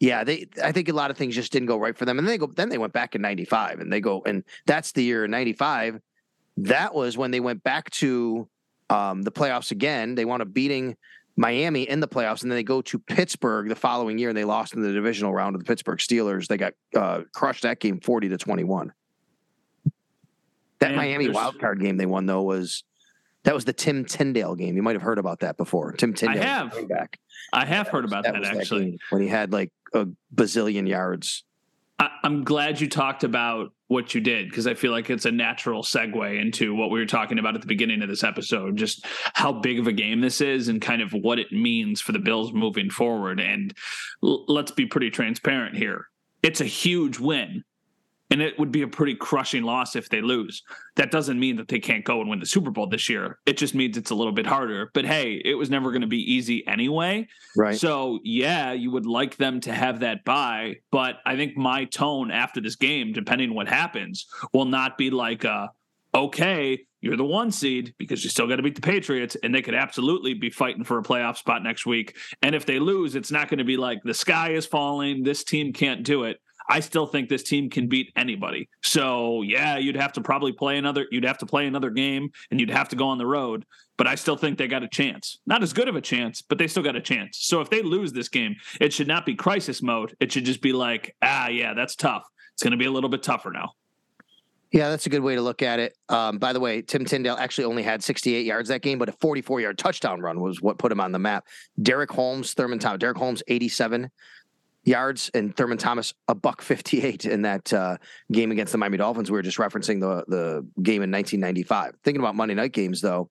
yeah, 0.00 0.24
they. 0.24 0.46
I 0.64 0.72
think 0.72 0.88
a 0.88 0.92
lot 0.92 1.10
of 1.10 1.16
things 1.16 1.34
just 1.34 1.52
didn't 1.52 1.66
go 1.68 1.76
right 1.76 1.96
for 1.96 2.04
them, 2.06 2.18
and 2.18 2.26
then 2.26 2.32
they 2.32 2.38
go. 2.38 2.46
Then 2.46 2.68
they 2.70 2.78
went 2.78 2.92
back 2.92 3.14
in 3.14 3.22
'95, 3.22 3.80
and 3.80 3.92
they 3.92 4.00
go, 4.00 4.22
and 4.26 4.42
that's 4.66 4.92
the 4.92 5.04
year 5.04 5.28
'95. 5.28 6.00
That 6.56 6.94
was 6.94 7.16
when 7.16 7.30
they 7.30 7.40
went 7.40 7.62
back 7.62 7.90
to 7.90 8.48
um, 8.88 9.22
the 9.22 9.30
playoffs 9.32 9.70
again. 9.70 10.14
They 10.14 10.24
wound 10.24 10.42
up 10.42 10.52
beating 10.52 10.96
Miami 11.36 11.82
in 11.82 12.00
the 12.00 12.08
playoffs, 12.08 12.42
and 12.42 12.50
then 12.50 12.56
they 12.56 12.62
go 12.62 12.82
to 12.82 12.98
Pittsburgh 12.98 13.68
the 13.68 13.76
following 13.76 14.18
year, 14.18 14.30
and 14.30 14.36
they 14.36 14.44
lost 14.44 14.74
in 14.74 14.82
the 14.82 14.92
divisional 14.92 15.32
round 15.32 15.54
of 15.54 15.60
the 15.60 15.66
Pittsburgh 15.66 15.98
Steelers. 15.98 16.48
They 16.48 16.56
got 16.56 16.72
uh, 16.96 17.22
crushed 17.34 17.62
that 17.62 17.78
game, 17.78 18.00
forty 18.00 18.28
to 18.30 18.36
twenty-one. 18.38 18.92
That 20.80 20.88
And 20.88 20.96
Miami 20.96 21.26
there's- 21.26 21.34
wild 21.34 21.58
card 21.60 21.80
game 21.80 21.96
they 21.98 22.06
won 22.06 22.26
though 22.26 22.42
was 22.42 22.84
that 23.44 23.54
was 23.54 23.64
the 23.64 23.72
Tim 23.72 24.04
Tindale 24.04 24.56
game. 24.56 24.76
You 24.76 24.82
might 24.82 24.94
have 24.94 25.02
heard 25.02 25.18
about 25.18 25.40
that 25.40 25.56
before. 25.56 25.92
Tim 25.92 26.12
Tindale, 26.14 26.42
have. 26.42 26.88
back. 26.88 27.18
I 27.52 27.64
have 27.64 27.88
heard 27.88 28.04
about 28.04 28.24
that, 28.24 28.38
was 28.38 28.48
actually. 28.48 28.98
when 29.10 29.22
he 29.22 29.28
had 29.28 29.52
like 29.52 29.70
a 29.92 30.06
bazillion 30.34 30.88
yards. 30.88 31.44
I, 31.98 32.08
I'm 32.24 32.44
glad 32.44 32.80
you 32.80 32.88
talked 32.88 33.24
about 33.24 33.72
what 33.88 34.14
you 34.14 34.20
did 34.20 34.48
because 34.48 34.66
I 34.66 34.74
feel 34.74 34.92
like 34.92 35.10
it's 35.10 35.26
a 35.26 35.32
natural 35.32 35.82
segue 35.82 36.40
into 36.40 36.74
what 36.74 36.90
we 36.90 37.00
were 37.00 37.06
talking 37.06 37.38
about 37.38 37.56
at 37.56 37.60
the 37.60 37.66
beginning 37.66 38.02
of 38.02 38.08
this 38.08 38.24
episode, 38.24 38.76
just 38.76 39.04
how 39.34 39.52
big 39.52 39.78
of 39.78 39.86
a 39.86 39.92
game 39.92 40.20
this 40.20 40.40
is 40.40 40.68
and 40.68 40.80
kind 40.80 41.02
of 41.02 41.12
what 41.12 41.38
it 41.38 41.52
means 41.52 42.00
for 42.00 42.12
the 42.12 42.18
Bills 42.18 42.52
moving 42.52 42.88
forward. 42.88 43.40
And 43.40 43.74
l- 44.22 44.44
let's 44.46 44.70
be 44.70 44.86
pretty 44.86 45.10
transparent 45.10 45.76
here. 45.76 46.06
It's 46.42 46.60
a 46.60 46.66
huge 46.66 47.18
win. 47.18 47.64
And 48.30 48.40
it 48.40 48.58
would 48.58 48.70
be 48.70 48.82
a 48.82 48.88
pretty 48.88 49.14
crushing 49.14 49.64
loss 49.64 49.96
if 49.96 50.08
they 50.08 50.20
lose. 50.20 50.62
That 50.96 51.10
doesn't 51.10 51.38
mean 51.38 51.56
that 51.56 51.68
they 51.68 51.80
can't 51.80 52.04
go 52.04 52.20
and 52.20 52.30
win 52.30 52.38
the 52.38 52.46
Super 52.46 52.70
Bowl 52.70 52.88
this 52.88 53.08
year. 53.08 53.38
It 53.44 53.56
just 53.56 53.74
means 53.74 53.96
it's 53.96 54.10
a 54.10 54.14
little 54.14 54.32
bit 54.32 54.46
harder. 54.46 54.90
But 54.94 55.04
hey, 55.04 55.42
it 55.44 55.54
was 55.54 55.68
never 55.68 55.90
going 55.90 56.02
to 56.02 56.06
be 56.06 56.32
easy 56.32 56.66
anyway. 56.66 57.26
Right. 57.56 57.76
So 57.76 58.20
yeah, 58.22 58.72
you 58.72 58.90
would 58.92 59.06
like 59.06 59.36
them 59.36 59.60
to 59.62 59.72
have 59.72 60.00
that 60.00 60.24
buy, 60.24 60.76
but 60.92 61.16
I 61.26 61.36
think 61.36 61.56
my 61.56 61.86
tone 61.86 62.30
after 62.30 62.60
this 62.60 62.76
game, 62.76 63.12
depending 63.12 63.54
what 63.54 63.68
happens, 63.68 64.26
will 64.52 64.64
not 64.64 64.96
be 64.96 65.10
like 65.10 65.44
uh 65.44 65.68
okay, 66.14 66.86
you're 67.00 67.16
the 67.16 67.24
one 67.24 67.50
seed 67.50 67.94
because 67.98 68.22
you 68.22 68.30
still 68.30 68.46
got 68.46 68.56
to 68.56 68.62
beat 68.62 68.74
the 68.74 68.80
Patriots, 68.80 69.36
and 69.42 69.54
they 69.54 69.62
could 69.62 69.74
absolutely 69.74 70.34
be 70.34 70.50
fighting 70.50 70.84
for 70.84 70.98
a 70.98 71.02
playoff 71.02 71.36
spot 71.36 71.62
next 71.62 71.86
week. 71.86 72.16
And 72.42 72.54
if 72.54 72.66
they 72.66 72.78
lose, 72.78 73.14
it's 73.14 73.30
not 73.30 73.48
going 73.48 73.58
to 73.58 73.64
be 73.64 73.76
like 73.76 74.02
the 74.02 74.14
sky 74.14 74.50
is 74.50 74.66
falling, 74.66 75.22
this 75.22 75.44
team 75.44 75.72
can't 75.72 76.02
do 76.04 76.24
it. 76.24 76.38
I 76.70 76.78
still 76.78 77.06
think 77.06 77.28
this 77.28 77.42
team 77.42 77.68
can 77.68 77.88
beat 77.88 78.12
anybody. 78.14 78.68
So 78.82 79.42
yeah, 79.42 79.76
you'd 79.76 79.96
have 79.96 80.12
to 80.14 80.20
probably 80.20 80.52
play 80.52 80.78
another. 80.78 81.06
You'd 81.10 81.24
have 81.24 81.38
to 81.38 81.46
play 81.46 81.66
another 81.66 81.90
game, 81.90 82.30
and 82.50 82.60
you'd 82.60 82.70
have 82.70 82.88
to 82.90 82.96
go 82.96 83.08
on 83.08 83.18
the 83.18 83.26
road. 83.26 83.66
But 83.96 84.06
I 84.06 84.14
still 84.14 84.36
think 84.36 84.56
they 84.56 84.68
got 84.68 84.84
a 84.84 84.88
chance. 84.88 85.40
Not 85.46 85.64
as 85.64 85.72
good 85.72 85.88
of 85.88 85.96
a 85.96 86.00
chance, 86.00 86.40
but 86.40 86.58
they 86.58 86.68
still 86.68 86.84
got 86.84 86.94
a 86.94 87.00
chance. 87.00 87.38
So 87.40 87.60
if 87.60 87.68
they 87.68 87.82
lose 87.82 88.12
this 88.12 88.28
game, 88.28 88.54
it 88.80 88.92
should 88.92 89.08
not 89.08 89.26
be 89.26 89.34
crisis 89.34 89.82
mode. 89.82 90.16
It 90.20 90.30
should 90.30 90.44
just 90.44 90.62
be 90.62 90.72
like, 90.72 91.14
ah, 91.20 91.48
yeah, 91.48 91.74
that's 91.74 91.96
tough. 91.96 92.22
It's 92.54 92.62
going 92.62 92.70
to 92.70 92.78
be 92.78 92.86
a 92.86 92.90
little 92.90 93.10
bit 93.10 93.22
tougher 93.22 93.50
now. 93.50 93.72
Yeah, 94.72 94.88
that's 94.88 95.06
a 95.06 95.10
good 95.10 95.22
way 95.22 95.34
to 95.34 95.42
look 95.42 95.62
at 95.62 95.80
it. 95.80 95.96
Um, 96.08 96.38
by 96.38 96.52
the 96.52 96.60
way, 96.60 96.80
Tim 96.80 97.04
Tindale 97.04 97.36
actually 97.36 97.64
only 97.64 97.82
had 97.82 98.04
68 98.04 98.46
yards 98.46 98.68
that 98.68 98.82
game, 98.82 98.98
but 98.98 99.08
a 99.08 99.12
44 99.12 99.60
yard 99.60 99.78
touchdown 99.78 100.20
run 100.20 100.40
was 100.40 100.62
what 100.62 100.78
put 100.78 100.92
him 100.92 101.00
on 101.00 101.10
the 101.10 101.18
map. 101.18 101.44
Darick 101.80 102.10
Holmes, 102.10 102.54
Thurman 102.54 102.78
Thomas, 102.78 102.98
Darick 103.02 103.16
Holmes, 103.16 103.42
87 103.48 104.10
yards, 104.84 105.30
and 105.34 105.56
Thurman 105.56 105.78
Thomas, 105.78 106.14
a 106.28 106.34
buck 106.34 106.62
58 106.62 107.26
in 107.26 107.42
that 107.42 107.72
uh, 107.72 107.96
game 108.32 108.50
against 108.50 108.72
the 108.72 108.78
Miami 108.78 108.96
Dolphins. 108.96 109.30
We 109.30 109.36
were 109.36 109.42
just 109.42 109.58
referencing 109.58 110.00
the, 110.00 110.24
the 110.28 110.66
game 110.82 111.02
in 111.02 111.10
1995. 111.10 111.94
Thinking 112.02 112.20
about 112.20 112.34
Monday 112.34 112.54
night 112.54 112.72
games, 112.72 113.00
though, 113.00 113.30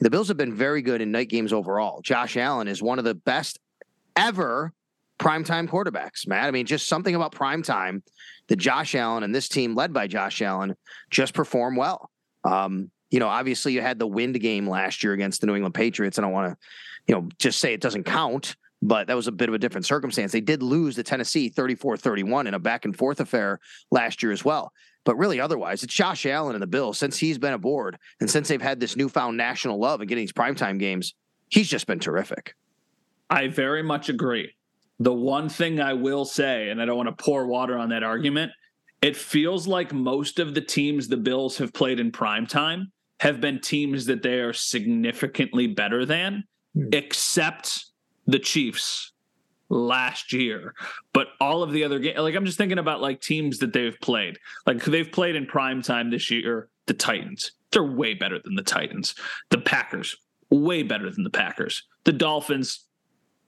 the 0.00 0.10
Bills 0.10 0.28
have 0.28 0.36
been 0.36 0.54
very 0.54 0.82
good 0.82 1.00
in 1.00 1.10
night 1.10 1.28
games 1.28 1.52
overall. 1.52 2.00
Josh 2.02 2.36
Allen 2.36 2.68
is 2.68 2.82
one 2.82 2.98
of 2.98 3.04
the 3.04 3.14
best 3.14 3.58
ever 4.16 4.72
primetime 5.18 5.68
quarterbacks, 5.68 6.26
Matt. 6.26 6.46
I 6.46 6.50
mean, 6.50 6.66
just 6.66 6.88
something 6.88 7.14
about 7.14 7.32
primetime 7.32 8.02
that 8.48 8.56
Josh 8.56 8.94
Allen 8.94 9.22
and 9.22 9.34
this 9.34 9.48
team 9.48 9.74
led 9.74 9.92
by 9.92 10.06
Josh 10.06 10.42
Allen 10.42 10.74
just 11.10 11.34
perform 11.34 11.76
well. 11.76 12.10
Um, 12.44 12.90
you 13.10 13.20
know, 13.20 13.28
obviously 13.28 13.72
you 13.72 13.80
had 13.80 13.98
the 13.98 14.06
wind 14.06 14.38
game 14.40 14.68
last 14.68 15.02
year 15.02 15.12
against 15.12 15.40
the 15.40 15.46
New 15.46 15.54
England 15.54 15.74
Patriots. 15.74 16.18
I 16.18 16.22
don't 16.22 16.32
want 16.32 16.52
to, 16.52 16.58
you 17.06 17.14
know, 17.14 17.28
just 17.38 17.60
say 17.60 17.72
it 17.72 17.80
doesn't 17.80 18.04
count, 18.04 18.56
but 18.84 19.06
that 19.06 19.16
was 19.16 19.28
a 19.28 19.32
bit 19.32 19.48
of 19.48 19.54
a 19.54 19.58
different 19.58 19.86
circumstance. 19.86 20.30
They 20.30 20.42
did 20.42 20.62
lose 20.62 20.96
to 20.96 21.02
Tennessee 21.02 21.50
34-31 21.50 22.46
in 22.46 22.52
a 22.52 22.58
back 22.58 22.84
and 22.84 22.94
forth 22.94 23.18
affair 23.18 23.58
last 23.90 24.22
year 24.22 24.30
as 24.30 24.44
well. 24.44 24.72
But 25.04 25.16
really, 25.16 25.40
otherwise, 25.40 25.82
it's 25.82 25.94
Josh 25.94 26.26
Allen 26.26 26.54
and 26.54 26.62
the 26.62 26.66
Bills 26.66 26.98
since 26.98 27.16
he's 27.16 27.38
been 27.38 27.54
aboard 27.54 27.98
and 28.20 28.30
since 28.30 28.46
they've 28.46 28.60
had 28.60 28.80
this 28.80 28.94
newfound 28.94 29.38
national 29.38 29.80
love 29.80 30.00
and 30.00 30.08
getting 30.08 30.22
these 30.22 30.34
primetime 30.34 30.78
games, 30.78 31.14
he's 31.48 31.66
just 31.68 31.86
been 31.86 31.98
terrific. 31.98 32.54
I 33.30 33.48
very 33.48 33.82
much 33.82 34.10
agree. 34.10 34.52
The 34.98 35.14
one 35.14 35.48
thing 35.48 35.80
I 35.80 35.94
will 35.94 36.26
say, 36.26 36.68
and 36.68 36.80
I 36.80 36.84
don't 36.84 36.98
want 36.98 37.08
to 37.08 37.24
pour 37.24 37.46
water 37.46 37.78
on 37.78 37.88
that 37.88 38.02
argument, 38.02 38.52
it 39.00 39.16
feels 39.16 39.66
like 39.66 39.94
most 39.94 40.38
of 40.38 40.54
the 40.54 40.60
teams 40.60 41.08
the 41.08 41.16
Bills 41.16 41.56
have 41.56 41.72
played 41.72 42.00
in 42.00 42.12
primetime 42.12 42.88
have 43.20 43.40
been 43.40 43.60
teams 43.62 44.04
that 44.06 44.22
they 44.22 44.40
are 44.40 44.52
significantly 44.52 45.68
better 45.68 46.04
than, 46.04 46.44
hmm. 46.74 46.88
except 46.92 47.86
the 48.26 48.38
Chiefs 48.38 49.12
last 49.68 50.32
year. 50.32 50.74
But 51.12 51.28
all 51.40 51.62
of 51.62 51.72
the 51.72 51.84
other 51.84 51.98
games, 51.98 52.18
like 52.18 52.34
I'm 52.34 52.44
just 52.44 52.58
thinking 52.58 52.78
about 52.78 53.00
like 53.00 53.20
teams 53.20 53.58
that 53.58 53.72
they've 53.72 53.98
played. 54.00 54.38
Like 54.66 54.84
they've 54.84 55.10
played 55.10 55.36
in 55.36 55.46
prime 55.46 55.82
time 55.82 56.10
this 56.10 56.30
year, 56.30 56.68
the 56.86 56.94
Titans. 56.94 57.52
They're 57.72 57.84
way 57.84 58.14
better 58.14 58.38
than 58.42 58.54
the 58.54 58.62
Titans. 58.62 59.14
The 59.50 59.58
Packers, 59.58 60.16
way 60.50 60.82
better 60.82 61.10
than 61.10 61.24
the 61.24 61.30
Packers. 61.30 61.82
The 62.04 62.12
Dolphins, 62.12 62.86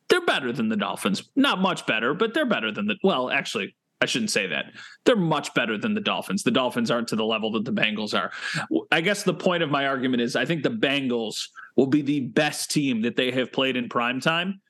they're 0.08 0.24
better 0.24 0.52
than 0.52 0.68
the 0.68 0.76
Dolphins. 0.76 1.30
Not 1.36 1.60
much 1.60 1.86
better, 1.86 2.14
but 2.14 2.34
they're 2.34 2.46
better 2.46 2.72
than 2.72 2.86
the. 2.86 2.96
Well, 3.02 3.30
actually, 3.30 3.76
I 4.00 4.06
shouldn't 4.06 4.30
say 4.30 4.46
that. 4.48 4.72
They're 5.04 5.16
much 5.16 5.54
better 5.54 5.78
than 5.78 5.94
the 5.94 6.00
Dolphins. 6.00 6.42
The 6.42 6.50
Dolphins 6.50 6.90
aren't 6.90 7.08
to 7.08 7.16
the 7.16 7.24
level 7.24 7.52
that 7.52 7.64
the 7.64 7.72
Bengals 7.72 8.18
are. 8.18 8.30
I 8.90 9.00
guess 9.00 9.22
the 9.22 9.34
point 9.34 9.62
of 9.62 9.70
my 9.70 9.86
argument 9.86 10.22
is 10.22 10.36
I 10.36 10.44
think 10.44 10.62
the 10.62 10.70
Bengals 10.70 11.48
will 11.76 11.86
be 11.86 12.02
the 12.02 12.20
best 12.20 12.70
team 12.70 13.02
that 13.02 13.16
they 13.16 13.30
have 13.30 13.52
played 13.52 13.76
in 13.76 13.88
prime 13.88 14.20
time. 14.20 14.60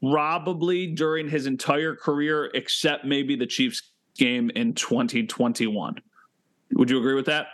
Probably 0.00 0.86
during 0.88 1.28
his 1.28 1.46
entire 1.46 1.94
career, 1.96 2.50
except 2.54 3.04
maybe 3.04 3.34
the 3.36 3.46
Chiefs 3.46 3.90
game 4.16 4.50
in 4.50 4.74
2021. 4.74 5.96
Would 6.72 6.90
you 6.90 6.98
agree 6.98 7.14
with 7.14 7.26
that? 7.26 7.46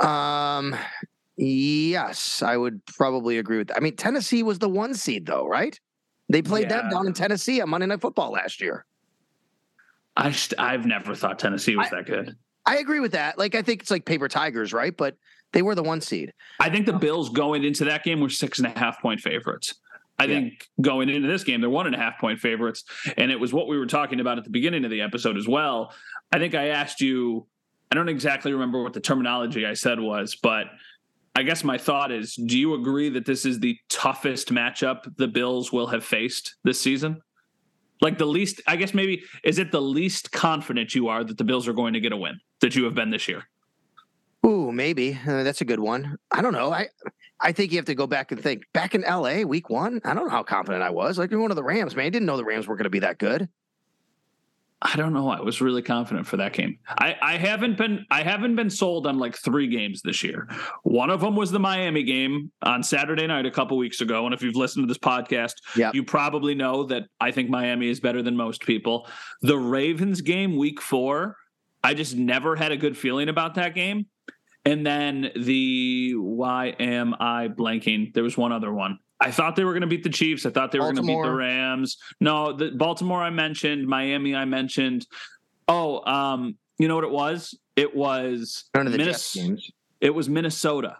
Um, 0.00 0.76
yes, 1.36 2.42
I 2.42 2.56
would 2.56 2.84
probably 2.86 3.38
agree 3.38 3.58
with 3.58 3.68
that. 3.68 3.76
I 3.76 3.80
mean, 3.80 3.96
Tennessee 3.96 4.42
was 4.42 4.58
the 4.58 4.68
one 4.68 4.94
seed, 4.94 5.26
though, 5.26 5.46
right? 5.46 5.78
They 6.28 6.42
played 6.42 6.70
Yeah. 6.70 6.82
them 6.82 6.90
down 6.90 7.06
in 7.06 7.12
Tennessee 7.12 7.60
on 7.60 7.70
Monday 7.70 7.86
Night 7.86 8.00
Football 8.00 8.32
last 8.32 8.60
year. 8.60 8.84
I 10.16 10.30
just, 10.30 10.54
I've 10.58 10.86
never 10.86 11.14
thought 11.14 11.38
Tennessee 11.38 11.76
was 11.76 11.86
I- 11.92 11.96
that 11.96 12.06
good. 12.06 12.36
I 12.66 12.78
agree 12.78 13.00
with 13.00 13.12
that. 13.12 13.36
Like, 13.38 13.54
I 13.54 13.60
think 13.62 13.82
it's 13.82 13.90
like 13.90 14.06
paper 14.06 14.26
tigers, 14.26 14.72
right? 14.72 14.96
But 14.96 15.16
they 15.52 15.60
were 15.60 15.74
the 15.74 15.82
one 15.82 16.00
seed. 16.00 16.32
I 16.60 16.70
think 16.70 16.86
the 16.86 16.94
Bills 16.94 17.28
going 17.28 17.62
into 17.62 17.84
that 17.84 18.04
game 18.04 18.20
were 18.20 18.30
six 18.30 18.58
and 18.58 18.66
a 18.66 18.78
half 18.78 19.00
point 19.02 19.20
favorites. 19.20 19.74
I 20.18 20.24
Yeah. 20.24 20.34
think 20.40 20.68
going 20.80 21.08
into 21.08 21.26
this 21.28 21.42
game, 21.44 21.60
they're 21.60 21.70
one 21.70 21.86
and 21.86 21.94
a 21.94 21.98
half 21.98 22.18
point 22.20 22.38
favorites. 22.40 22.84
And 23.16 23.30
it 23.30 23.38
was 23.40 23.52
what 23.52 23.66
we 23.68 23.76
were 23.78 23.86
talking 23.86 24.20
about 24.20 24.38
at 24.38 24.44
the 24.44 24.50
beginning 24.50 24.84
of 24.84 24.90
the 24.90 25.00
episode 25.00 25.36
as 25.36 25.48
well. 25.48 25.92
I 26.32 26.38
think 26.38 26.54
I 26.54 26.68
asked 26.68 27.00
you, 27.00 27.46
I 27.90 27.96
don't 27.96 28.08
exactly 28.08 28.52
remember 28.52 28.82
what 28.82 28.92
the 28.92 29.00
terminology 29.00 29.66
I 29.66 29.74
said 29.74 29.98
was, 30.00 30.36
but 30.36 30.66
I 31.36 31.42
guess 31.42 31.64
my 31.64 31.78
thought 31.78 32.12
is 32.12 32.34
do 32.36 32.56
you 32.56 32.74
agree 32.74 33.08
that 33.10 33.26
this 33.26 33.44
is 33.44 33.58
the 33.58 33.76
toughest 33.88 34.52
matchup 34.52 35.16
the 35.16 35.26
Bills 35.28 35.72
will 35.72 35.88
have 35.88 36.04
faced 36.04 36.54
this 36.62 36.80
season? 36.80 37.20
Like 38.00 38.18
the 38.18 38.26
least, 38.26 38.60
I 38.66 38.76
guess 38.76 38.94
maybe, 38.94 39.22
is 39.42 39.58
it 39.58 39.72
the 39.72 39.82
least 39.82 40.30
confident 40.30 40.94
you 40.94 41.08
are 41.08 41.24
that 41.24 41.38
the 41.38 41.44
Bills 41.44 41.66
are 41.66 41.72
going 41.72 41.94
to 41.94 42.00
get 42.00 42.12
a 42.12 42.16
win 42.16 42.38
that 42.60 42.76
you 42.76 42.84
have 42.84 42.94
been 42.94 43.10
this 43.10 43.26
year? 43.28 43.44
Ooh, 44.46 44.70
maybe 44.72 45.18
uh, 45.26 45.42
that's 45.42 45.60
a 45.60 45.64
good 45.64 45.80
one. 45.80 46.16
I 46.30 46.42
don't 46.42 46.52
know. 46.52 46.70
I 46.72 46.88
I 47.44 47.52
think 47.52 47.70
you 47.70 47.78
have 47.78 47.84
to 47.86 47.94
go 47.94 48.06
back 48.06 48.32
and 48.32 48.42
think. 48.42 48.64
Back 48.72 48.94
in 48.94 49.04
L.A. 49.04 49.44
Week 49.44 49.68
one, 49.70 50.00
I 50.04 50.14
don't 50.14 50.24
know 50.24 50.30
how 50.30 50.42
confident 50.42 50.82
I 50.82 50.90
was. 50.90 51.18
Like 51.18 51.30
we 51.30 51.36
one 51.36 51.50
of 51.52 51.56
the 51.56 51.62
Rams, 51.62 51.94
man. 51.94 52.06
I 52.06 52.10
didn't 52.10 52.26
know 52.26 52.36
the 52.36 52.44
Rams 52.44 52.66
were 52.66 52.74
going 52.76 52.84
to 52.84 52.90
be 52.90 53.00
that 53.00 53.18
good. 53.18 53.48
I 54.86 54.96
don't 54.96 55.14
know. 55.14 55.30
I 55.30 55.40
was 55.40 55.62
really 55.62 55.80
confident 55.80 56.26
for 56.26 56.36
that 56.36 56.52
game. 56.52 56.78
I, 56.88 57.16
I 57.22 57.36
haven't 57.38 57.78
been 57.78 58.04
I 58.10 58.22
haven't 58.22 58.54
been 58.56 58.68
sold 58.68 59.06
on 59.06 59.18
like 59.18 59.34
three 59.34 59.66
games 59.66 60.02
this 60.02 60.22
year. 60.22 60.46
One 60.82 61.08
of 61.08 61.22
them 61.22 61.36
was 61.36 61.50
the 61.50 61.58
Miami 61.58 62.02
game 62.02 62.50
on 62.62 62.82
Saturday 62.82 63.26
night 63.26 63.46
a 63.46 63.50
couple 63.50 63.78
weeks 63.78 64.02
ago. 64.02 64.26
And 64.26 64.34
if 64.34 64.42
you've 64.42 64.56
listened 64.56 64.82
to 64.82 64.86
this 64.86 64.98
podcast, 64.98 65.54
Yep. 65.76 65.94
you 65.94 66.04
probably 66.04 66.54
know 66.54 66.84
that 66.84 67.04
I 67.18 67.30
think 67.30 67.48
Miami 67.48 67.88
is 67.88 67.98
better 67.98 68.22
than 68.22 68.36
most 68.36 68.60
people. 68.62 69.08
The 69.40 69.56
Ravens 69.56 70.20
game 70.20 70.56
week 70.56 70.82
four, 70.82 71.36
I 71.82 71.94
just 71.94 72.14
never 72.16 72.54
had 72.54 72.70
a 72.70 72.76
good 72.76 72.98
feeling 72.98 73.30
about 73.30 73.54
that 73.54 73.74
game. 73.74 74.06
And 74.64 74.86
then 74.86 75.30
the 75.36 76.14
why 76.16 76.68
am 76.80 77.14
I 77.20 77.48
blanking? 77.48 78.14
There 78.14 78.22
was 78.22 78.36
one 78.36 78.52
other 78.52 78.72
one. 78.72 78.98
I 79.20 79.30
thought 79.30 79.56
they 79.56 79.64
were 79.64 79.72
going 79.72 79.82
to 79.82 79.86
beat 79.86 80.02
the 80.02 80.10
Chiefs. 80.10 80.44
I 80.44 80.50
thought 80.50 80.72
they 80.72 80.78
were 80.78 80.86
going 80.86 80.96
to 80.96 81.02
beat 81.02 81.22
the 81.22 81.32
Rams. 81.32 81.98
No, 82.20 82.52
the 82.52 82.70
Baltimore 82.70 83.22
I 83.22 83.30
mentioned, 83.30 83.86
Miami 83.86 84.34
I 84.34 84.44
mentioned. 84.44 85.06
Oh, 85.68 86.04
um, 86.10 86.56
you 86.78 86.88
know 86.88 86.94
what 86.94 87.04
it 87.04 87.10
was? 87.10 87.54
It 87.76 87.94
was 87.94 88.64
None 88.74 88.86
of 88.86 88.92
the 88.92 88.98
Jets 88.98 89.34
games. 89.34 89.70
it 90.00 90.10
was 90.10 90.28
Minnesota. 90.28 90.98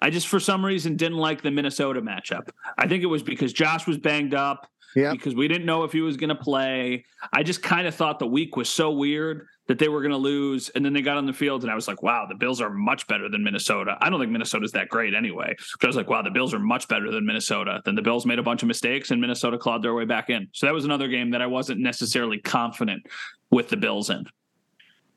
I 0.00 0.10
just 0.10 0.26
for 0.26 0.40
some 0.40 0.64
reason 0.64 0.96
didn't 0.96 1.18
like 1.18 1.42
the 1.42 1.50
Minnesota 1.50 2.02
matchup. 2.02 2.48
I 2.76 2.88
think 2.88 3.02
it 3.04 3.06
was 3.06 3.22
because 3.22 3.52
Josh 3.52 3.86
was 3.86 3.98
banged 3.98 4.34
up. 4.34 4.68
Yep. 4.94 5.12
Because 5.12 5.34
we 5.34 5.48
didn't 5.48 5.64
know 5.64 5.84
if 5.84 5.92
he 5.92 6.00
was 6.00 6.16
going 6.16 6.28
to 6.28 6.34
play. 6.34 7.04
I 7.32 7.42
just 7.42 7.62
kind 7.62 7.86
of 7.86 7.94
thought 7.94 8.18
the 8.18 8.26
week 8.26 8.56
was 8.56 8.68
so 8.68 8.90
weird 8.90 9.46
that 9.68 9.78
they 9.78 9.88
were 9.88 10.00
going 10.00 10.12
to 10.12 10.18
lose, 10.18 10.68
and 10.70 10.84
then 10.84 10.92
they 10.92 11.02
got 11.02 11.16
on 11.16 11.24
the 11.24 11.32
field, 11.32 11.62
and 11.62 11.70
I 11.70 11.74
was 11.74 11.88
like, 11.88 12.02
"Wow, 12.02 12.26
the 12.28 12.34
Bills 12.34 12.60
are 12.60 12.68
much 12.68 13.06
better 13.06 13.28
than 13.28 13.44
Minnesota." 13.44 13.96
I 14.00 14.10
don't 14.10 14.18
think 14.20 14.32
Minnesota's 14.32 14.72
that 14.72 14.88
great 14.88 15.14
anyway, 15.14 15.54
but 15.80 15.86
I 15.86 15.86
was 15.86 15.96
like, 15.96 16.10
"Wow, 16.10 16.22
the 16.22 16.30
Bills 16.30 16.52
are 16.52 16.58
much 16.58 16.88
better 16.88 17.10
than 17.10 17.24
Minnesota." 17.24 17.80
Then 17.84 17.94
the 17.94 18.02
Bills 18.02 18.26
made 18.26 18.38
a 18.38 18.42
bunch 18.42 18.62
of 18.62 18.68
mistakes, 18.68 19.10
and 19.10 19.20
Minnesota 19.20 19.56
clawed 19.56 19.82
their 19.82 19.94
way 19.94 20.04
back 20.04 20.30
in. 20.30 20.48
So 20.52 20.66
that 20.66 20.74
was 20.74 20.84
another 20.84 21.08
game 21.08 21.30
that 21.30 21.40
I 21.40 21.46
wasn't 21.46 21.80
necessarily 21.80 22.38
confident 22.38 23.06
with 23.50 23.68
the 23.68 23.76
Bills 23.76 24.10
in. 24.10 24.26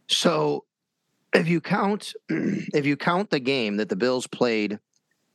So 0.08 0.66
if 1.34 1.48
you 1.48 1.60
count 1.60 2.14
if 2.30 2.86
you 2.86 2.96
count 2.96 3.32
the 3.32 3.40
game 3.40 3.78
that 3.78 3.90
the 3.90 3.96
Bills 3.96 4.28
played 4.28 4.80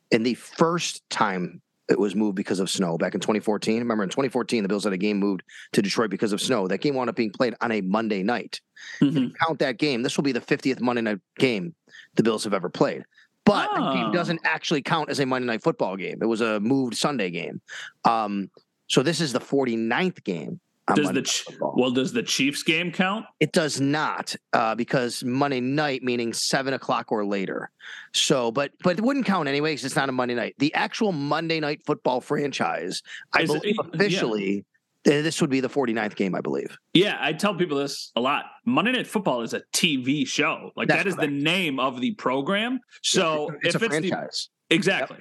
in 0.09 0.23
the 0.23 0.35
first 0.35 1.07
time 1.09 1.61
it 1.89 1.99
was 1.99 2.15
moved 2.15 2.35
because 2.35 2.59
of 2.59 2.69
snow 2.69 2.97
back 2.97 3.13
in 3.15 3.19
2014. 3.19 3.79
Remember 3.79 4.03
in 4.03 4.09
2014 4.09 4.63
the 4.63 4.69
Bills 4.69 4.83
had 4.85 4.93
a 4.93 4.97
game 4.97 5.17
moved 5.17 5.43
to 5.73 5.81
Detroit 5.81 6.09
because 6.09 6.31
of 6.33 6.41
snow. 6.41 6.67
That 6.67 6.79
game 6.79 6.95
wound 6.95 7.09
up 7.09 7.15
being 7.15 7.31
played 7.31 7.55
on 7.61 7.71
a 7.71 7.81
Monday 7.81 8.23
night. 8.23 8.61
If 9.01 9.15
you 9.15 9.31
count 9.31 9.59
that 9.59 9.77
game, 9.77 10.01
this 10.03 10.17
will 10.17 10.23
be 10.23 10.31
the 10.31 10.39
50th 10.41 10.79
Monday 10.81 11.01
night 11.01 11.19
game 11.37 11.75
the 12.15 12.23
Bills 12.23 12.43
have 12.45 12.53
ever 12.53 12.69
played. 12.69 13.03
But 13.45 13.73
the 13.73 13.81
Oh. 13.81 13.93
game 13.93 14.11
doesn't 14.11 14.39
actually 14.43 14.81
count 14.83 15.09
as 15.09 15.19
a 15.19 15.25
Monday 15.25 15.47
night 15.47 15.63
football 15.63 15.97
game. 15.97 16.19
It 16.21 16.25
was 16.27 16.41
a 16.41 16.59
moved 16.59 16.95
Sunday 16.95 17.29
game. 17.31 17.61
Um, 18.05 18.49
so 18.87 19.01
this 19.03 19.19
is 19.19 19.33
the 19.33 19.39
49th 19.39 20.23
game. 20.23 20.59
Does 20.95 21.05
Monday 21.05 21.21
the 21.21 21.57
well? 21.75 21.91
Does 21.91 22.13
the 22.13 22.23
Chiefs 22.23 22.63
game 22.63 22.91
count? 22.91 23.25
It 23.39 23.51
does 23.51 23.79
not, 23.81 24.35
uh, 24.53 24.75
because 24.75 25.23
Monday 25.23 25.59
night 25.61 26.03
meaning 26.03 26.33
seven 26.33 26.73
o'clock 26.73 27.11
or 27.11 27.25
later. 27.25 27.69
So, 28.13 28.51
but 28.51 28.71
but 28.83 28.97
it 28.97 29.01
wouldn't 29.03 29.25
count 29.25 29.47
anyway 29.47 29.71
because 29.71 29.85
it's 29.85 29.95
not 29.95 30.09
a 30.09 30.11
Monday 30.11 30.35
night. 30.35 30.55
The 30.59 30.73
actual 30.73 31.11
Monday 31.11 31.59
night 31.59 31.81
football 31.85 32.21
franchise, 32.21 33.01
I 33.33 33.41
Is 33.43 33.49
it- 33.49 33.61
believe, 33.61 33.75
yeah. 33.77 33.89
officially, 33.93 34.65
uh, 35.07 35.09
this 35.23 35.41
would 35.41 35.49
be 35.49 35.59
the 35.61 35.69
49th 35.69 36.15
game, 36.15 36.35
I 36.35 36.41
believe. 36.41 36.77
Yeah, 36.93 37.17
I 37.19 37.33
tell 37.33 37.55
people 37.55 37.77
this 37.79 38.11
a 38.15 38.21
lot. 38.21 38.45
Monday 38.65 38.91
Night 38.91 39.07
Football 39.07 39.41
is 39.41 39.53
a 39.55 39.61
TV 39.73 40.27
show. 40.27 40.71
Like 40.75 40.87
That's 40.89 40.99
that 41.03 41.07
is 41.09 41.15
correct. 41.15 41.31
the 41.31 41.35
name 41.43 41.79
of 41.79 41.99
the 42.01 42.11
program. 42.15 42.79
So 43.01 43.49
it's 43.63 43.73
if 43.75 43.81
a 43.81 43.85
it's 43.85 43.93
the 43.95 43.99
franchise. 44.09 44.49
exactly. 44.69 45.17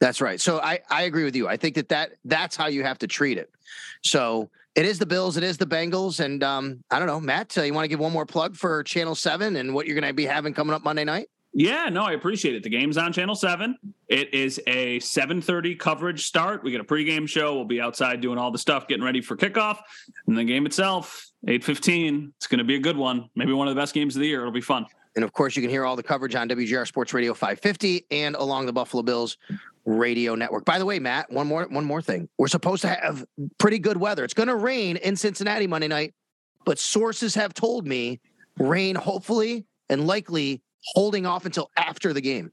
That's 0.00 0.20
right. 0.20 0.40
So 0.40 0.60
I 0.60 0.80
I 0.90 1.02
agree 1.02 1.24
with 1.24 1.36
you. 1.36 1.46
I 1.46 1.56
think 1.56 1.74
that 1.76 1.88
that 1.90 2.12
that's 2.24 2.56
how 2.56 2.66
you 2.66 2.82
have 2.82 2.98
to 3.00 3.06
treat 3.06 3.38
it. 3.38 3.50
So 4.02 4.50
it 4.74 4.86
is 4.86 4.98
the 4.98 5.06
Bills, 5.06 5.36
it 5.36 5.42
is 5.42 5.58
the 5.58 5.66
Bengals, 5.66 6.20
and 6.20 6.42
um, 6.42 6.82
I 6.90 6.98
don't 6.98 7.08
know, 7.08 7.20
Matt. 7.20 7.56
Uh, 7.56 7.62
you 7.62 7.74
want 7.74 7.84
to 7.84 7.88
give 7.88 8.00
one 8.00 8.12
more 8.12 8.26
plug 8.26 8.56
for 8.56 8.82
Channel 8.82 9.14
Seven 9.14 9.56
and 9.56 9.74
what 9.74 9.86
you're 9.86 9.98
going 9.98 10.08
to 10.08 10.14
be 10.14 10.24
having 10.24 10.54
coming 10.54 10.74
up 10.74 10.82
Monday 10.82 11.04
night? 11.04 11.28
Yeah, 11.52 11.88
no, 11.88 12.04
I 12.04 12.12
appreciate 12.12 12.54
it. 12.54 12.62
The 12.62 12.70
game's 12.70 12.96
on 12.96 13.12
Channel 13.12 13.34
Seven. 13.34 13.76
It 14.08 14.32
is 14.32 14.60
a 14.68 15.00
7:30 15.00 15.78
coverage 15.78 16.24
start. 16.24 16.62
We 16.62 16.70
get 16.70 16.80
a 16.80 16.84
pregame 16.84 17.28
show. 17.28 17.56
We'll 17.56 17.64
be 17.64 17.80
outside 17.80 18.20
doing 18.20 18.38
all 18.38 18.52
the 18.52 18.58
stuff, 18.58 18.86
getting 18.86 19.04
ready 19.04 19.20
for 19.20 19.36
kickoff, 19.36 19.78
and 20.28 20.38
the 20.38 20.44
game 20.44 20.64
itself 20.64 21.26
8:15. 21.46 22.32
It's 22.36 22.46
going 22.46 22.58
to 22.58 22.64
be 22.64 22.76
a 22.76 22.80
good 22.80 22.96
one. 22.96 23.28
Maybe 23.34 23.52
one 23.52 23.66
of 23.66 23.74
the 23.74 23.80
best 23.80 23.94
games 23.94 24.14
of 24.14 24.20
the 24.20 24.28
year. 24.28 24.40
It'll 24.40 24.52
be 24.52 24.60
fun. 24.60 24.86
And 25.16 25.24
of 25.24 25.32
course, 25.32 25.56
you 25.56 25.62
can 25.62 25.70
hear 25.70 25.84
all 25.84 25.96
the 25.96 26.02
coverage 26.02 26.34
on 26.34 26.48
WGR 26.48 26.86
Sports 26.86 27.12
Radio 27.12 27.34
550 27.34 28.06
and 28.10 28.36
along 28.36 28.66
the 28.66 28.72
Buffalo 28.72 29.02
Bills 29.02 29.36
radio 29.84 30.34
network. 30.34 30.64
By 30.64 30.78
the 30.78 30.86
way, 30.86 30.98
Matt, 30.98 31.30
one 31.30 31.46
more 31.46 31.66
one 31.68 31.84
more 31.84 32.02
thing. 32.02 32.28
We're 32.38 32.48
supposed 32.48 32.82
to 32.82 32.88
have 32.88 33.24
pretty 33.58 33.78
good 33.78 33.96
weather. 33.96 34.24
It's 34.24 34.34
going 34.34 34.48
to 34.48 34.56
rain 34.56 34.96
in 34.96 35.16
Cincinnati 35.16 35.66
Monday 35.66 35.88
night, 35.88 36.14
but 36.64 36.78
sources 36.78 37.34
have 37.34 37.54
told 37.54 37.86
me 37.86 38.20
rain 38.58 38.94
hopefully 38.94 39.64
and 39.88 40.06
likely 40.06 40.62
holding 40.94 41.26
off 41.26 41.44
until 41.44 41.70
after 41.76 42.12
the 42.12 42.20
game. 42.20 42.52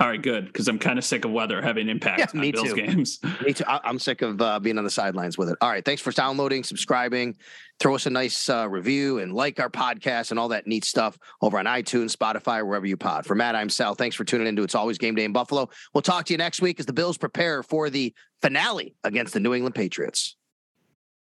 All 0.00 0.08
right, 0.08 0.20
good 0.22 0.46
because 0.46 0.66
I'm 0.66 0.78
kind 0.78 0.98
of 0.98 1.04
sick 1.04 1.26
of 1.26 1.30
weather 1.30 1.60
having 1.60 1.90
impact 1.90 2.18
Yeah, 2.34 2.40
on 2.40 2.50
Bills 2.50 2.70
too. 2.70 2.74
games. 2.74 3.18
Me 3.44 3.52
too. 3.52 3.64
I- 3.68 3.80
I'm 3.84 3.98
sick 3.98 4.22
of 4.22 4.40
uh, 4.40 4.58
being 4.58 4.78
on 4.78 4.84
the 4.84 4.90
sidelines 4.90 5.36
with 5.36 5.50
it. 5.50 5.58
All 5.60 5.68
right, 5.68 5.84
thanks 5.84 6.00
for 6.00 6.10
downloading, 6.10 6.64
subscribing. 6.64 7.36
Throw 7.80 7.94
us 7.94 8.06
a 8.06 8.10
nice 8.10 8.48
uh, 8.48 8.66
review 8.68 9.18
and 9.18 9.32
like 9.34 9.60
our 9.60 9.68
podcast 9.68 10.30
and 10.30 10.40
all 10.40 10.48
that 10.48 10.66
neat 10.66 10.84
stuff 10.86 11.18
over 11.42 11.58
on 11.58 11.66
iTunes, 11.66 12.16
Spotify, 12.16 12.66
wherever 12.66 12.86
you 12.86 12.96
pod. 12.96 13.26
For 13.26 13.34
Matt, 13.34 13.54
I'm 13.54 13.68
Sal. 13.68 13.94
Thanks 13.94 14.16
for 14.16 14.24
tuning 14.24 14.46
in 14.46 14.56
to 14.56 14.62
It's 14.62 14.74
Always 14.74 14.96
Game 14.98 15.14
Day 15.14 15.24
in 15.24 15.32
Buffalo. 15.32 15.68
We'll 15.94 16.02
talk 16.02 16.24
to 16.26 16.32
you 16.32 16.38
next 16.38 16.62
week 16.62 16.80
as 16.80 16.86
the 16.86 16.92
Bills 16.94 17.18
prepare 17.18 17.62
for 17.62 17.90
the 17.90 18.14
finale 18.40 18.94
against 19.04 19.34
the 19.34 19.40
New 19.40 19.52
England 19.54 19.74
Patriots. 19.74 20.36